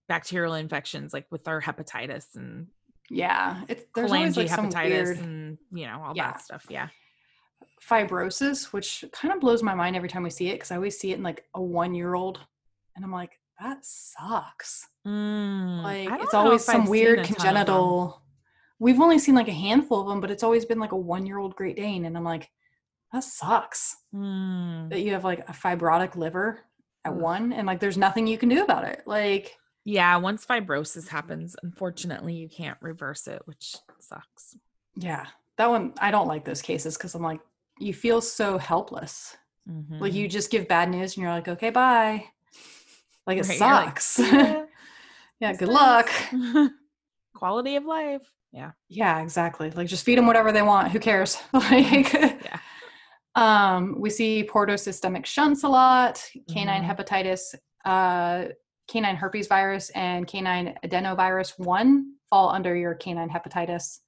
bacterial 0.07 0.53
infections, 0.55 1.13
like 1.13 1.27
with 1.29 1.47
our 1.47 1.61
hepatitis 1.61 2.35
and 2.35 2.67
Yeah, 3.11 3.61
it's 3.67 3.83
there's 3.95 4.11
always 4.11 4.37
like 4.37 4.47
some 4.49 4.69
weird 4.69 5.17
and 5.19 5.57
you 5.71 5.85
know 5.85 6.01
all 6.03 6.13
Yeah. 6.15 6.31
that 6.31 6.41
stuff. 6.41 6.65
Yeah. 6.69 6.87
fibrosis, 7.81 8.71
which 8.73 9.05
kind 9.11 9.33
of 9.33 9.39
blows 9.39 9.63
my 9.63 9.73
mind 9.73 9.95
every 9.95 10.09
time 10.09 10.23
we 10.23 10.29
see 10.29 10.49
it 10.49 10.53
because 10.53 10.71
I 10.71 10.75
always 10.75 10.97
see 10.99 11.11
it 11.11 11.15
in 11.17 11.23
like 11.23 11.45
a 11.53 11.61
one 11.61 11.93
year 11.95 12.13
old, 12.13 12.39
and 12.95 13.03
I'm 13.05 13.11
like, 13.11 13.39
that 13.59 13.79
sucks. 13.85 14.87
Mm, 15.07 15.83
Like 15.83 16.21
it's 16.21 16.33
always 16.33 16.63
some 16.63 16.81
I've 16.83 16.89
weird 16.89 17.19
a 17.19 17.23
ton 17.23 17.23
of 17.23 17.27
them. 17.27 17.35
congenital. 17.45 18.21
We've 18.79 18.99
only 18.99 19.19
seen 19.19 19.35
like 19.35 19.47
a 19.49 19.53
handful 19.53 20.01
of 20.01 20.07
them, 20.07 20.21
but 20.21 20.31
it's 20.31 20.43
always 20.43 20.65
been 20.65 20.79
like 20.79 20.93
a 20.93 20.97
one 20.97 21.25
year 21.25 21.37
old 21.37 21.55
Great 21.55 21.75
Dane, 21.75 22.05
and 22.05 22.15
I'm 22.17 22.23
like, 22.23 22.49
that 23.13 23.23
sucks 23.23 23.95
Mm. 24.15 24.89
that 24.89 25.01
you 25.01 25.11
have 25.13 25.23
like 25.23 25.47
a 25.47 25.53
fibrotic 25.53 26.15
liver 26.15 26.61
at 27.05 27.13
one, 27.13 27.53
and 27.53 27.67
like 27.67 27.79
there's 27.79 27.97
nothing 27.97 28.25
you 28.27 28.37
can 28.37 28.49
do 28.49 28.63
about 28.63 28.85
it. 28.85 29.03
Like, 29.05 29.55
Yeah, 29.85 30.15
once 30.17 30.45
fibrosis 30.45 31.07
happens, 31.07 31.55
unfortunately, 31.63 32.33
you 32.35 32.49
can't 32.49 32.77
reverse 32.81 33.27
it, 33.27 33.41
which 33.45 33.75
sucks. 33.99 34.57
yeah, 34.95 35.27
that 35.57 35.69
one 35.69 35.93
I 35.99 36.11
don't 36.11 36.27
like 36.27 36.45
those 36.45 36.61
cases 36.61 36.97
because 36.97 37.15
I'm 37.15 37.21
like, 37.21 37.41
you 37.79 37.93
feel 37.93 38.21
so 38.21 38.57
helpless. 38.57 39.35
Like 39.99 40.13
Mhm. 40.13 40.15
you 40.15 40.27
just 40.27 40.51
give 40.51 40.67
bad 40.67 40.89
news, 40.89 41.15
and 41.15 41.23
you're 41.23 41.31
like, 41.31 41.47
okay, 41.47 41.69
bye. 41.69 42.25
Like 43.27 43.37
it 43.37 43.47
Right, 43.47 43.59
like, 43.59 43.99
sucks. 43.99 44.19
Yeah, 44.19 45.53
good 45.57 45.67
luck. 45.69 46.09
Quality 47.35 47.75
of 47.75 47.85
life. 47.85 48.27
Yeah. 48.51 48.71
Yeah, 48.87 49.21
exactly. 49.21 49.69
Like 49.71 49.87
just 49.87 50.05
feed 50.05 50.17
them 50.17 50.25
whatever 50.27 50.51
they 50.51 50.61
want. 50.63 50.91
Who 50.91 50.99
cares? 50.99 51.37
like, 51.53 52.13
Yeah. 52.13 52.59
um, 53.35 53.95
we 53.99 54.09
see 54.09 54.47
portosystemic 54.51 55.25
shunts 55.25 55.63
a 55.63 55.69
lot, 55.69 56.23
canine 56.51 56.83
Mhm. 56.83 56.87
hepatitis, 56.97 57.55
uh, 57.85 58.49
canine 58.87 59.15
herpes 59.15 59.47
virus, 59.47 59.89
and 59.91 60.25
canine 60.27 60.75
adenovirus 60.83 61.53
one 61.59 62.13
fall 62.29 62.49
under 62.49 62.75
your 62.75 62.95
canine 62.95 63.29
hepatitis. 63.29 63.99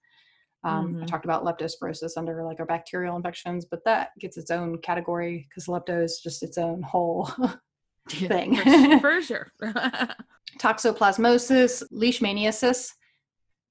Um, 0.64 0.98
I 1.02 1.06
Mhm. 1.06 1.08
talked 1.08 1.26
about 1.26 1.44
leptospirosis 1.44 2.18
under 2.18 2.44
like 2.44 2.60
our 2.60 2.66
bacterial 2.66 3.16
infections, 3.16 3.66
but 3.66 3.84
that 3.86 4.10
gets 4.20 4.38
its 4.38 4.52
own 4.52 4.78
category 4.80 5.48
because 5.50 5.68
lepto 5.68 6.04
is 6.04 6.20
just 6.20 6.42
its 6.44 6.58
own 6.58 6.82
whole 6.84 7.26
thing. 8.10 8.56
For, 9.00 9.22
sure. 9.22 9.52
toxoplasmosis, 10.60 11.84
leishmaniasis, 11.92 12.92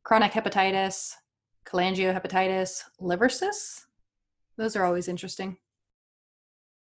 chronic 0.03 0.33
hepatitis, 0.33 1.15
cholangiohepatitis, 1.67 2.83
liver 2.99 3.29
cysts. 3.29 3.87
Those 4.57 4.77
are 4.77 4.85
always 4.85 5.09
interesting. 5.09 5.57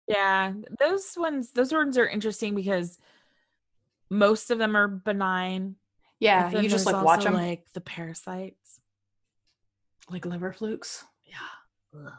yeah. 0.09 0.53
Those 0.79 1.15
ones, 1.17 1.53
those 1.53 1.73
ones 1.73 1.99
are 1.99 2.07
interesting 2.07 2.55
because 2.55 2.99
most 4.11 4.51
of 4.51 4.59
them 4.59 4.77
are 4.77 4.89
benign. 4.89 5.77
Yeah, 6.21 6.51
you 6.59 6.69
just 6.69 6.87
like 6.87 7.05
watch 7.05 7.25
them 7.25 7.35
like 7.35 7.67
the 7.75 7.81
parasites. 7.81 8.81
like 10.11 10.25
liver 10.27 10.53
flukes. 10.53 11.05
Yeah. 11.25 12.01
Ugh. 12.01 12.13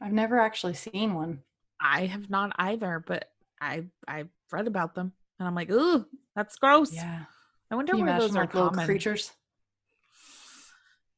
I've 0.00 0.12
never 0.12 0.38
actually 0.38 0.74
seen 0.74 1.14
one. 1.14 1.40
I 1.80 2.06
have 2.06 2.28
not 2.28 2.52
either, 2.58 3.02
but 3.06 3.30
I 3.60 3.84
I've 4.06 4.28
read 4.52 4.66
about 4.66 4.94
them 4.94 5.12
and 5.38 5.48
I'm 5.48 5.54
like, 5.54 5.70
ooh, 5.70 6.04
that's 6.36 6.56
gross. 6.56 6.92
Yeah, 6.92 7.24
I 7.70 7.74
wonder 7.76 7.96
where 7.96 8.18
those 8.18 8.36
are 8.36 8.40
like 8.40 8.54
little 8.54 8.70
common. 8.70 8.84
creatures? 8.84 9.32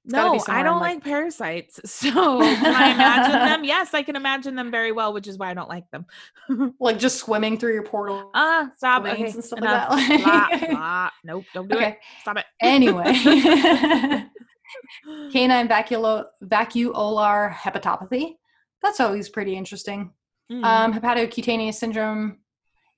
It's 0.07 0.15
gotta 0.15 0.31
be 0.33 0.39
No, 0.39 0.45
I 0.49 0.63
don't 0.63 0.81
like- 0.81 0.95
like 0.97 1.05
parasites. 1.05 1.81
So 1.85 2.11
can 2.41 2.75
I 2.75 2.93
imagine 2.93 3.33
them? 3.49 3.65
Yes, 3.65 3.93
I 3.95 4.03
can 4.03 4.17
imagine 4.17 4.55
them 4.55 4.71
very 4.71 4.93
well, 4.93 5.13
which 5.13 5.29
is 5.29 5.37
why 5.39 5.51
I 5.51 5.55
don't 5.55 5.69
like 5.69 5.85
them. 5.91 6.07
Like 6.81 6.99
just 6.99 7.19
swimming 7.19 7.59
through 7.59 7.75
your 7.75 7.83
portal 7.85 8.31
Ah, 8.35 8.71
stop. 8.77 9.05
veins 9.05 9.15
Okay, 9.21 9.31
and 9.33 9.45
stuff 9.45 9.59
enough. 9.59 9.91
like 9.91 10.09
that. 10.09 10.23
Blah, 10.25 10.59
Like- 10.59 10.71
blah. 10.71 11.11
Nope, 11.25 11.45
don't 11.55 11.69
do 11.69 11.79
it. 11.79 11.99
Stop 12.23 12.39
it. 12.39 12.45
Anyway, 12.63 13.13
canine 15.33 15.69
vacuolo- 15.69 16.27
vacuolar 16.45 17.53
hepatopathy. 17.53 18.37
That's 18.83 19.01
always 19.01 19.29
pretty 19.29 19.57
interesting. 19.57 20.13
Mm. 20.51 20.65
um, 20.65 20.93
hepatocutaneous 20.93 21.75
syndrome, 21.75 22.39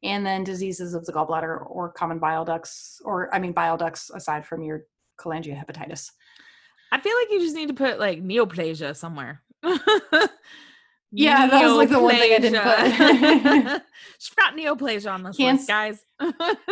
and 0.02 0.24
then 0.24 0.42
diseases 0.42 0.94
of 0.94 1.04
the 1.04 1.12
gallbladder 1.12 1.68
or 1.70 1.92
common 1.92 2.18
bile 2.18 2.46
ducts, 2.46 2.98
or 3.04 3.34
I 3.34 3.38
mean 3.38 3.52
bile 3.52 3.76
ducts 3.76 4.08
aside 4.08 4.46
from 4.46 4.62
your 4.62 4.84
cholangiohepatitis. 5.20 6.10
I 6.92 7.00
feel 7.00 7.14
like 7.16 7.30
you 7.30 7.40
just 7.40 7.56
need 7.56 7.68
to 7.68 7.74
put 7.74 7.98
like 7.98 8.22
neoplasia 8.22 8.94
somewhere. 8.94 9.42
Yeah, 11.14 11.46
that 11.46 11.62
was, 11.64 11.74
like, 11.74 11.90
the 11.90 12.00
one 12.00 12.16
thing 12.16 12.32
I 12.32 12.38
didn't 12.38 12.62
put. 12.62 13.82
She's 14.18 14.34
got 14.34 14.54
neoplasia 14.56 15.12
on 15.12 15.22
this 15.22 15.38
list, 15.38 15.68
guys. 15.68 16.02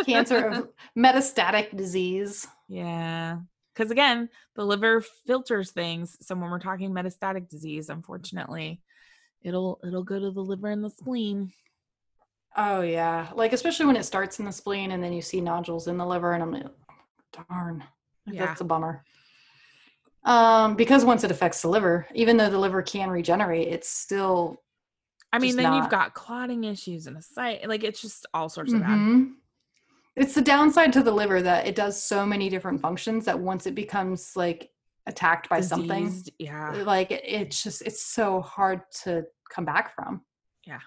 Cancer 0.03 0.47
of 0.47 0.69
metastatic 0.97 1.77
disease. 1.77 2.47
Yeah. 2.67 3.37
Because 3.73 3.91
again, 3.91 4.29
the 4.55 4.65
liver 4.65 5.01
filters 5.27 5.69
things. 5.69 6.17
So 6.21 6.33
when 6.35 6.49
we're 6.49 6.57
talking 6.57 6.89
metastatic 6.89 7.49
disease, 7.49 7.89
unfortunately, 7.89 8.81
it'll 9.43 9.79
it'll 9.85 10.03
go 10.03 10.19
to 10.19 10.31
the 10.31 10.41
liver 10.41 10.69
and 10.71 10.83
the 10.83 10.89
spleen. 10.89 11.53
Oh 12.57 12.81
yeah, 12.81 13.29
like 13.35 13.53
especially 13.53 13.85
when 13.85 13.95
it 13.95 14.05
starts 14.05 14.39
in 14.39 14.45
the 14.45 14.51
spleen 14.51 14.89
and 14.91 15.03
then 15.03 15.13
you 15.13 15.21
see 15.21 15.39
nodules 15.39 15.87
in 15.87 15.97
the 15.97 16.05
liver, 16.05 16.33
and 16.33 16.41
I'm 16.41 16.51
like, 16.51 16.65
darn, 17.47 17.83
Yeah. 18.25 18.47
that's 18.47 18.61
a 18.61 18.65
bummer. 18.65 19.03
Um, 20.23 20.75
because 20.75 21.03
once 21.03 21.23
it 21.23 21.31
affects 21.31 21.61
the 21.61 21.67
liver, 21.67 22.07
even 22.13 22.37
though 22.37 22.49
the 22.49 22.59
liver 22.59 22.81
can 22.83 23.09
regenerate, 23.09 23.67
it's 23.67 23.89
still 23.89 24.61
I 25.33 25.39
mean, 25.39 25.55
then 25.55 25.73
you've 25.73 25.89
got 25.89 26.13
clotting 26.13 26.65
issues 26.65 27.07
and 27.07 27.17
ascites. 27.17 27.65
Like 27.65 27.83
it's 27.83 28.01
just 28.01 28.25
all 28.33 28.49
sorts 28.49 28.73
of 28.73 28.81
bad. 28.81 28.89
Mhm. 28.99 29.33
It's 30.15 30.35
the 30.35 30.41
downside 30.41 30.91
to 30.93 31.03
the 31.03 31.11
liver 31.11 31.41
that 31.41 31.65
it 31.65 31.73
does 31.75 32.01
so 32.01 32.25
many 32.25 32.49
different 32.49 32.81
functions 32.81 33.25
that 33.25 33.39
once 33.39 33.65
it 33.65 33.73
becomes 33.73 34.35
like 34.35 34.69
attacked 35.07 35.47
by 35.49 35.61
something, 35.61 36.13
Yeah. 36.37 36.83
like 36.85 37.11
it, 37.11 37.21
it's 37.25 37.63
just 37.63 37.81
it's 37.83 38.03
so 38.03 38.41
hard 38.41 38.81
to 39.03 39.23
come 39.49 39.65
back 39.65 39.95
from. 39.95 40.21
Yeah. 40.65 40.81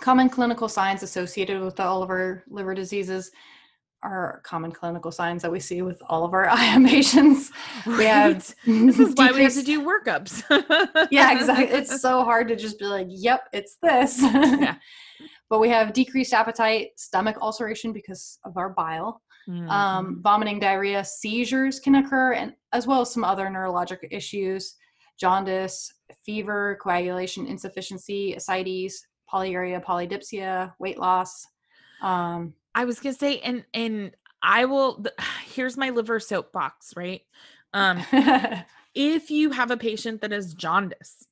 Common 0.00 0.28
clinical 0.28 0.68
signs 0.68 1.02
associated 1.04 1.62
with 1.62 1.78
all 1.78 2.02
of 2.02 2.10
our 2.10 2.42
liver 2.48 2.74
diseases 2.74 3.30
are 4.04 4.40
common 4.44 4.70
clinical 4.70 5.10
signs 5.10 5.42
that 5.42 5.50
we 5.50 5.58
see 5.58 5.82
with 5.82 6.00
all 6.08 6.24
of 6.24 6.34
our 6.34 6.44
IM 6.58 6.86
patients. 6.86 7.50
We 7.86 8.04
have 8.04 8.38
This 8.66 8.98
is 8.98 9.14
why 9.14 9.32
we 9.32 9.42
have 9.42 9.54
to 9.54 9.62
do 9.62 9.82
workups. 9.82 10.42
yeah, 11.10 11.32
exactly. 11.36 11.66
It's 11.66 12.00
so 12.00 12.22
hard 12.22 12.48
to 12.48 12.56
just 12.56 12.78
be 12.78 12.84
like, 12.84 13.06
yep, 13.10 13.48
it's 13.52 13.76
this. 13.82 14.20
Yeah. 14.20 14.76
but 15.50 15.58
we 15.58 15.68
have 15.70 15.92
decreased 15.92 16.32
appetite, 16.34 16.90
stomach 16.96 17.36
ulceration 17.40 17.92
because 17.92 18.38
of 18.44 18.56
our 18.56 18.70
bile, 18.70 19.20
Mhm. 19.48 19.68
um, 19.70 20.20
vomiting, 20.22 20.58
diarrhea, 20.58 21.04
seizures 21.04 21.78
can 21.80 21.96
occur, 21.96 22.32
and 22.32 22.54
as 22.72 22.86
well 22.86 23.02
as 23.02 23.12
some 23.12 23.24
other 23.24 23.46
neurologic 23.48 23.98
issues, 24.10 24.76
jaundice, 25.20 25.92
fever, 26.24 26.78
coagulation 26.82 27.46
insufficiency, 27.46 28.34
ascites, 28.34 29.06
polyuria, 29.30 29.82
polydipsia, 29.84 30.72
weight 30.78 30.98
loss. 30.98 31.46
Um, 32.02 32.54
I 32.74 32.84
was 32.84 33.00
gonna 33.00 33.14
say, 33.14 33.38
and 33.40 33.64
and 33.72 34.12
I 34.42 34.64
will. 34.66 35.04
Here's 35.54 35.76
my 35.76 35.90
liver 35.90 36.20
soapbox, 36.20 36.94
right? 36.96 37.22
Um, 37.72 38.04
if 38.94 39.30
you 39.30 39.50
have 39.50 39.70
a 39.70 39.76
patient 39.76 40.20
that 40.20 40.32
is 40.32 40.54
jaundice, 40.54 41.26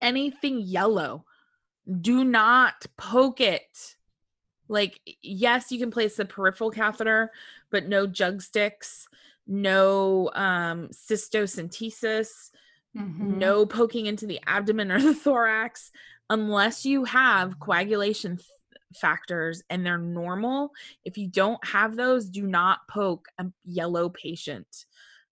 anything 0.00 0.60
yellow, 0.60 1.24
do 2.00 2.24
not 2.24 2.86
poke 2.96 3.40
it. 3.40 3.96
Like, 4.68 4.98
yes, 5.22 5.70
you 5.70 5.78
can 5.78 5.90
place 5.90 6.18
a 6.18 6.24
peripheral 6.24 6.70
catheter, 6.70 7.30
but 7.70 7.86
no 7.86 8.06
jug 8.06 8.40
sticks, 8.40 9.06
no 9.46 10.30
um, 10.34 10.88
cystocentesis, 10.88 12.50
mhm. 12.96 13.36
no 13.36 13.66
poking 13.66 14.06
into 14.06 14.26
the 14.26 14.40
abdomen 14.46 14.90
or 14.90 15.00
the 15.00 15.14
thorax, 15.14 15.90
unless 16.30 16.86
you 16.86 17.04
have 17.04 17.60
coagulation 17.60 18.38
factors 18.96 19.62
and 19.70 19.84
they're 19.84 19.98
normal, 19.98 20.70
if 21.04 21.18
you 21.18 21.28
don't 21.28 21.64
have 21.66 21.96
those, 21.96 22.28
do 22.28 22.46
not 22.46 22.80
poke 22.88 23.28
a 23.38 23.46
yellow 23.64 24.08
patient. 24.08 24.86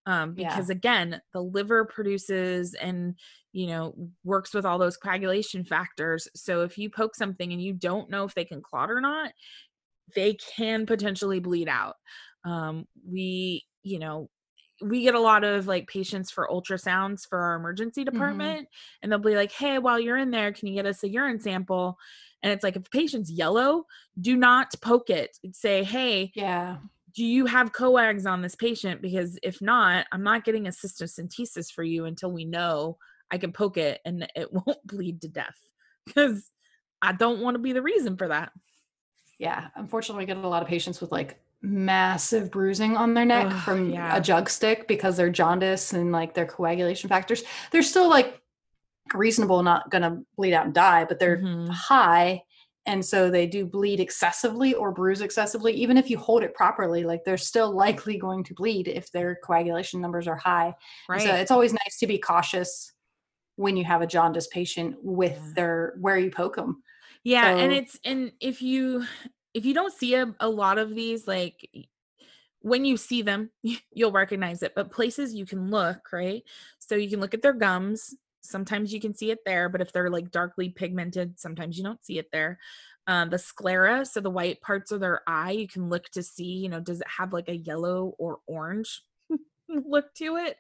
Um, 0.05 0.35
because 0.35 0.69
yeah. 0.69 0.77
again, 0.77 1.21
the 1.33 1.41
liver 1.41 1.85
produces 1.85 2.75
and 2.75 3.15
you 3.53 3.69
know 3.69 3.95
works 4.25 4.53
with 4.53 4.65
all 4.65 4.79
those 4.79 4.97
coagulation 4.97 5.65
factors. 5.65 6.27
So 6.35 6.63
if 6.63 6.77
you 6.77 6.91
poke 6.91 7.15
something 7.15 7.53
and 7.53 7.63
you 7.63 7.73
don't 7.73 8.11
know 8.11 8.25
if 8.25 8.35
they 8.35 8.45
can 8.45 8.63
clot 8.63 8.91
or 8.91 9.01
not, 9.01 9.33
they 10.15 10.35
can 10.35 10.87
potentially 10.87 11.39
bleed 11.39 11.69
out. 11.69 11.95
Um, 12.45 12.87
we, 13.07 13.65
you 13.85 13.99
know, 13.99 14.29
we 14.83 15.03
get 15.03 15.15
a 15.15 15.21
lot 15.21 15.45
of 15.45 15.67
like 15.67 15.89
patients 15.89 16.31
for 16.31 16.49
ultrasounds 16.51 17.27
for 17.27 17.39
our 17.39 17.57
emergency 17.57 18.03
mm-hmm. 18.03 18.13
department 18.13 18.61
mm-hmm. 18.61 18.99
and 19.03 19.13
they'll 19.13 19.19
be 19.19 19.37
like 19.37 19.53
hey 19.53 19.79
while 19.79 19.99
you're 19.99 20.19
in 20.19 20.31
there 20.31 20.53
can 20.53 20.69
you 20.69 20.75
get 20.75 20.87
us 20.87 21.03
a 21.03 21.09
urine 21.09 21.41
sample? 21.41 21.99
And 22.43 22.53
it's 22.53 22.65
like 22.65 22.75
if 22.75 22.83
the 22.83 22.91
patient's 22.91 23.31
yellow 23.31 23.85
do 24.21 24.37
not 24.37 24.73
poke 24.81 25.11
it. 25.11 25.37
Say 25.53 25.85
hey 25.85 26.33
yeah. 26.35 26.79
do 27.15 27.25
you 27.25 27.47
have 27.47 27.73
coags 27.73 28.27
on 28.27 28.43
this 28.43 28.55
patient? 28.55 29.01
Because 29.03 29.39
if 29.43 29.61
not 29.63 30.07
i'm 30.13 30.23
not 30.23 30.45
getting 30.45 30.67
a 30.67 30.71
cystocentesis 30.71 31.71
for 31.71 31.83
you 31.83 32.05
until 32.05 32.33
we 32.33 32.45
know 32.45 32.99
i 33.31 33.39
can 33.39 33.53
poke 33.53 33.77
it 33.77 34.01
and 34.05 34.29
it 34.35 34.53
won't 34.53 34.87
bleed 34.87 35.21
to 35.23 35.29
death. 35.29 35.59
Because 36.07 36.51
i 37.01 37.13
don't 37.13 37.41
want 37.41 37.55
to 37.55 37.61
be 37.61 37.73
the 37.73 37.83
reason 37.83 38.17
for 38.17 38.29
that. 38.29 38.53
Yeah 39.39 39.69
unfortunately 39.77 40.23
we 40.23 40.27
get 40.27 40.37
a 40.37 40.49
lot 40.49 40.63
of 40.63 40.69
patients 40.69 41.01
with 41.01 41.13
like 41.13 41.42
massive 41.63 42.51
bruising 42.51 42.97
on 42.97 43.15
their 43.15 43.25
neck 43.25 43.47
Ugh, 43.49 43.63
from 43.63 43.91
yeah. 43.91 44.17
a 44.17 44.21
jug 44.21 44.51
stick 44.51 44.89
because 44.89 45.17
they're 45.17 45.31
jaundice 45.31 45.93
and 45.93 46.13
like 46.13 46.35
their 46.35 46.47
coagulation 46.47 47.09
factors. 47.09 47.43
They're 47.71 47.83
still 47.83 48.09
like 48.11 48.41
reasonable, 49.15 49.63
not 49.63 49.91
gonna 49.91 50.23
bleed 50.37 50.55
out 50.55 50.67
and 50.67 50.75
die, 50.75 51.05
but 51.05 51.19
they're 51.19 51.39
mm-hmm. 51.39 51.71
high. 51.71 52.43
And 52.85 53.05
so 53.05 53.31
they 53.31 53.47
do 53.47 53.65
bleed 53.65 54.01
excessively 54.01 54.75
or 54.75 54.91
bruise 54.91 55.21
excessively. 55.21 55.73
Even 55.75 55.97
if 55.97 56.11
you 56.11 56.19
hold 56.19 56.43
it 56.43 56.53
properly, 56.53 57.05
like 57.05 57.23
they're 57.25 57.37
still 57.37 57.71
likely 57.71 58.19
going 58.19 58.43
to 58.45 58.55
bleed 58.55 58.89
if 58.89 59.13
their 59.13 59.37
coagulation 59.37 60.01
numbers 60.01 60.27
are 60.27 60.37
high. 60.37 60.75
Right. 61.09 61.21
So 61.21 61.33
it's 61.33 61.53
always 61.53 61.73
nice 61.73 61.99
to 62.01 62.09
be 62.09 62.19
cautious 62.19 62.93
when 63.55 63.77
you 63.77 63.85
have 63.85 64.03
a 64.03 64.07
jaundice 64.07 64.49
patient 64.49 64.97
with 65.01 65.39
yeah. 65.41 65.53
their 65.55 65.95
where 66.01 66.19
you 66.19 66.31
poke 66.31 66.57
them. 66.57 66.83
Yeah, 67.25 67.55
so, 67.55 67.59
and 67.59 67.73
it's 67.73 68.01
and 68.05 68.33
if 68.41 68.63
you 68.63 69.07
if 69.55 69.65
you 69.65 69.75
don't 69.75 69.93
see 69.93 70.15
a, 70.15 70.35
a 70.41 70.49
lot 70.49 70.79
of 70.79 70.95
these 70.95 71.27
like 71.27 71.69
when 72.61 72.85
you 72.85 72.97
see 72.97 73.23
them 73.23 73.51
you'll 73.93 74.13
recognize 74.13 74.63
it 74.63 74.75
but 74.75 74.91
places 74.91 75.35
you 75.35 75.47
can 75.47 75.71
look 75.71 76.13
right? 76.13 76.43
So 76.79 76.95
you 76.95 77.09
can 77.09 77.21
look 77.21 77.35
at 77.35 77.43
their 77.43 77.53
gums 77.53 78.15
sometimes 78.41 78.93
you 78.93 79.01
can 79.01 79.15
see 79.15 79.31
it 79.31 79.39
there 79.47 79.69
but 79.69 79.81
if 79.81 79.93
they're 79.93 80.11
like 80.11 80.31
darkly 80.31 80.69
pigmented 80.69 81.39
sometimes 81.39 81.79
you 81.79 81.85
don't 81.85 82.05
see 82.05 82.19
it 82.19 82.31
there. 82.33 82.59
Um, 83.09 83.31
the 83.31 83.39
sclera 83.39 84.05
so 84.07 84.21
the 84.21 84.31
white 84.31 84.61
parts 84.61 84.93
of 84.93 85.01
their 85.01 85.23
eye 85.27 85.51
you 85.53 85.67
can 85.67 85.89
look 85.89 86.09
to 86.11 86.23
see 86.23 86.45
you 86.45 86.69
know 86.69 86.79
does 86.79 87.01
it 87.01 87.07
have 87.09 87.33
like 87.33 87.49
a 87.49 87.57
yellow 87.57 88.15
or 88.19 88.39
orange 88.47 89.03
look 89.69 90.13
to 90.15 90.37
it? 90.37 90.57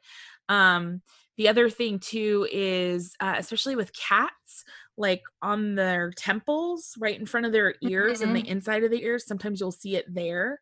Um, 0.49 1.03
the 1.37 1.49
other 1.49 1.71
thing 1.71 1.99
too 1.99 2.47
is 2.51 3.15
uh, 3.21 3.35
especially 3.39 3.77
with 3.77 3.93
cats 3.95 4.65
like 4.97 5.23
on 5.41 5.75
their 5.75 6.11
temples 6.11 6.95
right 6.99 7.19
in 7.19 7.27
front 7.27 7.47
of 7.47 7.53
their 7.53 7.75
ears 7.83 8.19
mm-hmm. 8.19 8.29
and 8.29 8.37
the 8.37 8.43
mm-hmm. 8.43 8.53
inside 8.53 8.85
of 8.85 8.91
the 8.91 9.03
ears 9.03 9.27
sometimes 9.27 9.61
you'll 9.61 9.73
see 9.73 9.97
it 9.97 10.07
there 10.13 10.61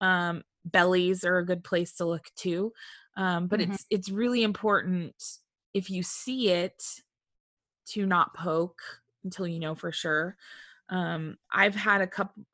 um, 0.00 0.42
bellies 0.64 1.24
are 1.24 1.38
a 1.38 1.46
good 1.46 1.62
place 1.62 1.94
to 1.94 2.04
look 2.04 2.26
too 2.36 2.72
um, 3.16 3.46
but 3.46 3.60
mm-hmm. 3.60 3.72
it's 3.72 3.86
it's 3.90 4.10
really 4.10 4.42
important 4.42 5.14
if 5.74 5.90
you 5.90 6.02
see 6.02 6.50
it 6.50 6.82
to 7.86 8.06
not 8.06 8.34
poke 8.34 8.80
until 9.24 9.46
you 9.46 9.60
know 9.60 9.74
for 9.74 9.92
sure 9.92 10.36
um, 10.88 11.36
i've 11.52 11.74
had 11.74 12.00
a 12.00 12.06
couple 12.06 12.44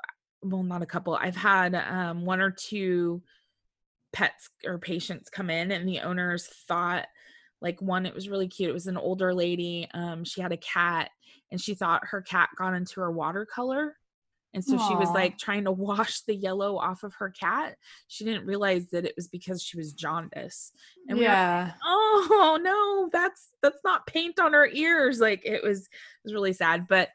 well 0.43 0.63
not 0.63 0.83
a 0.83 0.87
couple 0.87 1.15
i've 1.15 1.37
had 1.37 1.75
um, 1.75 2.25
one 2.25 2.41
or 2.41 2.51
two 2.51 3.23
pets 4.13 4.51
or 4.67 4.79
patients 4.79 5.31
come 5.31 5.49
in 5.49 5.71
and 5.71 5.89
the 5.89 6.01
owners 6.01 6.47
thought 6.69 7.07
like 7.63 7.81
one 7.81 8.05
it 8.05 8.15
was 8.15 8.29
really 8.29 8.49
cute 8.49 8.69
it 8.69 8.75
was 8.75 8.87
an 8.87 8.97
older 8.97 9.33
lady 9.33 9.89
um 9.95 10.25
she 10.25 10.43
had 10.43 10.53
a 10.53 10.57
cat 10.57 11.11
and 11.51 11.61
she 11.61 11.75
thought 11.75 12.07
her 12.07 12.21
cat 12.21 12.49
got 12.59 12.75
into 12.75 13.01
her 13.01 13.11
watercolor 13.11 13.97
and 14.55 14.65
so 14.65 14.77
Aww. 14.77 14.89
she 14.89 14.95
was 14.95 15.09
like 15.11 15.39
trying 15.39 15.65
to 15.65 15.73
wash 15.73 16.21
the 16.23 16.35
yellow 16.35 16.77
off 16.77 17.05
of 17.05 17.15
her 17.15 17.31
cat. 17.31 17.77
She 18.09 18.25
didn't 18.25 18.47
realize 18.47 18.87
that 18.89 19.05
it 19.05 19.15
was 19.17 19.29
because 19.29 19.63
she 19.63 19.79
was 19.79 19.95
jaundice. 19.95 20.73
And 21.09 21.19
yeah. 21.19 21.65
Like, 21.65 21.75
oh 21.85 22.59
no, 22.63 23.09
that's 23.11 23.49
that's 23.63 23.83
not 23.85 24.07
paint 24.07 24.39
on 24.39 24.53
her 24.53 24.67
ears. 24.67 25.21
Like 25.21 25.43
it 25.45 25.63
was 25.63 25.81
it 25.81 25.89
was 26.25 26.35
really 26.35 26.53
sad. 26.53 26.87
But 26.87 27.09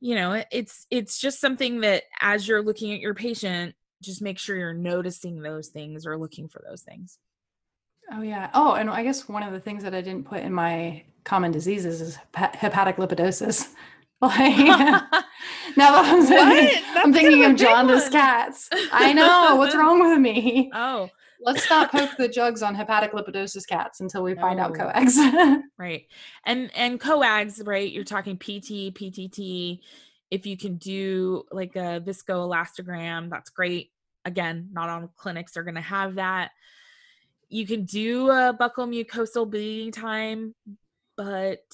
you 0.00 0.14
know, 0.14 0.42
it's 0.50 0.86
it's 0.90 1.18
just 1.18 1.40
something 1.40 1.80
that 1.80 2.04
as 2.20 2.46
you're 2.46 2.62
looking 2.62 2.92
at 2.92 3.00
your 3.00 3.14
patient, 3.14 3.74
just 4.02 4.22
make 4.22 4.38
sure 4.38 4.56
you're 4.56 4.74
noticing 4.74 5.40
those 5.40 5.68
things 5.68 6.06
or 6.06 6.18
looking 6.18 6.48
for 6.48 6.62
those 6.66 6.82
things. 6.82 7.18
Oh 8.12 8.22
yeah. 8.22 8.50
Oh, 8.54 8.74
and 8.74 8.90
I 8.90 9.02
guess 9.02 9.28
one 9.28 9.42
of 9.42 9.52
the 9.52 9.60
things 9.60 9.82
that 9.84 9.94
I 9.94 10.00
didn't 10.00 10.24
put 10.24 10.40
in 10.40 10.52
my 10.52 11.04
common 11.24 11.52
diseases 11.52 12.00
is 12.00 12.18
hepatic 12.34 12.96
lipidosis. 12.96 13.68
Like 14.22 14.58
now 14.66 15.92
that 15.92 16.12
I'm, 16.12 16.22
saying, 16.26 16.84
I'm 16.94 17.10
thinking 17.10 17.46
of 17.46 17.56
jaundice 17.56 18.02
one. 18.02 18.12
cats. 18.12 18.68
I 18.92 19.12
know 19.14 19.56
what's 19.56 19.74
wrong 19.74 19.98
with 19.98 20.18
me. 20.18 20.70
Oh, 20.74 21.08
let's 21.40 21.70
not 21.70 21.90
poke 21.90 22.10
the 22.18 22.28
jugs 22.28 22.62
on 22.62 22.74
hepatic 22.74 23.12
lipidosis 23.12 23.66
cats 23.66 24.00
until 24.00 24.22
we 24.22 24.34
find 24.34 24.60
out 24.60 24.74
coags. 24.74 25.16
right, 25.78 26.02
and 26.44 26.70
and 26.76 27.00
coags, 27.00 27.62
right? 27.66 27.90
You're 27.90 28.04
talking 28.04 28.36
PT, 28.36 28.92
PTT. 28.92 29.80
If 30.30 30.44
you 30.44 30.58
can 30.58 30.76
do 30.76 31.44
like 31.50 31.74
a 31.76 32.02
viscoelastogram, 32.04 33.30
that's 33.30 33.48
great. 33.48 33.90
Again, 34.26 34.68
not 34.70 34.90
all 34.90 35.10
clinics 35.16 35.56
are 35.56 35.62
going 35.62 35.76
to 35.76 35.80
have 35.80 36.16
that 36.16 36.50
you 37.50 37.66
can 37.66 37.84
do 37.84 38.30
a 38.30 38.56
buccal 38.58 38.88
mucosal 38.88 39.50
bleeding 39.50 39.92
time, 39.92 40.54
but 41.16 41.64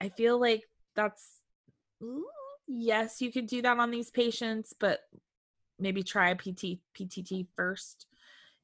I 0.00 0.08
feel 0.10 0.38
like 0.38 0.64
that's 0.94 1.38
yes, 2.66 3.20
you 3.20 3.32
could 3.32 3.46
do 3.46 3.62
that 3.62 3.78
on 3.78 3.90
these 3.90 4.10
patients, 4.10 4.74
but 4.78 5.00
maybe 5.78 6.02
try 6.02 6.30
a 6.30 6.34
PT 6.34 6.80
PTT 6.98 7.46
first 7.56 8.06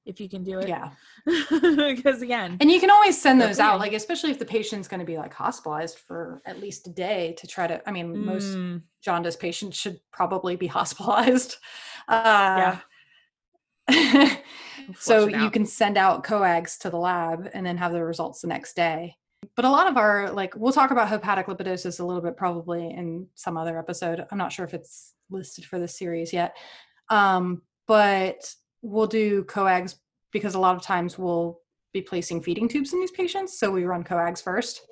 if 0.05 0.21
you 0.21 0.29
can 0.29 0.43
do 0.43 0.59
it. 0.59 0.69
Yeah. 0.69 0.91
because 1.25 2.21
again, 2.21 2.57
and 2.61 2.71
you 2.71 2.81
can 2.81 2.91
always 2.91 3.21
send 3.21 3.41
those 3.41 3.59
out, 3.59 3.79
like 3.79 3.93
especially 3.93 4.31
if 4.31 4.39
the 4.39 4.45
patient's 4.45 4.89
going 4.89 5.01
to 5.01 5.07
be 5.07 5.17
like 5.17 5.33
hospitalized 5.33 5.99
for 5.99 6.43
at 6.45 6.61
least 6.61 6.87
a 6.89 6.91
day 6.91 7.35
to 7.39 7.47
try 7.47 7.67
to. 7.67 7.89
I 7.89 7.93
mean, 7.93 8.15
mm. 8.15 8.25
most 8.25 8.59
jaundice 9.03 9.37
patients 9.37 9.77
should 9.77 10.01
probably 10.13 10.57
be 10.57 10.67
hospitalized. 10.79 11.57
Uh, 12.09 12.77
yeah. 13.89 14.37
so 14.99 15.27
you 15.27 15.51
can 15.51 15.67
send 15.67 15.97
out 15.97 16.25
coags 16.25 16.79
to 16.79 16.91
the 16.91 16.97
lab 16.97 17.51
and 17.55 17.65
then 17.65 17.77
have 17.77 17.93
the 17.93 18.05
results 18.05 18.41
the 18.41 18.49
next 18.49 18.75
day. 18.75 19.17
But 19.57 19.65
a 19.65 19.71
lot 19.71 19.87
of 19.87 19.97
our 19.97 20.31
like 20.31 20.55
we'll 20.57 20.73
talk 20.73 20.91
about 20.91 21.09
hepatic 21.09 21.47
lipidosis 21.47 22.01
a 22.01 22.05
little 22.05 22.23
bit 22.23 22.37
probably 22.37 22.91
in 22.91 23.27
some 23.35 23.57
other 23.57 23.79
episode. 23.79 24.27
I'm 24.31 24.39
not 24.39 24.53
sure 24.53 24.65
if 24.65 24.75
it's 24.75 25.15
listed 25.31 25.65
for 25.65 25.79
this 25.79 25.99
series 25.99 26.33
yet. 26.33 26.57
Um, 27.11 27.63
but 27.87 28.55
we'll 28.83 29.07
do 29.07 29.45
coags 29.45 29.97
because 30.33 30.55
a 30.55 30.59
lot 30.59 30.77
of 30.77 30.83
times 30.83 31.19
we'll 31.19 31.61
be 31.93 32.03
placing 32.03 32.43
feeding 32.43 32.69
tubes 32.69 32.93
in 32.93 33.01
these 33.01 33.11
patients 33.11 33.59
so 33.59 33.71
we 33.71 33.85
run 33.85 34.05
coags 34.05 34.41
first. 34.41 34.83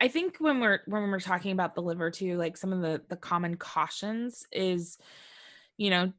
I 0.00 0.08
think 0.08 0.36
when 0.38 0.60
we're 0.60 0.80
when 0.86 1.10
we're 1.10 1.20
talking 1.20 1.52
about 1.52 1.74
the 1.74 1.82
liver 1.82 2.10
too 2.10 2.36
like 2.36 2.56
some 2.56 2.72
of 2.72 2.80
the 2.80 3.02
the 3.08 3.16
common 3.16 3.56
cautions 3.56 4.46
is 4.52 4.98
you 5.78 5.90
know 5.90 6.12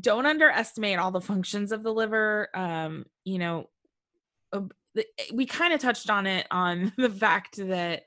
don't 0.00 0.26
underestimate 0.26 0.98
all 0.98 1.12
the 1.12 1.20
functions 1.20 1.70
of 1.70 1.84
the 1.84 1.92
liver 1.92 2.48
um 2.54 3.04
you 3.24 3.38
know 3.38 3.68
eh, 4.52 5.02
we 5.32 5.46
kind 5.46 5.72
of 5.72 5.80
touched 5.80 6.10
on 6.10 6.26
it 6.26 6.46
on 6.50 6.92
the 6.98 7.10
fact 7.10 7.56
that 7.56 8.02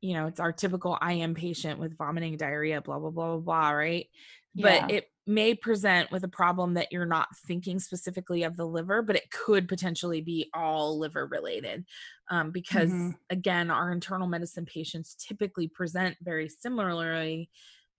you 0.00 0.14
know 0.14 0.26
it's 0.26 0.40
our 0.40 0.52
typical 0.52 0.96
im 1.10 1.34
patient 1.34 1.78
with 1.78 1.98
vomiting 1.98 2.36
diarrhea 2.38 2.80
blah 2.80 2.98
blah 2.98 3.10
blah 3.10 3.36
blah 3.36 3.38
blah 3.38 3.70
right 3.70 4.06
yeah. 4.54 4.80
but 4.80 4.90
it 4.90 5.10
may 5.26 5.54
present 5.54 6.10
with 6.12 6.22
a 6.22 6.28
problem 6.28 6.74
that 6.74 6.92
you're 6.92 7.06
not 7.06 7.28
thinking 7.46 7.78
specifically 7.78 8.42
of 8.42 8.56
the 8.56 8.66
liver 8.66 9.02
but 9.02 9.16
it 9.16 9.30
could 9.30 9.66
potentially 9.66 10.20
be 10.20 10.50
all 10.54 10.98
liver 10.98 11.26
related 11.26 11.84
um, 12.30 12.50
because 12.50 12.90
mm-hmm. 12.90 13.10
again 13.30 13.70
our 13.70 13.90
internal 13.90 14.28
medicine 14.28 14.66
patients 14.66 15.16
typically 15.18 15.66
present 15.66 16.16
very 16.22 16.48
similarly 16.48 17.48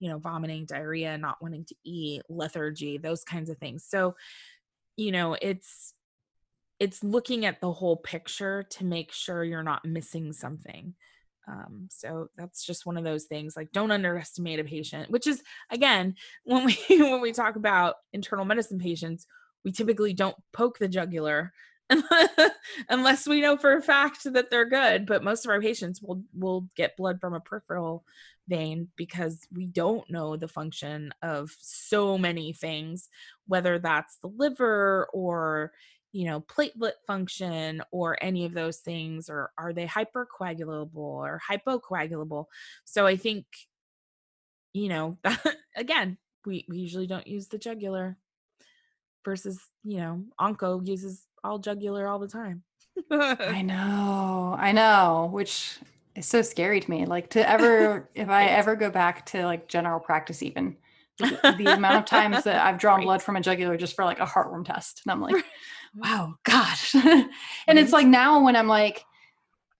you 0.06 0.12
know, 0.12 0.20
vomiting, 0.20 0.66
diarrhea, 0.66 1.18
not 1.18 1.42
wanting 1.42 1.66
to 1.66 1.76
eat, 1.84 2.22
lethargy, 2.30 3.00
those 3.00 3.24
kinds 3.24 3.50
of 3.50 3.58
things. 3.58 3.84
So, 3.84 4.16
you 4.98 5.12
know, 5.12 5.36
it's 5.42 5.96
it's 6.80 7.04
looking 7.04 7.44
at 7.44 7.60
the 7.60 7.72
whole 7.72 7.98
picture 7.98 8.62
to 8.70 8.86
make 8.86 9.12
sure 9.12 9.44
you're 9.44 9.64
not 9.64 9.84
missing 9.84 10.32
something. 10.32 10.94
Um, 11.48 11.88
so 11.90 12.30
that's 12.38 12.64
just 12.64 12.86
one 12.86 12.98
of 12.98 13.04
those 13.04 13.24
things. 13.24 13.58
Like, 13.58 13.72
don't 13.72 13.90
underestimate 13.90 14.60
a 14.60 14.64
patient. 14.64 15.10
Which 15.10 15.26
is 15.26 15.42
again, 15.72 16.14
when 16.44 16.66
we 16.66 16.78
when 17.02 17.22
we 17.22 17.34
talk 17.34 17.56
about 17.56 17.96
internal 18.14 18.46
medicine 18.46 18.78
patients, 18.78 19.26
we 19.64 19.72
typically 19.72 20.14
don't 20.14 20.38
poke 20.54 20.78
the 20.78 20.88
jugular 20.88 21.52
unless 22.90 23.28
we 23.28 23.42
know 23.42 23.58
for 23.58 23.76
a 23.76 23.82
fact 23.82 24.32
that 24.34 24.52
they're 24.52 24.70
good. 24.70 25.08
But 25.08 25.24
most 25.24 25.46
of 25.46 25.50
our 25.50 25.62
patients 25.62 26.00
will 26.00 26.22
will 26.32 26.70
get 26.76 26.96
blood 26.96 27.20
from 27.20 27.34
a 27.34 27.40
peripheral 27.40 28.06
vein 28.48 28.90
because 28.96 29.40
we 29.52 29.66
don't 29.66 30.10
know 30.10 30.36
the 30.38 30.48
function 30.48 31.14
of 31.22 31.52
so 31.60 32.18
many 32.18 32.54
things, 32.54 33.10
whether 33.48 33.80
that's 33.80 34.18
the 34.18 34.28
liver 34.28 35.08
or 35.14 35.72
you 36.12 36.26
know 36.26 36.42
platelet 36.42 36.94
function 37.06 37.82
or 37.92 38.18
any 38.22 38.46
of 38.46 38.54
those 38.54 38.78
things 38.78 39.30
or 39.30 39.52
are 39.58 39.74
they 39.74 39.86
hypercoagulable 39.86 40.96
or 40.96 41.42
hypocoagulable? 41.50 42.46
So 42.86 43.06
i 43.06 43.18
think 43.18 43.46
you 44.72 44.88
know 44.88 45.18
again 45.76 46.18
we, 46.46 46.66
we 46.70 46.78
usually 46.78 47.08
don't 47.08 47.28
use 47.28 47.48
the 47.48 47.58
jugular 47.58 48.18
versus 49.26 49.60
you 49.84 49.98
know 49.98 50.24
onco 50.40 50.88
uses 50.88 51.26
all 51.46 51.60
jugular 51.60 52.08
all 52.08 52.20
the 52.20 52.28
time. 52.28 52.64
I 53.12 53.62
know, 53.62 54.56
I 54.58 54.72
know, 54.72 55.30
which 55.32 55.78
is 56.16 56.26
so 56.26 56.42
scary 56.42 56.80
to 56.80 56.90
me. 56.90 57.06
Like 57.06 57.30
to 57.32 57.50
ever, 57.50 58.10
if 58.16 58.30
I 58.30 58.46
ever 58.46 58.76
go 58.76 58.90
back 58.90 59.26
to 59.28 59.46
like 59.46 59.68
general 59.68 60.00
practice, 60.00 60.42
even 60.44 60.78
the, 61.20 61.56
the 61.58 61.72
amount 61.72 61.98
of 61.98 62.06
times 62.18 62.44
that 62.44 62.66
I've 62.66 62.78
drawn 62.78 63.00
Right. 63.00 63.06
blood 63.06 63.22
from 63.24 63.36
a 63.36 63.42
jugular 63.42 63.78
just 63.78 63.96
for 63.96 64.06
like 64.06 64.20
a 64.20 64.26
heartworm 64.26 64.66
test, 64.66 65.02
and 65.06 65.12
I'm 65.12 65.22
like, 65.22 65.44
wow, 65.96 66.36
gosh. 66.44 66.96
and 66.96 67.30
it's 67.80 67.94
like 67.94 68.08
now 68.08 68.44
when 68.44 68.56
I'm 68.56 68.68
like, 68.68 69.04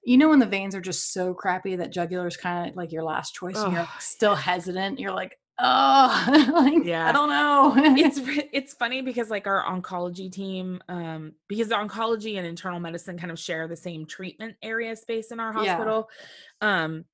you 0.04 0.18
know, 0.18 0.30
when 0.30 0.40
the 0.40 0.46
veins 0.46 0.76
are 0.76 0.82
just 0.82 1.14
so 1.14 1.34
crappy 1.34 1.76
that 1.78 1.92
jugular 1.92 2.28
is 2.28 2.38
kind 2.38 2.70
of 2.70 2.76
like 2.76 2.92
your 2.92 3.04
last 3.04 3.34
choice, 3.34 3.62
and 3.64 3.74
you're 3.74 3.88
still 4.00 4.36
hesitant. 4.36 5.00
You're 5.00 5.14
like, 5.14 5.38
oh, 5.60 6.50
like, 6.54 6.84
Yeah. 6.86 7.08
I 7.08 7.12
don't 7.12 7.30
know. 7.30 7.74
it's 7.98 8.20
it's 8.52 8.74
funny 8.74 9.02
because 9.02 9.30
like 9.30 9.48
our 9.48 9.64
oncology 9.64 10.32
team 10.32 10.82
um 10.90 11.34
because 11.48 11.70
the 11.70 11.76
oncology 11.76 12.38
and 12.38 12.46
internal 12.46 12.80
medicine 12.80 13.18
kind 13.18 13.32
of 13.32 13.40
share 13.40 13.68
the 13.68 13.76
same 13.76 14.06
treatment 14.06 14.56
area 14.62 14.96
space 14.96 15.32
in 15.32 15.40
our 15.40 15.54
Yeah. 15.64 15.76
hospital 15.78 16.10
um 16.62 17.06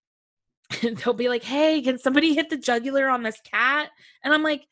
they'll 0.82 1.14
be 1.14 1.30
like 1.30 1.44
hey 1.44 1.82
can 1.82 1.98
somebody 2.00 2.34
hit 2.34 2.50
the 2.50 2.58
jugular 2.58 3.10
on 3.10 3.24
this 3.24 3.40
cat 3.42 3.90
and 4.24 4.34
i'm 4.34 4.42
like 4.44 4.66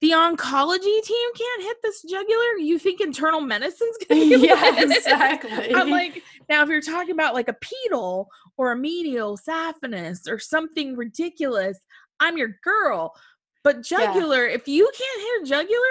the 0.00 0.10
oncology 0.10 1.02
team 1.02 1.28
can't 1.36 1.62
hit 1.62 1.76
this 1.82 2.02
jugular 2.02 2.56
you 2.58 2.78
think 2.78 3.00
internal 3.00 3.40
medicine's 3.40 3.96
gonna 4.08 4.20
be 4.28 4.46
yeah, 4.46 4.82
exactly. 4.82 5.74
I'm 5.74 5.88
like, 5.88 6.22
now 6.48 6.62
if 6.62 6.68
you're 6.68 6.80
talking 6.82 7.12
about 7.12 7.32
like 7.32 7.48
a 7.48 7.54
pedal 7.54 8.28
or 8.58 8.72
a 8.72 8.76
medial 8.76 9.38
saphenous 9.38 10.28
or 10.28 10.38
something 10.38 10.94
ridiculous, 10.96 11.78
I'm 12.20 12.36
your 12.38 12.56
girl. 12.62 13.14
But 13.62 13.90
Yeah. 13.90 14.06
jugular, 14.12 14.46
if 14.46 14.68
you 14.68 14.90
can't 14.96 15.20
hit 15.22 15.42
a 15.42 15.46
jugular, 15.62 15.88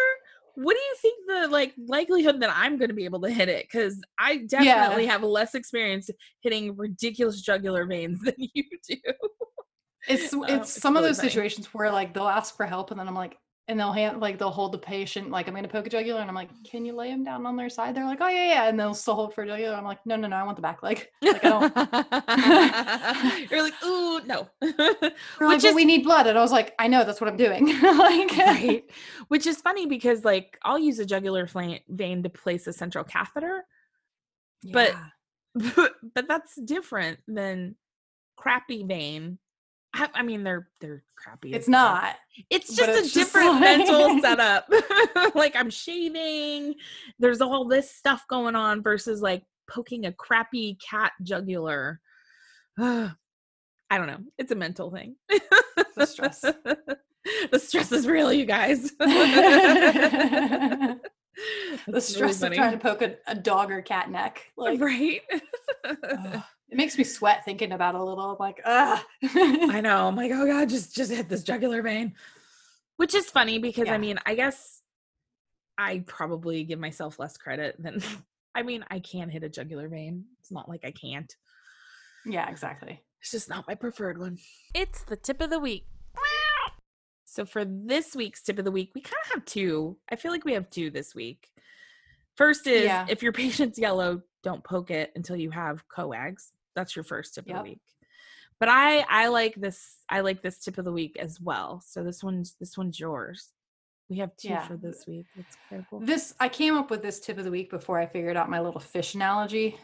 what 0.55 0.75
do 0.75 0.79
you 0.79 0.95
think 1.01 1.15
the 1.27 1.47
like 1.47 1.73
likelihood 1.87 2.39
that 2.41 2.51
I'm 2.55 2.77
going 2.77 2.89
to 2.89 2.95
be 2.95 3.05
able 3.05 3.21
to 3.21 3.29
hit 3.31 3.49
it? 3.49 3.65
Because 3.71 3.99
I 4.19 4.37
definitely 4.47 5.07
have 5.07 5.23
less 5.23 5.55
experience 5.55 6.09
hitting 6.41 6.75
ridiculous 6.77 7.41
jugular 7.41 7.85
veins 7.87 8.21
than 8.23 8.35
you 8.37 8.63
do. 8.87 8.95
it's 10.07 10.33
Oh, 10.33 10.43
it's 10.43 10.73
it's 10.75 10.81
some 10.81 10.95
of 10.97 11.03
those 11.03 11.17
funny. 11.17 11.29
situations 11.29 11.73
where 11.73 11.91
like 11.91 12.13
they'll 12.13 12.27
ask 12.27 12.55
for 12.55 12.65
help 12.67 12.91
and 12.91 12.99
then 12.99 13.07
I'm 13.07 13.15
like 13.15 13.37
and 13.69 13.79
they'll 13.79 13.93
hand 13.93 14.19
like 14.19 14.37
they'll 14.37 14.51
hold 14.51 14.73
the 14.73 14.77
patient 14.77 15.31
like 15.31 15.47
I'm 15.47 15.55
gonna 15.55 15.69
poke 15.69 15.87
a 15.87 15.89
jugular 15.89 16.19
and 16.19 16.29
I'm 16.29 16.35
like 16.35 16.53
mm. 16.53 16.69
can 16.69 16.85
you 16.85 16.93
lay 16.93 17.09
him 17.09 17.23
down 17.23 17.45
on 17.45 17.55
their 17.55 17.69
side? 17.69 17.95
They're 17.95 18.05
like 18.05 18.19
oh 18.21 18.27
yeah 18.27 18.47
yeah 18.47 18.67
and 18.67 18.77
they'll 18.79 18.93
still 18.93 19.15
hold 19.15 19.33
for 19.33 19.43
a 19.43 19.47
jugular 19.47 19.75
I'm 19.75 19.85
like 19.85 20.05
no 20.05 20.17
no 20.17 20.27
no 20.27 20.35
I 20.35 20.43
want 20.43 20.57
the 20.57 20.61
back 20.61 20.83
leg. 20.83 21.07
Like 21.21 21.45
I 21.45 21.49
don't 21.49 21.73
You're 23.51 23.63
like, 23.63 23.83
ooh, 23.83 24.21
no. 24.25 24.49
Like, 25.01 25.01
Which 25.01 25.13
but 25.39 25.63
is 25.63 25.75
we 25.75 25.85
need 25.85 26.03
blood 26.03 26.27
and 26.27 26.37
I 26.37 26.41
was 26.41 26.51
like 26.51 26.75
I 26.77 26.87
know 26.87 27.05
that's 27.05 27.21
what 27.21 27.29
I'm 27.29 27.37
doing. 27.37 27.67
Like 27.81 28.35
right. 28.37 28.83
Which 29.29 29.47
is 29.47 29.61
funny 29.61 29.85
because 29.85 30.25
like 30.25 30.57
i'll 30.63 30.79
use 30.79 30.99
a 30.99 31.05
jugular 31.05 31.47
vein 31.87 32.23
to 32.23 32.29
place 32.29 32.67
a 32.67 32.73
central 32.73 33.03
catheter 33.03 33.65
but- 34.71 34.95
but 35.55 36.27
that's 36.27 36.55
different 36.55 37.19
than 37.27 37.75
crappy 38.35 38.83
vein 38.83 39.37
I, 39.93 40.09
I 40.13 40.23
mean 40.23 40.43
they're 40.43 40.67
they're 40.81 41.03
crappy 41.15 41.53
it's 41.53 41.67
not 41.67 42.15
it's 42.49 42.75
just 42.75 42.89
a 42.89 43.03
just 43.03 43.13
different 43.13 43.59
mental 43.59 44.19
setup. 44.21 44.67
Like 45.35 45.55
i'm 45.55 45.69
shaving 45.69 46.75
there's 47.19 47.41
all 47.41 47.65
this 47.65 47.91
stuff 47.91 48.25
going 48.29 48.55
on 48.55 48.81
versus 48.83 49.21
like 49.21 49.43
poking 49.69 50.05
a 50.05 50.11
crappy 50.11 50.77
cat 50.89 51.11
jugular. 51.21 51.99
I 52.79 53.11
don't 53.91 54.07
know 54.07 54.19
it's 54.37 54.51
a 54.51 54.55
mental 54.55 54.91
thing. 54.91 55.15
The 55.95 56.05
stress. 56.05 56.41
the 57.51 57.59
stress 57.59 57.91
is 57.91 58.07
real 58.07 58.33
you 58.33 58.45
guys. 58.45 58.91
The 61.87 61.99
stress 61.99 62.41
really 62.41 62.57
of 62.57 62.61
trying 62.61 62.73
to 62.73 62.77
poke 62.77 63.01
a, 63.01 63.15
a 63.27 63.35
dog 63.35 63.71
or 63.71 63.81
cat 63.81 64.09
neck 64.11 64.51
like 64.55 64.79
right? 64.79 65.21
Ugh, 65.83 66.43
it 66.73 66.77
makes 66.77 66.97
me 66.97 67.03
sweat 67.03 67.45
thinking 67.45 67.71
about 67.71 67.93
it 67.93 68.01
a 68.01 68.03
little 68.03 68.31
I'm 68.31 68.37
like 68.39 68.59
ah 68.65 69.05
I 69.21 69.79
know. 69.81 70.07
I'm 70.07 70.15
like, 70.15 70.31
oh 70.33 70.47
god, 70.47 70.69
just 70.69 70.95
just 70.95 71.11
hit 71.11 71.29
this 71.29 71.43
jugular 71.43 71.81
vein. 71.83 72.15
Which 72.97 73.13
is 73.13 73.27
funny 73.29 73.59
because 73.59 73.87
Yeah. 73.87 73.93
I 73.93 73.97
mean, 73.99 74.17
I 74.25 74.33
guess 74.33 74.81
I 75.77 76.03
probably 76.07 76.63
give 76.63 76.79
myself 76.79 77.19
less 77.19 77.37
credit 77.37 77.75
than 77.77 78.01
I 78.55 78.63
mean, 78.63 78.83
I 78.89 78.99
can 78.99 79.29
hit 79.29 79.43
a 79.43 79.49
jugular 79.49 79.87
vein. 79.87 80.25
It's 80.39 80.51
not 80.51 80.67
like 80.67 80.83
I 80.83 80.91
can't. 80.91 81.31
yeah 82.25 82.49
exactly 82.49 83.01
It's 83.21 83.31
just 83.31 83.49
not 83.49 83.67
my 83.67 83.75
preferred 83.75 84.17
one. 84.17 84.39
It's 84.73 85.03
the 85.03 85.15
tip 85.15 85.39
of 85.41 85.49
the 85.51 85.59
week. 85.59 85.85
So 87.25 87.45
for 87.45 87.65
this 87.65 88.15
week's 88.15 88.43
tip 88.43 88.59
of 88.59 88.65
the 88.65 88.71
week, 88.71 88.91
we 88.93 89.01
kind 89.01 89.17
of 89.25 89.31
have 89.33 89.45
two. 89.45 89.97
I 90.11 90.15
feel 90.17 90.31
like 90.31 90.45
we 90.45 90.53
have 90.53 90.69
two 90.69 90.89
this 90.91 91.15
week. 91.15 91.49
First 92.35 92.67
is 92.67 92.83
Yeah. 92.85 93.05
if 93.09 93.23
your 93.23 93.31
patient's 93.43 93.79
yellow, 93.79 94.21
don't 94.43 94.63
poke 94.63 94.91
it 94.91 95.11
until 95.15 95.35
you 95.35 95.49
have 95.49 95.83
coags. 95.87 96.51
That's 96.75 96.95
your 96.95 97.03
first 97.03 97.35
tip 97.35 97.45
of 97.47 97.55
the 97.63 97.63
week. 97.63 97.81
But 98.59 98.69
I 98.69 98.99
I 99.09 99.27
like 99.27 99.55
this 99.55 99.97
I 100.09 100.21
like 100.21 100.41
this 100.41 100.59
tip 100.59 100.77
of 100.77 100.85
the 100.85 100.91
week 100.91 101.17
as 101.19 101.39
well. 101.41 101.81
So 101.85 102.03
this 102.03 102.23
one's 102.23 102.55
this 102.59 102.77
one's 102.77 102.99
yours. 102.99 103.51
We 104.09 104.17
have 104.17 104.35
two 104.37 104.49
Yeah. 104.49 104.67
for 104.67 104.77
this 104.77 105.05
week. 105.07 105.25
This 106.05 106.33
I 106.39 106.49
came 106.49 106.75
up 106.75 106.89
with 106.89 107.01
this 107.01 107.19
tip 107.19 107.37
of 107.37 107.45
the 107.45 107.51
week 107.51 107.69
before 107.69 107.97
I 107.99 108.05
figured 108.05 108.37
out 108.37 108.49
my 108.49 108.59
little 108.59 108.79
fish 108.79 109.15
analogy 109.15 109.77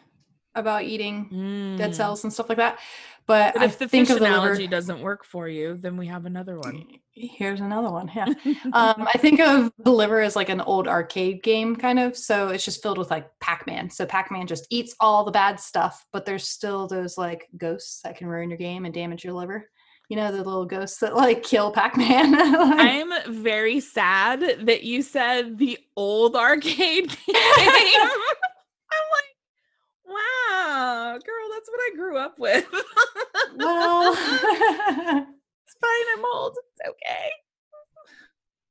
about 0.59 0.83
eating 0.83 1.75
dead 1.77 1.91
Mm. 1.91 1.95
cells 1.95 2.23
and 2.23 2.31
stuff 2.31 2.49
like 2.49 2.57
that. 2.59 2.79
But, 3.25 3.53
But 3.53 3.63
if 3.63 3.77
the 3.77 3.87
think 3.87 4.07
fish 4.07 4.15
of 4.15 4.21
the 4.21 4.25
analogy 4.25 4.63
liver. 4.63 4.71
doesn't 4.71 5.01
work 5.01 5.23
for 5.23 5.47
you, 5.47 5.77
then 5.79 5.97
we 5.97 6.07
have 6.07 6.25
another 6.25 6.57
one. 6.57 6.83
Here's 7.13 7.59
another 7.59 7.91
one. 7.91 8.09
Yeah. 8.15 8.25
um, 8.73 9.07
I 9.13 9.17
think 9.19 9.39
of 9.39 9.71
the 9.77 9.91
liver 9.91 10.19
as 10.19 10.35
like 10.35 10.49
an 10.49 10.61
old 10.61 10.87
arcade 10.87 11.43
game, 11.43 11.75
kind 11.75 11.99
of. 11.99 12.17
So 12.17 12.47
it's 12.49 12.65
just 12.65 12.81
filled 12.81 12.97
with 12.97 13.11
like 13.11 13.27
Pac-Man. 13.39 13.91
So 13.91 14.05
Pac-Man 14.07 14.47
just 14.47 14.65
eats 14.71 14.95
all 14.99 15.23
the 15.25 15.31
bad 15.31 15.59
stuff, 15.59 16.03
but 16.11 16.25
there's 16.25 16.49
still 16.49 16.87
those 16.87 17.19
like 17.19 17.47
ghosts 17.55 18.01
that 18.03 18.17
can 18.17 18.25
ruin 18.27 18.49
your 18.49 18.57
game 18.57 18.85
and 18.85 18.93
damage 18.93 19.23
your 19.23 19.33
liver. 19.33 19.69
You 20.09 20.15
know, 20.15 20.31
the 20.31 20.37
little 20.39 20.65
ghosts 20.65 20.97
that 21.01 21.15
like 21.15 21.43
kill 21.43 21.71
Pac-Man. 21.71 22.31
Like- 22.33 22.79
I'm 22.79 23.31
very 23.43 23.79
sad 23.79 24.65
that 24.65 24.81
you 24.81 25.03
said 25.03 25.59
the 25.59 25.77
old 25.95 26.35
arcade 26.35 27.09
game. 27.27 28.09
Wow, 30.19 31.17
girl, 31.25 31.49
that's 31.53 31.69
what 31.69 31.79
I 31.79 31.95
grew 31.95 32.17
up 32.17 32.39
with. 32.39 32.65
well, 33.55 34.13
it's 34.13 35.75
fine, 35.81 36.07
I'm 36.17 36.25
old. 36.33 36.57
It's 36.57 36.89
okay. 36.89 37.31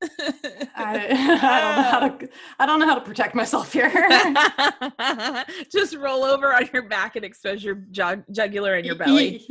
I, 0.00 0.68
I 0.76 1.60
don't 1.60 1.76
know 1.76 1.82
how 1.82 2.08
to. 2.08 2.28
I 2.58 2.66
don't 2.66 2.80
know 2.80 2.86
how 2.86 2.94
to 2.94 3.00
protect 3.00 3.34
myself 3.34 3.72
here. 3.72 3.90
Just 5.72 5.96
roll 5.96 6.24
over 6.24 6.54
on 6.54 6.68
your 6.72 6.88
back 6.88 7.16
and 7.16 7.24
expose 7.24 7.64
your 7.64 7.76
jug- 7.90 8.24
jugular 8.30 8.74
and 8.74 8.86
your 8.86 8.94
belly. 8.94 9.44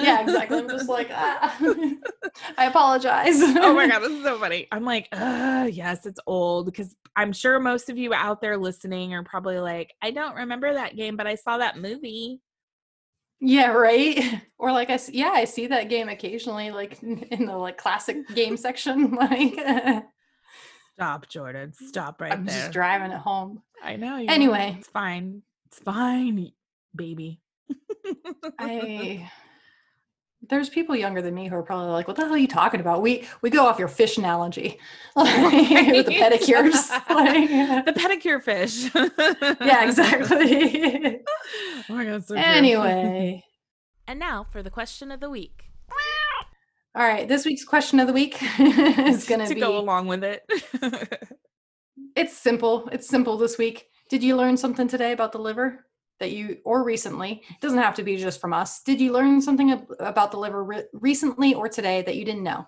yeah, 0.00 0.22
exactly. 0.22 0.58
I'm 0.58 0.68
just 0.68 0.88
like, 0.88 1.08
ah. 1.10 1.56
I 2.56 2.66
apologize. 2.66 3.40
oh 3.40 3.74
my 3.74 3.88
god, 3.88 4.00
this 4.00 4.12
is 4.12 4.24
so 4.24 4.38
funny. 4.38 4.66
I'm 4.72 4.84
like, 4.84 5.08
uh, 5.12 5.68
yes, 5.70 6.06
it's 6.06 6.20
old 6.26 6.66
because 6.66 6.94
I'm 7.16 7.32
sure 7.32 7.60
most 7.60 7.90
of 7.90 7.98
you 7.98 8.14
out 8.14 8.40
there 8.40 8.56
listening 8.56 9.14
are 9.14 9.22
probably 9.22 9.58
like, 9.58 9.92
I 10.00 10.10
don't 10.10 10.36
remember 10.36 10.72
that 10.72 10.96
game, 10.96 11.16
but 11.16 11.26
I 11.26 11.34
saw 11.34 11.58
that 11.58 11.78
movie. 11.78 12.40
Yeah, 13.42 13.72
right. 13.72 14.40
Or 14.62 14.70
like 14.70 14.90
I, 14.90 14.98
yeah, 15.10 15.30
I 15.30 15.44
see 15.44 15.66
that 15.66 15.88
game 15.88 16.08
occasionally, 16.08 16.70
like 16.70 17.02
in 17.02 17.46
the 17.46 17.56
like 17.56 17.76
classic 17.78 18.28
game 18.28 18.56
section. 18.56 19.16
Like 19.16 19.58
Stop, 20.94 21.28
Jordan. 21.28 21.72
Stop 21.72 22.20
right 22.20 22.32
I'm 22.32 22.44
there. 22.44 22.54
just 22.54 22.70
driving 22.70 23.10
it 23.10 23.18
home. 23.18 23.60
I 23.82 23.96
know. 23.96 24.18
you 24.18 24.28
are. 24.28 24.32
Anyway. 24.32 24.76
it's 24.78 24.86
fine. 24.86 25.42
It's 25.66 25.80
fine, 25.80 26.52
baby. 26.94 27.40
I 28.60 29.28
there's 30.48 30.68
people 30.68 30.96
younger 30.96 31.22
than 31.22 31.34
me 31.34 31.48
who 31.48 31.54
are 31.56 31.62
probably 31.62 31.90
like, 31.90 32.08
"What 32.08 32.16
the 32.16 32.24
hell 32.24 32.34
are 32.34 32.38
you 32.38 32.48
talking 32.48 32.80
about?" 32.80 33.00
We 33.02 33.26
we 33.42 33.50
go 33.50 33.64
off 33.66 33.78
your 33.78 33.88
fish 33.88 34.18
analogy 34.18 34.78
with 35.16 36.06
the 36.06 36.14
pedicures. 36.18 36.90
Like, 37.08 37.84
the 37.86 37.92
pedicure 37.92 38.42
fish. 38.42 38.90
yeah, 39.60 39.84
exactly. 39.86 41.20
Oh 41.88 41.94
my 41.94 42.04
god, 42.04 42.24
so 42.26 42.34
anyway, 42.34 43.44
And 44.06 44.18
now 44.18 44.44
for 44.50 44.62
the 44.62 44.70
question 44.70 45.10
of 45.10 45.20
the 45.20 45.30
week. 45.30 45.64
all 46.94 47.06
right. 47.06 47.26
This 47.28 47.44
week's 47.46 47.64
question 47.64 48.00
of 48.00 48.06
the 48.06 48.12
week 48.12 48.36
is 48.58 49.26
going 49.26 49.40
to 49.40 49.46
to 49.46 49.54
be. 49.54 49.60
go 49.60 49.78
along 49.78 50.06
with 50.08 50.24
it. 50.24 50.42
It's 52.16 52.36
simple. 52.36 52.88
It's 52.92 53.08
simple 53.08 53.36
this 53.38 53.56
week. 53.58 53.86
Did 54.10 54.22
you 54.22 54.36
learn 54.36 54.56
something 54.56 54.88
today 54.88 55.12
about 55.12 55.32
the 55.32 55.38
liver 55.38 55.86
that 56.22 56.30
you 56.32 56.58
or 56.64 56.84
recently 56.84 57.42
it 57.50 57.60
doesn't 57.60 57.78
have 57.86 57.94
to 57.96 58.02
be 58.02 58.16
just 58.16 58.40
from 58.40 58.52
us 58.52 58.80
did 58.82 59.00
you 59.00 59.12
learn 59.12 59.40
something 59.42 59.72
ab- 59.72 59.86
about 59.98 60.30
the 60.30 60.38
liver 60.38 60.62
re- 60.64 60.84
recently 60.92 61.52
or 61.54 61.68
today 61.68 62.00
that 62.02 62.16
you 62.16 62.24
didn't 62.24 62.44
know 62.44 62.66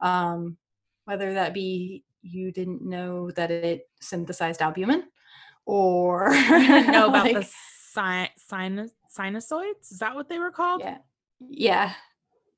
um, 0.00 0.56
whether 1.04 1.34
that 1.34 1.52
be 1.52 2.04
you 2.22 2.52
didn't 2.52 2.82
know 2.82 3.30
that 3.32 3.50
it 3.50 3.88
synthesized 4.00 4.62
albumin 4.62 5.02
or 5.66 6.30
know 6.30 7.08
about 7.10 7.24
like- 7.26 7.34
the 7.34 7.42
si- 7.44 8.32
sinus 8.48 8.90
sinusoids. 9.16 9.92
Is 9.92 9.98
that 10.00 10.14
what 10.14 10.28
they 10.28 10.38
were 10.38 10.50
called? 10.50 10.80
yeah 10.80 10.98
yeah 11.40 11.92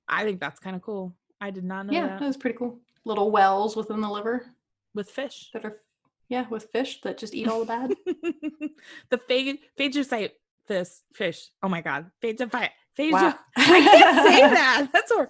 I 0.08 0.22
think 0.24 0.38
that's 0.40 0.60
kind 0.60 0.76
of 0.76 0.82
cool. 0.82 1.14
I 1.40 1.50
did 1.50 1.64
not 1.64 1.86
know 1.86 1.92
yeah 1.92 2.06
that. 2.08 2.20
that 2.20 2.26
was 2.26 2.36
pretty 2.36 2.56
cool 2.58 2.78
little 3.04 3.30
wells 3.30 3.74
within 3.76 4.00
the 4.00 4.08
liver 4.08 4.46
With 4.94 5.10
fish. 5.10 5.50
that 5.52 5.64
are 5.64 5.80
yeah 6.28 6.46
with 6.48 6.64
fish 6.72 7.00
that 7.02 7.18
just 7.18 7.34
eat 7.34 7.48
all 7.48 7.60
the 7.60 7.66
bad 7.66 7.94
the 9.10 9.18
phag- 9.28 9.58
phagocyte 9.78 10.30
this 10.68 11.02
fish. 11.14 11.50
Oh 11.62 11.68
my 11.68 11.80
god. 11.80 12.10
Phagocyte. 12.22 12.70
Phagio- 12.96 13.12
Wow. 13.12 13.34
I 13.56 13.80
can't 13.80 14.26
say 14.26 14.40
that. 14.54 14.88
That's 14.92 15.12
or 15.12 15.28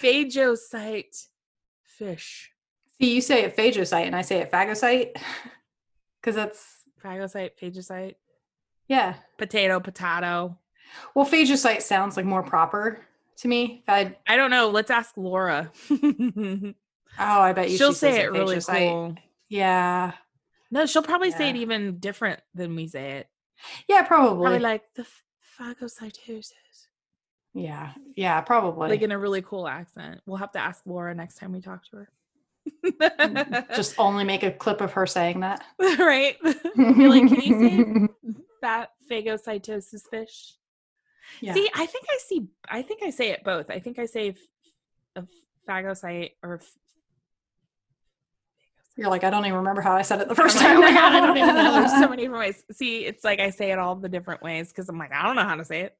phagocyte 0.00 1.26
fish. 1.82 2.50
see 3.00 3.14
you 3.14 3.20
say 3.20 3.44
it 3.44 3.56
phagocyte 3.56 4.06
and 4.06 4.16
i 4.16 4.22
say 4.22 4.38
it 4.38 4.50
phagocyte 4.50 5.16
because 6.20 6.34
that's 6.34 6.76
Phagocyte, 7.04 7.50
phagocyte, 7.60 8.14
yeah 8.88 9.14
potato, 9.38 9.80
potato. 9.80 10.56
well 11.14 11.26
phagocyte 11.26 11.82
sounds 11.82 12.16
like 12.16 12.24
more 12.26 12.42
proper 12.42 13.00
to 13.36 13.48
me 13.48 13.82
if 13.86 13.88
i 13.88 14.16
I 14.26 14.36
don't 14.36 14.50
know. 14.50 14.68
Let's 14.70 14.90
ask 14.90 15.14
Laura. 15.16 15.70
oh 15.90 16.74
i 17.18 17.52
bet 17.52 17.70
you 17.70 17.76
she'll 17.76 17.92
she 17.92 17.98
say 17.98 18.20
it 18.22 18.32
really 18.32 18.60
cool. 18.60 19.14
yeah 19.48 20.12
No, 20.70 20.86
she'll 20.86 21.02
probably 21.02 21.30
say 21.32 21.50
it 21.50 21.56
even 21.56 21.98
different 21.98 22.40
than 22.54 22.76
we 22.76 22.86
say 22.86 23.12
it. 23.18 23.28
yeah 23.88 24.02
probably, 24.02 24.42
Probably 24.44 24.58
like 24.60 24.82
the 24.94 25.04
phagocytosis. 25.58 26.52
yeah 27.54 27.92
yeah 28.16 28.40
probably 28.40 28.88
Like 28.88 29.02
in 29.02 29.12
a 29.12 29.18
really 29.18 29.42
cool 29.42 29.66
accent. 29.68 30.20
We'll 30.26 30.36
have 30.38 30.52
to 30.52 30.58
ask 30.60 30.82
Laura 30.86 31.14
next 31.14 31.36
time 31.38 31.52
we 31.52 31.60
talk 31.60 31.84
to 31.90 31.96
her. 31.96 32.08
Mm-hmm. 32.84 33.74
just 33.74 33.94
only 33.98 34.22
make 34.24 34.42
a 34.42 34.50
clip 34.52 34.80
of 34.80 34.92
her 34.92 35.06
saying 35.06 35.40
that 35.40 35.64
right? 35.80 36.36
Be 36.76 37.08
like, 37.08 37.28
can 37.28 37.40
you 37.40 37.68
say 37.68 38.08
that 38.62 38.90
phagocytosis 39.10 40.02
fish? 40.10 40.54
yeah. 41.40 41.54
See, 41.54 41.68
I 41.74 41.86
think 41.86 42.04
I 42.10 42.18
see. 42.26 42.46
I 42.68 42.82
think 42.82 43.02
I 43.02 43.10
say 43.10 43.30
it 43.30 43.42
both. 43.44 43.70
I 43.70 43.78
think 43.78 43.98
I 43.98 44.06
say 44.06 44.30
f- 44.30 44.36
a 45.16 45.24
phagocyte 45.70 46.32
or. 46.42 46.60
You're 48.96 49.08
like 49.08 49.24
i 49.24 49.30
don't 49.30 49.46
even 49.46 49.58
remember 49.58 49.80
how 49.80 49.96
i 49.96 50.02
said 50.02 50.20
it 50.20 50.28
the 50.28 50.34
first 50.34 50.58
time 50.60 50.82
I 50.82 51.20
don't 51.20 51.36
even 51.36 51.54
know. 51.54 51.72
There's 51.72 51.92
so 51.92 52.08
many 52.08 52.22
different 52.22 52.40
ways. 52.40 52.64
See, 52.72 53.04
it's 53.06 53.24
like 53.24 53.40
I 53.40 53.50
say 53.50 53.72
it 53.72 53.78
all 53.78 53.96
the 53.96 54.08
different 54.08 54.42
ways 54.42 54.68
because 54.68 54.88
I'm 54.88 54.98
like, 54.98 55.12
I 55.12 55.22
don't 55.22 55.36
know 55.36 55.44
how 55.44 55.56
to 55.56 55.64
say 55.64 55.80
it. 55.82 55.96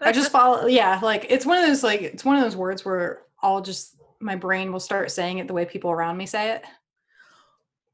I 0.00 0.12
just 0.12 0.32
follow. 0.32 0.66
Yeah, 0.66 0.98
like 1.02 1.26
it's 1.28 1.46
one 1.46 1.58
of 1.58 1.66
those 1.66 1.82
like 1.82 2.02
it's 2.02 2.24
one 2.24 2.36
of 2.36 2.42
those 2.42 2.56
words 2.56 2.84
where 2.84 3.22
I'll 3.42 3.60
just 3.60 3.96
my 4.20 4.36
brain 4.36 4.72
will 4.72 4.80
start 4.80 5.10
saying 5.10 5.38
it 5.38 5.46
the 5.46 5.54
way 5.54 5.64
people 5.64 5.90
around 5.90 6.16
me 6.16 6.26
say 6.26 6.52
it. 6.52 6.64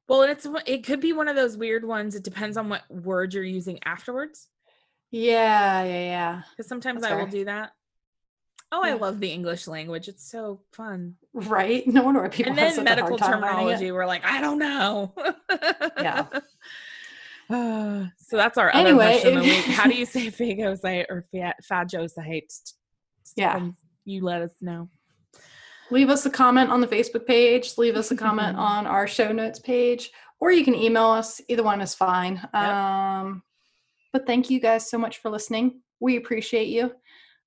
well, 0.08 0.22
it's 0.22 0.46
it 0.66 0.84
could 0.84 1.00
be 1.00 1.12
one 1.12 1.28
of 1.28 1.36
those 1.36 1.56
weird 1.56 1.84
ones. 1.84 2.14
It 2.14 2.24
depends 2.24 2.56
on 2.56 2.68
what 2.68 2.82
word 2.90 3.34
you're 3.34 3.44
using 3.44 3.78
afterwards. 3.84 4.48
Yeah, 5.10 5.82
yeah, 5.84 6.04
yeah. 6.04 6.42
Because 6.50 6.68
sometimes 6.68 7.02
That's 7.02 7.12
I 7.12 7.16
will 7.16 7.26
do 7.26 7.44
that. 7.46 7.72
Oh, 8.72 8.82
I 8.82 8.94
love 8.94 9.20
the 9.20 9.30
English 9.30 9.68
language. 9.68 10.08
It's 10.08 10.28
so 10.28 10.60
fun. 10.72 11.14
Right? 11.32 11.86
No 11.86 12.02
wonder 12.02 12.20
why 12.20 12.28
people 12.28 12.50
and 12.52 12.60
have 12.60 12.74
then 12.74 12.84
medical 12.84 13.14
a 13.14 13.18
hard 13.18 13.20
time 13.20 13.40
learning 13.40 13.44
it. 13.44 13.52
terminology, 13.52 13.92
we're 13.92 14.06
like, 14.06 14.24
I 14.24 14.40
don't 14.40 14.58
know. 14.58 15.14
Yeah. 16.00 16.26
Uh, 17.48 18.06
so 18.18 18.36
that's 18.36 18.58
our 18.58 18.74
other 18.74 18.88
Anyway, 18.88 19.20
question 19.20 19.38
of 19.38 19.44
the 19.44 19.48
week. 19.50 19.64
How 19.66 19.88
do 19.88 19.94
you 19.94 20.04
say 20.04 20.26
phagocyte 20.26 21.06
or 21.08 21.26
pha- 21.32 21.54
phagocyte? 21.70 22.72
Yeah. 23.36 23.68
You 24.04 24.24
let 24.24 24.42
us 24.42 24.52
know. 24.60 24.88
Leave 25.90 26.10
us 26.10 26.26
a 26.26 26.30
comment 26.30 26.70
on 26.70 26.80
the 26.80 26.88
Facebook 26.88 27.26
page. 27.26 27.78
Leave 27.78 27.94
us 27.94 28.10
a 28.10 28.16
comment 28.16 28.56
on 28.58 28.86
our 28.86 29.06
show 29.06 29.30
notes 29.30 29.60
page, 29.60 30.10
or 30.40 30.50
you 30.50 30.64
can 30.64 30.74
email 30.74 31.06
us. 31.06 31.40
Either 31.48 31.62
one 31.62 31.80
is 31.80 31.94
fine. 31.94 32.40
Um, 32.52 33.42
but 34.12 34.26
thank 34.26 34.50
you 34.50 34.58
guys 34.58 34.90
so 34.90 34.98
much 34.98 35.18
for 35.18 35.30
listening. 35.30 35.82
We 36.00 36.16
appreciate 36.16 36.68
you. 36.68 36.92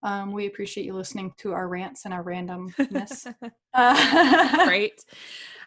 Um, 0.03 0.31
we 0.31 0.47
appreciate 0.47 0.85
you 0.85 0.93
listening 0.93 1.33
to 1.39 1.53
our 1.53 1.67
rants 1.67 2.05
and 2.05 2.13
our 2.13 2.23
randomness. 2.23 3.33
Uh, 3.71 4.65
Great. 4.67 5.05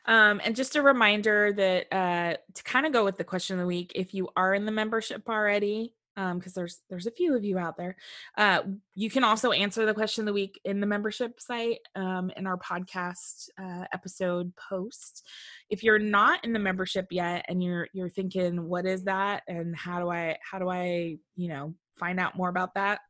Um, 0.07 0.41
and 0.45 0.57
just 0.57 0.75
a 0.75 0.83
reminder 0.83 1.53
that 1.53 1.87
uh, 1.93 2.37
to 2.53 2.63
kind 2.65 2.85
of 2.85 2.93
go 2.93 3.05
with 3.05 3.17
the 3.17 3.23
question 3.23 3.55
of 3.55 3.61
the 3.61 3.67
week, 3.67 3.93
if 3.95 4.13
you 4.13 4.29
are 4.35 4.55
in 4.55 4.65
the 4.65 4.73
membership 4.73 5.29
already, 5.29 5.95
because 6.17 6.53
there's 6.53 6.83
there's 6.91 7.07
a 7.07 7.13
few 7.13 7.37
of 7.37 7.45
you 7.45 7.59
out 7.59 7.77
there, 7.77 7.97
uh, 8.37 8.63
you 8.95 9.09
can 9.09 9.23
also 9.23 9.53
answer 9.53 9.87
the 9.87 9.95
question 9.95 10.23
of 10.23 10.27
the 10.27 10.33
week 10.33 10.61
in 10.65 10.81
the 10.81 10.87
membership 10.87 11.41
site 11.41 11.79
um, 11.95 12.33
in 12.37 12.47
our 12.47 12.59
podcast 12.59 13.49
uh, 13.57 13.85
episode 13.93 14.53
post. 14.57 15.27
If 15.71 15.85
you're 15.85 16.01
not 16.01 16.45
in 16.45 16.53
the 16.53 16.59
membership 16.59 17.07
yet 17.11 17.45
and 17.49 17.63
you're 17.63 17.87
you're 17.93 18.09
thinking, 18.09 18.69
what 18.69 18.85
is 18.85 19.05
that, 19.05 19.45
and 19.47 19.77
how 19.77 20.01
do 20.01 20.11
I 20.11 20.39
how 20.43 20.59
do 20.59 20.69
I 20.69 21.19
you 21.37 21.49
know 21.49 21.75
find 21.99 22.19
out 22.19 22.37
more 22.37 22.49
about 22.49 22.75
that? 22.75 23.01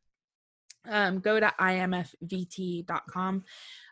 Um, 0.89 1.21
go 1.21 1.39
to 1.39 1.53
imfvt.com. 1.61 3.45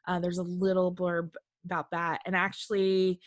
Uh, 0.07 0.21
there's 0.21 0.39
a 0.39 0.43
little 0.43 0.93
blurb 0.93 1.31
about 1.65 1.91
that 1.91 2.21
and 2.27 2.35
actually 2.35 3.21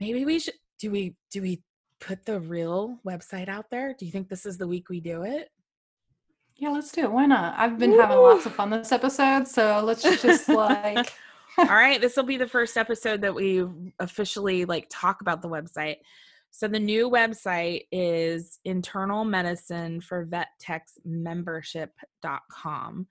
maybe 0.00 0.24
we 0.24 0.38
should 0.38 0.54
do 0.78 0.90
we 0.90 1.16
do 1.30 1.42
we 1.42 1.62
put 2.00 2.24
the 2.24 2.38
real 2.40 3.00
website 3.06 3.48
out 3.48 3.66
there 3.70 3.94
do 3.98 4.06
you 4.06 4.12
think 4.12 4.28
this 4.28 4.46
is 4.46 4.58
the 4.58 4.66
week 4.66 4.88
we 4.88 5.00
do 5.00 5.22
it 5.22 5.48
Yeah, 6.56 6.70
let's 6.70 6.92
do 6.92 7.02
it. 7.02 7.12
Why 7.12 7.26
not? 7.26 7.54
I've 7.58 7.78
been 7.78 7.98
having 7.98 8.18
lots 8.18 8.46
of 8.46 8.54
fun 8.54 8.70
this 8.70 8.92
episode, 8.92 9.46
so 9.46 9.80
let's 9.84 10.02
just 10.22 10.48
like 10.48 11.12
all 11.58 11.66
right 11.66 12.00
this 12.00 12.16
will 12.16 12.24
be 12.24 12.36
the 12.36 12.46
first 12.46 12.76
episode 12.76 13.20
that 13.22 13.34
we 13.34 13.64
officially 13.98 14.64
like 14.64 14.86
talk 14.88 15.20
about 15.20 15.42
the 15.42 15.48
website 15.48 15.96
so 16.50 16.66
the 16.66 16.78
new 16.78 17.10
website 17.10 17.82
is 17.92 18.58
internal 18.64 19.24
medicine 19.24 20.00
for 20.00 20.24
vet 20.24 20.48
techs 20.60 20.98
membership.com 21.04 23.06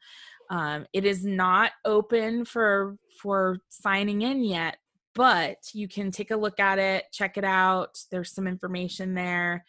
um, 0.49 0.85
it 0.93 1.05
is 1.05 1.25
not 1.25 1.71
open 1.85 2.45
for 2.45 2.97
for 3.21 3.59
signing 3.69 4.21
in 4.21 4.43
yet 4.43 4.77
but 5.17 5.57
you 5.73 5.87
can 5.87 6.11
take 6.11 6.29
a 6.29 6.37
look 6.37 6.59
at 6.59 6.77
it 6.77 7.05
check 7.11 7.37
it 7.37 7.43
out. 7.43 7.99
There's 8.11 8.31
some 8.31 8.47
information 8.47 9.15
there. 9.15 9.65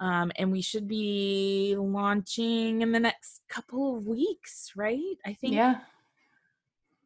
Um, 0.00 0.32
and 0.36 0.52
we 0.52 0.62
should 0.62 0.88
be 0.88 1.74
launching 1.76 2.82
in 2.82 2.92
the 2.92 3.00
next 3.00 3.42
couple 3.48 3.96
of 3.96 4.06
weeks 4.06 4.72
right? 4.76 5.16
I 5.26 5.34
think. 5.34 5.54
Yeah. 5.54 5.80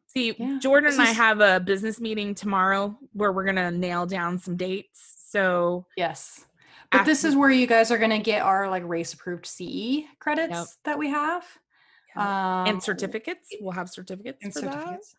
See, 0.07 0.33
Yeah, 0.37 0.57
Jordan 0.59 0.93
and 0.93 1.01
I 1.01 1.11
have 1.11 1.39
a 1.39 1.59
business 1.59 1.99
meeting 1.99 2.33
tomorrow 2.33 2.97
where 3.13 3.31
we're 3.31 3.45
gonna 3.45 3.71
nail 3.71 4.05
down 4.05 4.39
some 4.39 4.55
dates. 4.55 5.18
So 5.29 5.85
Yes. 5.95 6.45
But 6.91 7.05
this 7.05 7.23
is 7.23 7.35
where 7.35 7.51
you 7.51 7.67
guys 7.67 7.91
are 7.91 7.99
going 7.99 8.09
to 8.09 8.17
get 8.17 8.41
our 8.41 8.67
like 8.67 8.83
RACE 8.83 9.13
approved 9.13 9.45
CE 9.45 10.05
credits 10.19 10.77
that 10.85 10.97
we 10.97 11.09
have. 11.09 11.43
Um, 12.15 12.67
and 12.67 12.83
certificates, 12.83 13.49
we'll 13.61 13.73
have 13.73 13.89
certificates 13.89 14.39
and 14.41 14.51
for 14.51 14.61
that. 14.61 14.73
certificates. 14.73 15.15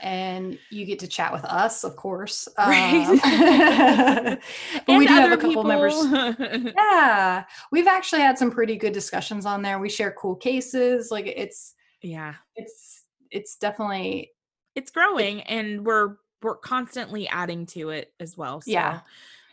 And 0.00 0.58
you 0.70 0.86
get 0.86 0.98
to 1.00 1.06
chat 1.06 1.32
with 1.32 1.44
us, 1.44 1.84
of 1.84 1.96
course. 1.96 2.48
Right. 2.58 3.06
Um, 3.06 4.38
but 4.86 4.98
we 4.98 5.06
do 5.06 5.12
have 5.12 5.32
a 5.32 5.36
couple 5.36 5.64
members. 5.64 5.94
people. 5.94 6.72
Yeah. 6.74 7.44
We've 7.70 7.86
actually 7.86 8.22
had 8.22 8.38
some 8.38 8.50
pretty 8.50 8.76
good 8.76 8.94
discussions 8.94 9.44
on 9.44 9.60
there. 9.60 9.78
We 9.78 9.90
share 9.90 10.12
cool 10.12 10.34
cases. 10.34 11.10
Like 11.10 11.26
it's 11.26 11.74
yeah, 12.00 12.34
it's 12.56 13.02
it's 13.30 13.56
definitely 13.56 14.32
it's 14.74 14.90
growing, 14.90 15.42
and 15.42 15.84
we're 15.84 16.16
we're 16.42 16.56
constantly 16.56 17.28
adding 17.28 17.66
to 17.66 17.90
it 17.90 18.12
as 18.18 18.36
well. 18.36 18.60
So, 18.62 18.70
Yeah. 18.70 19.00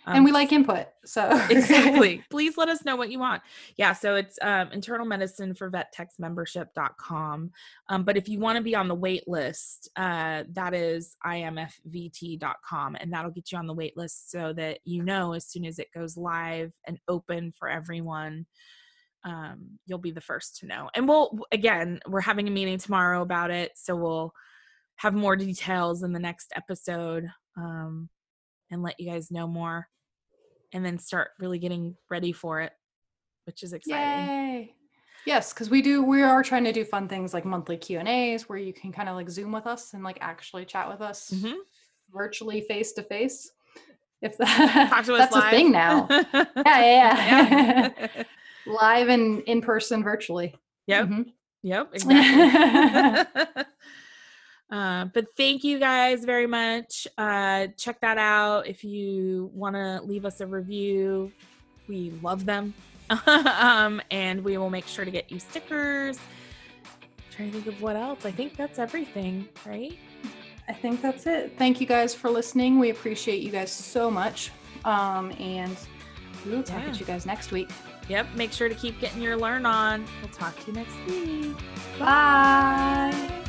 Um, 0.06 0.18
and 0.18 0.26
we 0.26 0.32
like 0.32 0.52
input. 0.52 0.88
So. 1.06 1.30
Exactly. 1.50 2.24
Please 2.30 2.58
let 2.58 2.70
us 2.70 2.86
know 2.86 2.96
what 2.96 3.12
you 3.12 3.20
want. 3.20 3.42
Yeah 3.78 3.94
so 3.94 4.16
it's 4.16 4.38
um, 4.42 4.72
internal 4.72 5.06
medicine 5.06 5.54
for 5.54 5.70
vet 5.70 5.92
techs 5.92 6.20
membership.com 6.20 7.52
um, 7.90 8.04
but 8.04 8.18
if 8.18 8.28
you 8.30 8.40
want 8.40 8.58
to 8.58 8.64
be 8.64 8.76
on 8.76 8.88
the 8.88 8.96
wait 8.96 9.28
list 9.28 9.90
uh, 9.96 10.44
that 10.54 10.74
is 10.74 11.16
imfvt.com 11.26 12.96
and 13.00 13.14
that'll 13.14 13.32
get 13.32 13.52
you 13.52 13.58
on 13.58 13.68
the 13.68 13.74
wait 13.74 13.96
list 13.98 14.32
so 14.32 14.54
that 14.54 14.80
you 14.86 15.04
know 15.04 15.34
as 15.34 15.46
soon 15.46 15.66
as 15.66 15.80
it 15.80 15.88
goes 15.94 16.18
live 16.18 16.72
and 16.86 17.00
open 17.08 17.54
for 17.58 17.70
everyone 17.70 18.46
um, 19.24 19.80
you'll 19.86 20.00
be 20.00 20.12
the 20.12 20.22
first 20.22 20.58
to 20.58 20.66
know. 20.66 20.90
And 20.96 21.08
we'll 21.08 21.40
again 21.52 22.00
we're 22.08 22.22
having 22.22 22.48
a 22.48 22.52
meeting 22.52 22.78
tomorrow 22.78 23.22
about 23.22 23.52
it 23.52 23.72
so 23.76 23.96
we'll 23.96 24.34
have 24.98 25.14
more 25.14 25.36
details 25.36 26.04
in 26.04 26.14
the 26.14 26.20
next 26.20 26.52
episode. 26.56 27.30
Um, 27.58 28.10
and 28.72 28.82
let 28.84 29.00
you 29.00 29.10
guys 29.10 29.32
know 29.32 29.48
more 29.48 29.88
and 30.74 30.86
then 30.86 31.00
start 31.00 31.30
really 31.40 31.60
getting 31.60 31.96
ready 32.10 32.32
for 32.32 32.62
it, 32.62 32.72
which 33.46 33.64
is 33.64 33.74
exciting. 33.74 34.26
Yay. 34.26 34.76
Yes, 35.26 35.54
because 35.54 35.70
we 35.70 35.82
do 35.82 36.02
we 36.04 36.22
are 36.22 36.42
trying 36.44 36.64
to 36.64 36.72
do 36.72 36.86
fun 36.86 37.08
things 37.08 37.34
like 37.34 37.46
monthly 37.46 37.78
Q 37.78 38.00
and 38.00 38.08
A's 38.08 38.48
where 38.48 38.58
you 38.58 38.72
can 38.74 38.92
kind 38.92 39.10
of 39.10 39.16
like 39.16 39.30
zoom 39.30 39.52
with 39.52 39.68
us 39.68 39.94
and 39.94 40.04
like 40.04 40.18
actually 40.22 40.66
chat 40.66 40.90
with 40.90 41.02
us 41.02 41.32
Mhm. 41.32 41.56
virtually 42.12 42.62
face 42.62 42.94
to 42.94 43.04
face. 43.04 43.52
If 44.22 44.38
that, 44.38 44.90
Talk 44.90 45.06
to 45.06 45.16
us 45.16 45.30
that's 45.30 45.36
a 45.36 45.50
thing 45.50 45.72
now. 45.72 46.08
Yeah, 46.10 46.24
yeah, 46.66 46.82
yeah. 46.86 47.90
Yeah. 48.16 48.24
Live 48.66 49.10
and 49.10 49.42
in 49.44 49.62
person 49.62 50.04
virtually. 50.04 50.56
Yep. 50.88 51.06
Mm-hmm. 51.08 51.22
Yep. 51.64 51.90
Exactly. 51.94 53.66
Uh, 54.72 55.06
but 55.06 55.26
thank 55.36 55.64
you 55.64 55.80
guys 55.80 56.26
very 56.26 56.48
much. 56.48 57.08
Uh, 57.18 57.68
check 57.78 58.00
that 58.02 58.18
out. 58.18 58.68
If 58.68 58.84
you 58.84 59.50
want 59.54 59.76
to 59.76 60.02
leave 60.04 60.26
us 60.26 60.42
a 60.42 60.48
review, 60.48 61.32
we 61.88 62.12
love 62.22 62.46
them. 62.46 62.74
um, 63.28 64.02
and 64.12 64.44
we 64.44 64.58
will 64.58 64.70
make 64.70 64.86
sure 64.86 65.06
to 65.06 65.12
get 65.12 65.32
you 65.32 65.40
stickers. 65.40 66.20
I'm 66.86 67.24
trying 67.32 67.52
to 67.52 67.62
think 67.62 67.76
of 67.76 67.82
what 67.82 67.96
else. 67.96 68.26
I 68.26 68.32
think 68.32 68.56
that's 68.56 68.78
everything, 68.78 69.48
right? 69.66 69.98
I 70.68 70.74
think 70.74 71.02
that's 71.02 71.26
it. 71.26 71.58
Thank 71.58 71.82
you 71.82 71.88
guys 71.88 72.14
for 72.14 72.30
listening. 72.30 72.78
We 72.78 72.92
appreciate 72.92 73.42
you 73.42 73.52
guys 73.52 73.72
so 73.72 74.12
much. 74.12 74.52
Um, 74.86 75.32
and 75.40 75.76
we 76.46 76.52
will 76.52 76.64
talk 76.64 76.84
yeah. 76.84 76.94
to 76.94 77.00
you 77.00 77.06
guys 77.06 77.26
next 77.26 77.52
week. 77.52 77.72
Yep. 78.08 78.28
Make 78.36 78.52
sure 78.52 78.70
to 78.70 78.76
keep 78.76 79.00
getting 79.00 79.22
your 79.22 79.36
learn 79.36 79.66
on. 79.66 80.06
We'll 80.22 80.32
talk 80.32 80.60
to 80.60 80.68
you 80.68 80.74
next 80.74 80.96
week. 81.08 81.58
Bye. 81.98 83.12
Bye. 83.12 83.49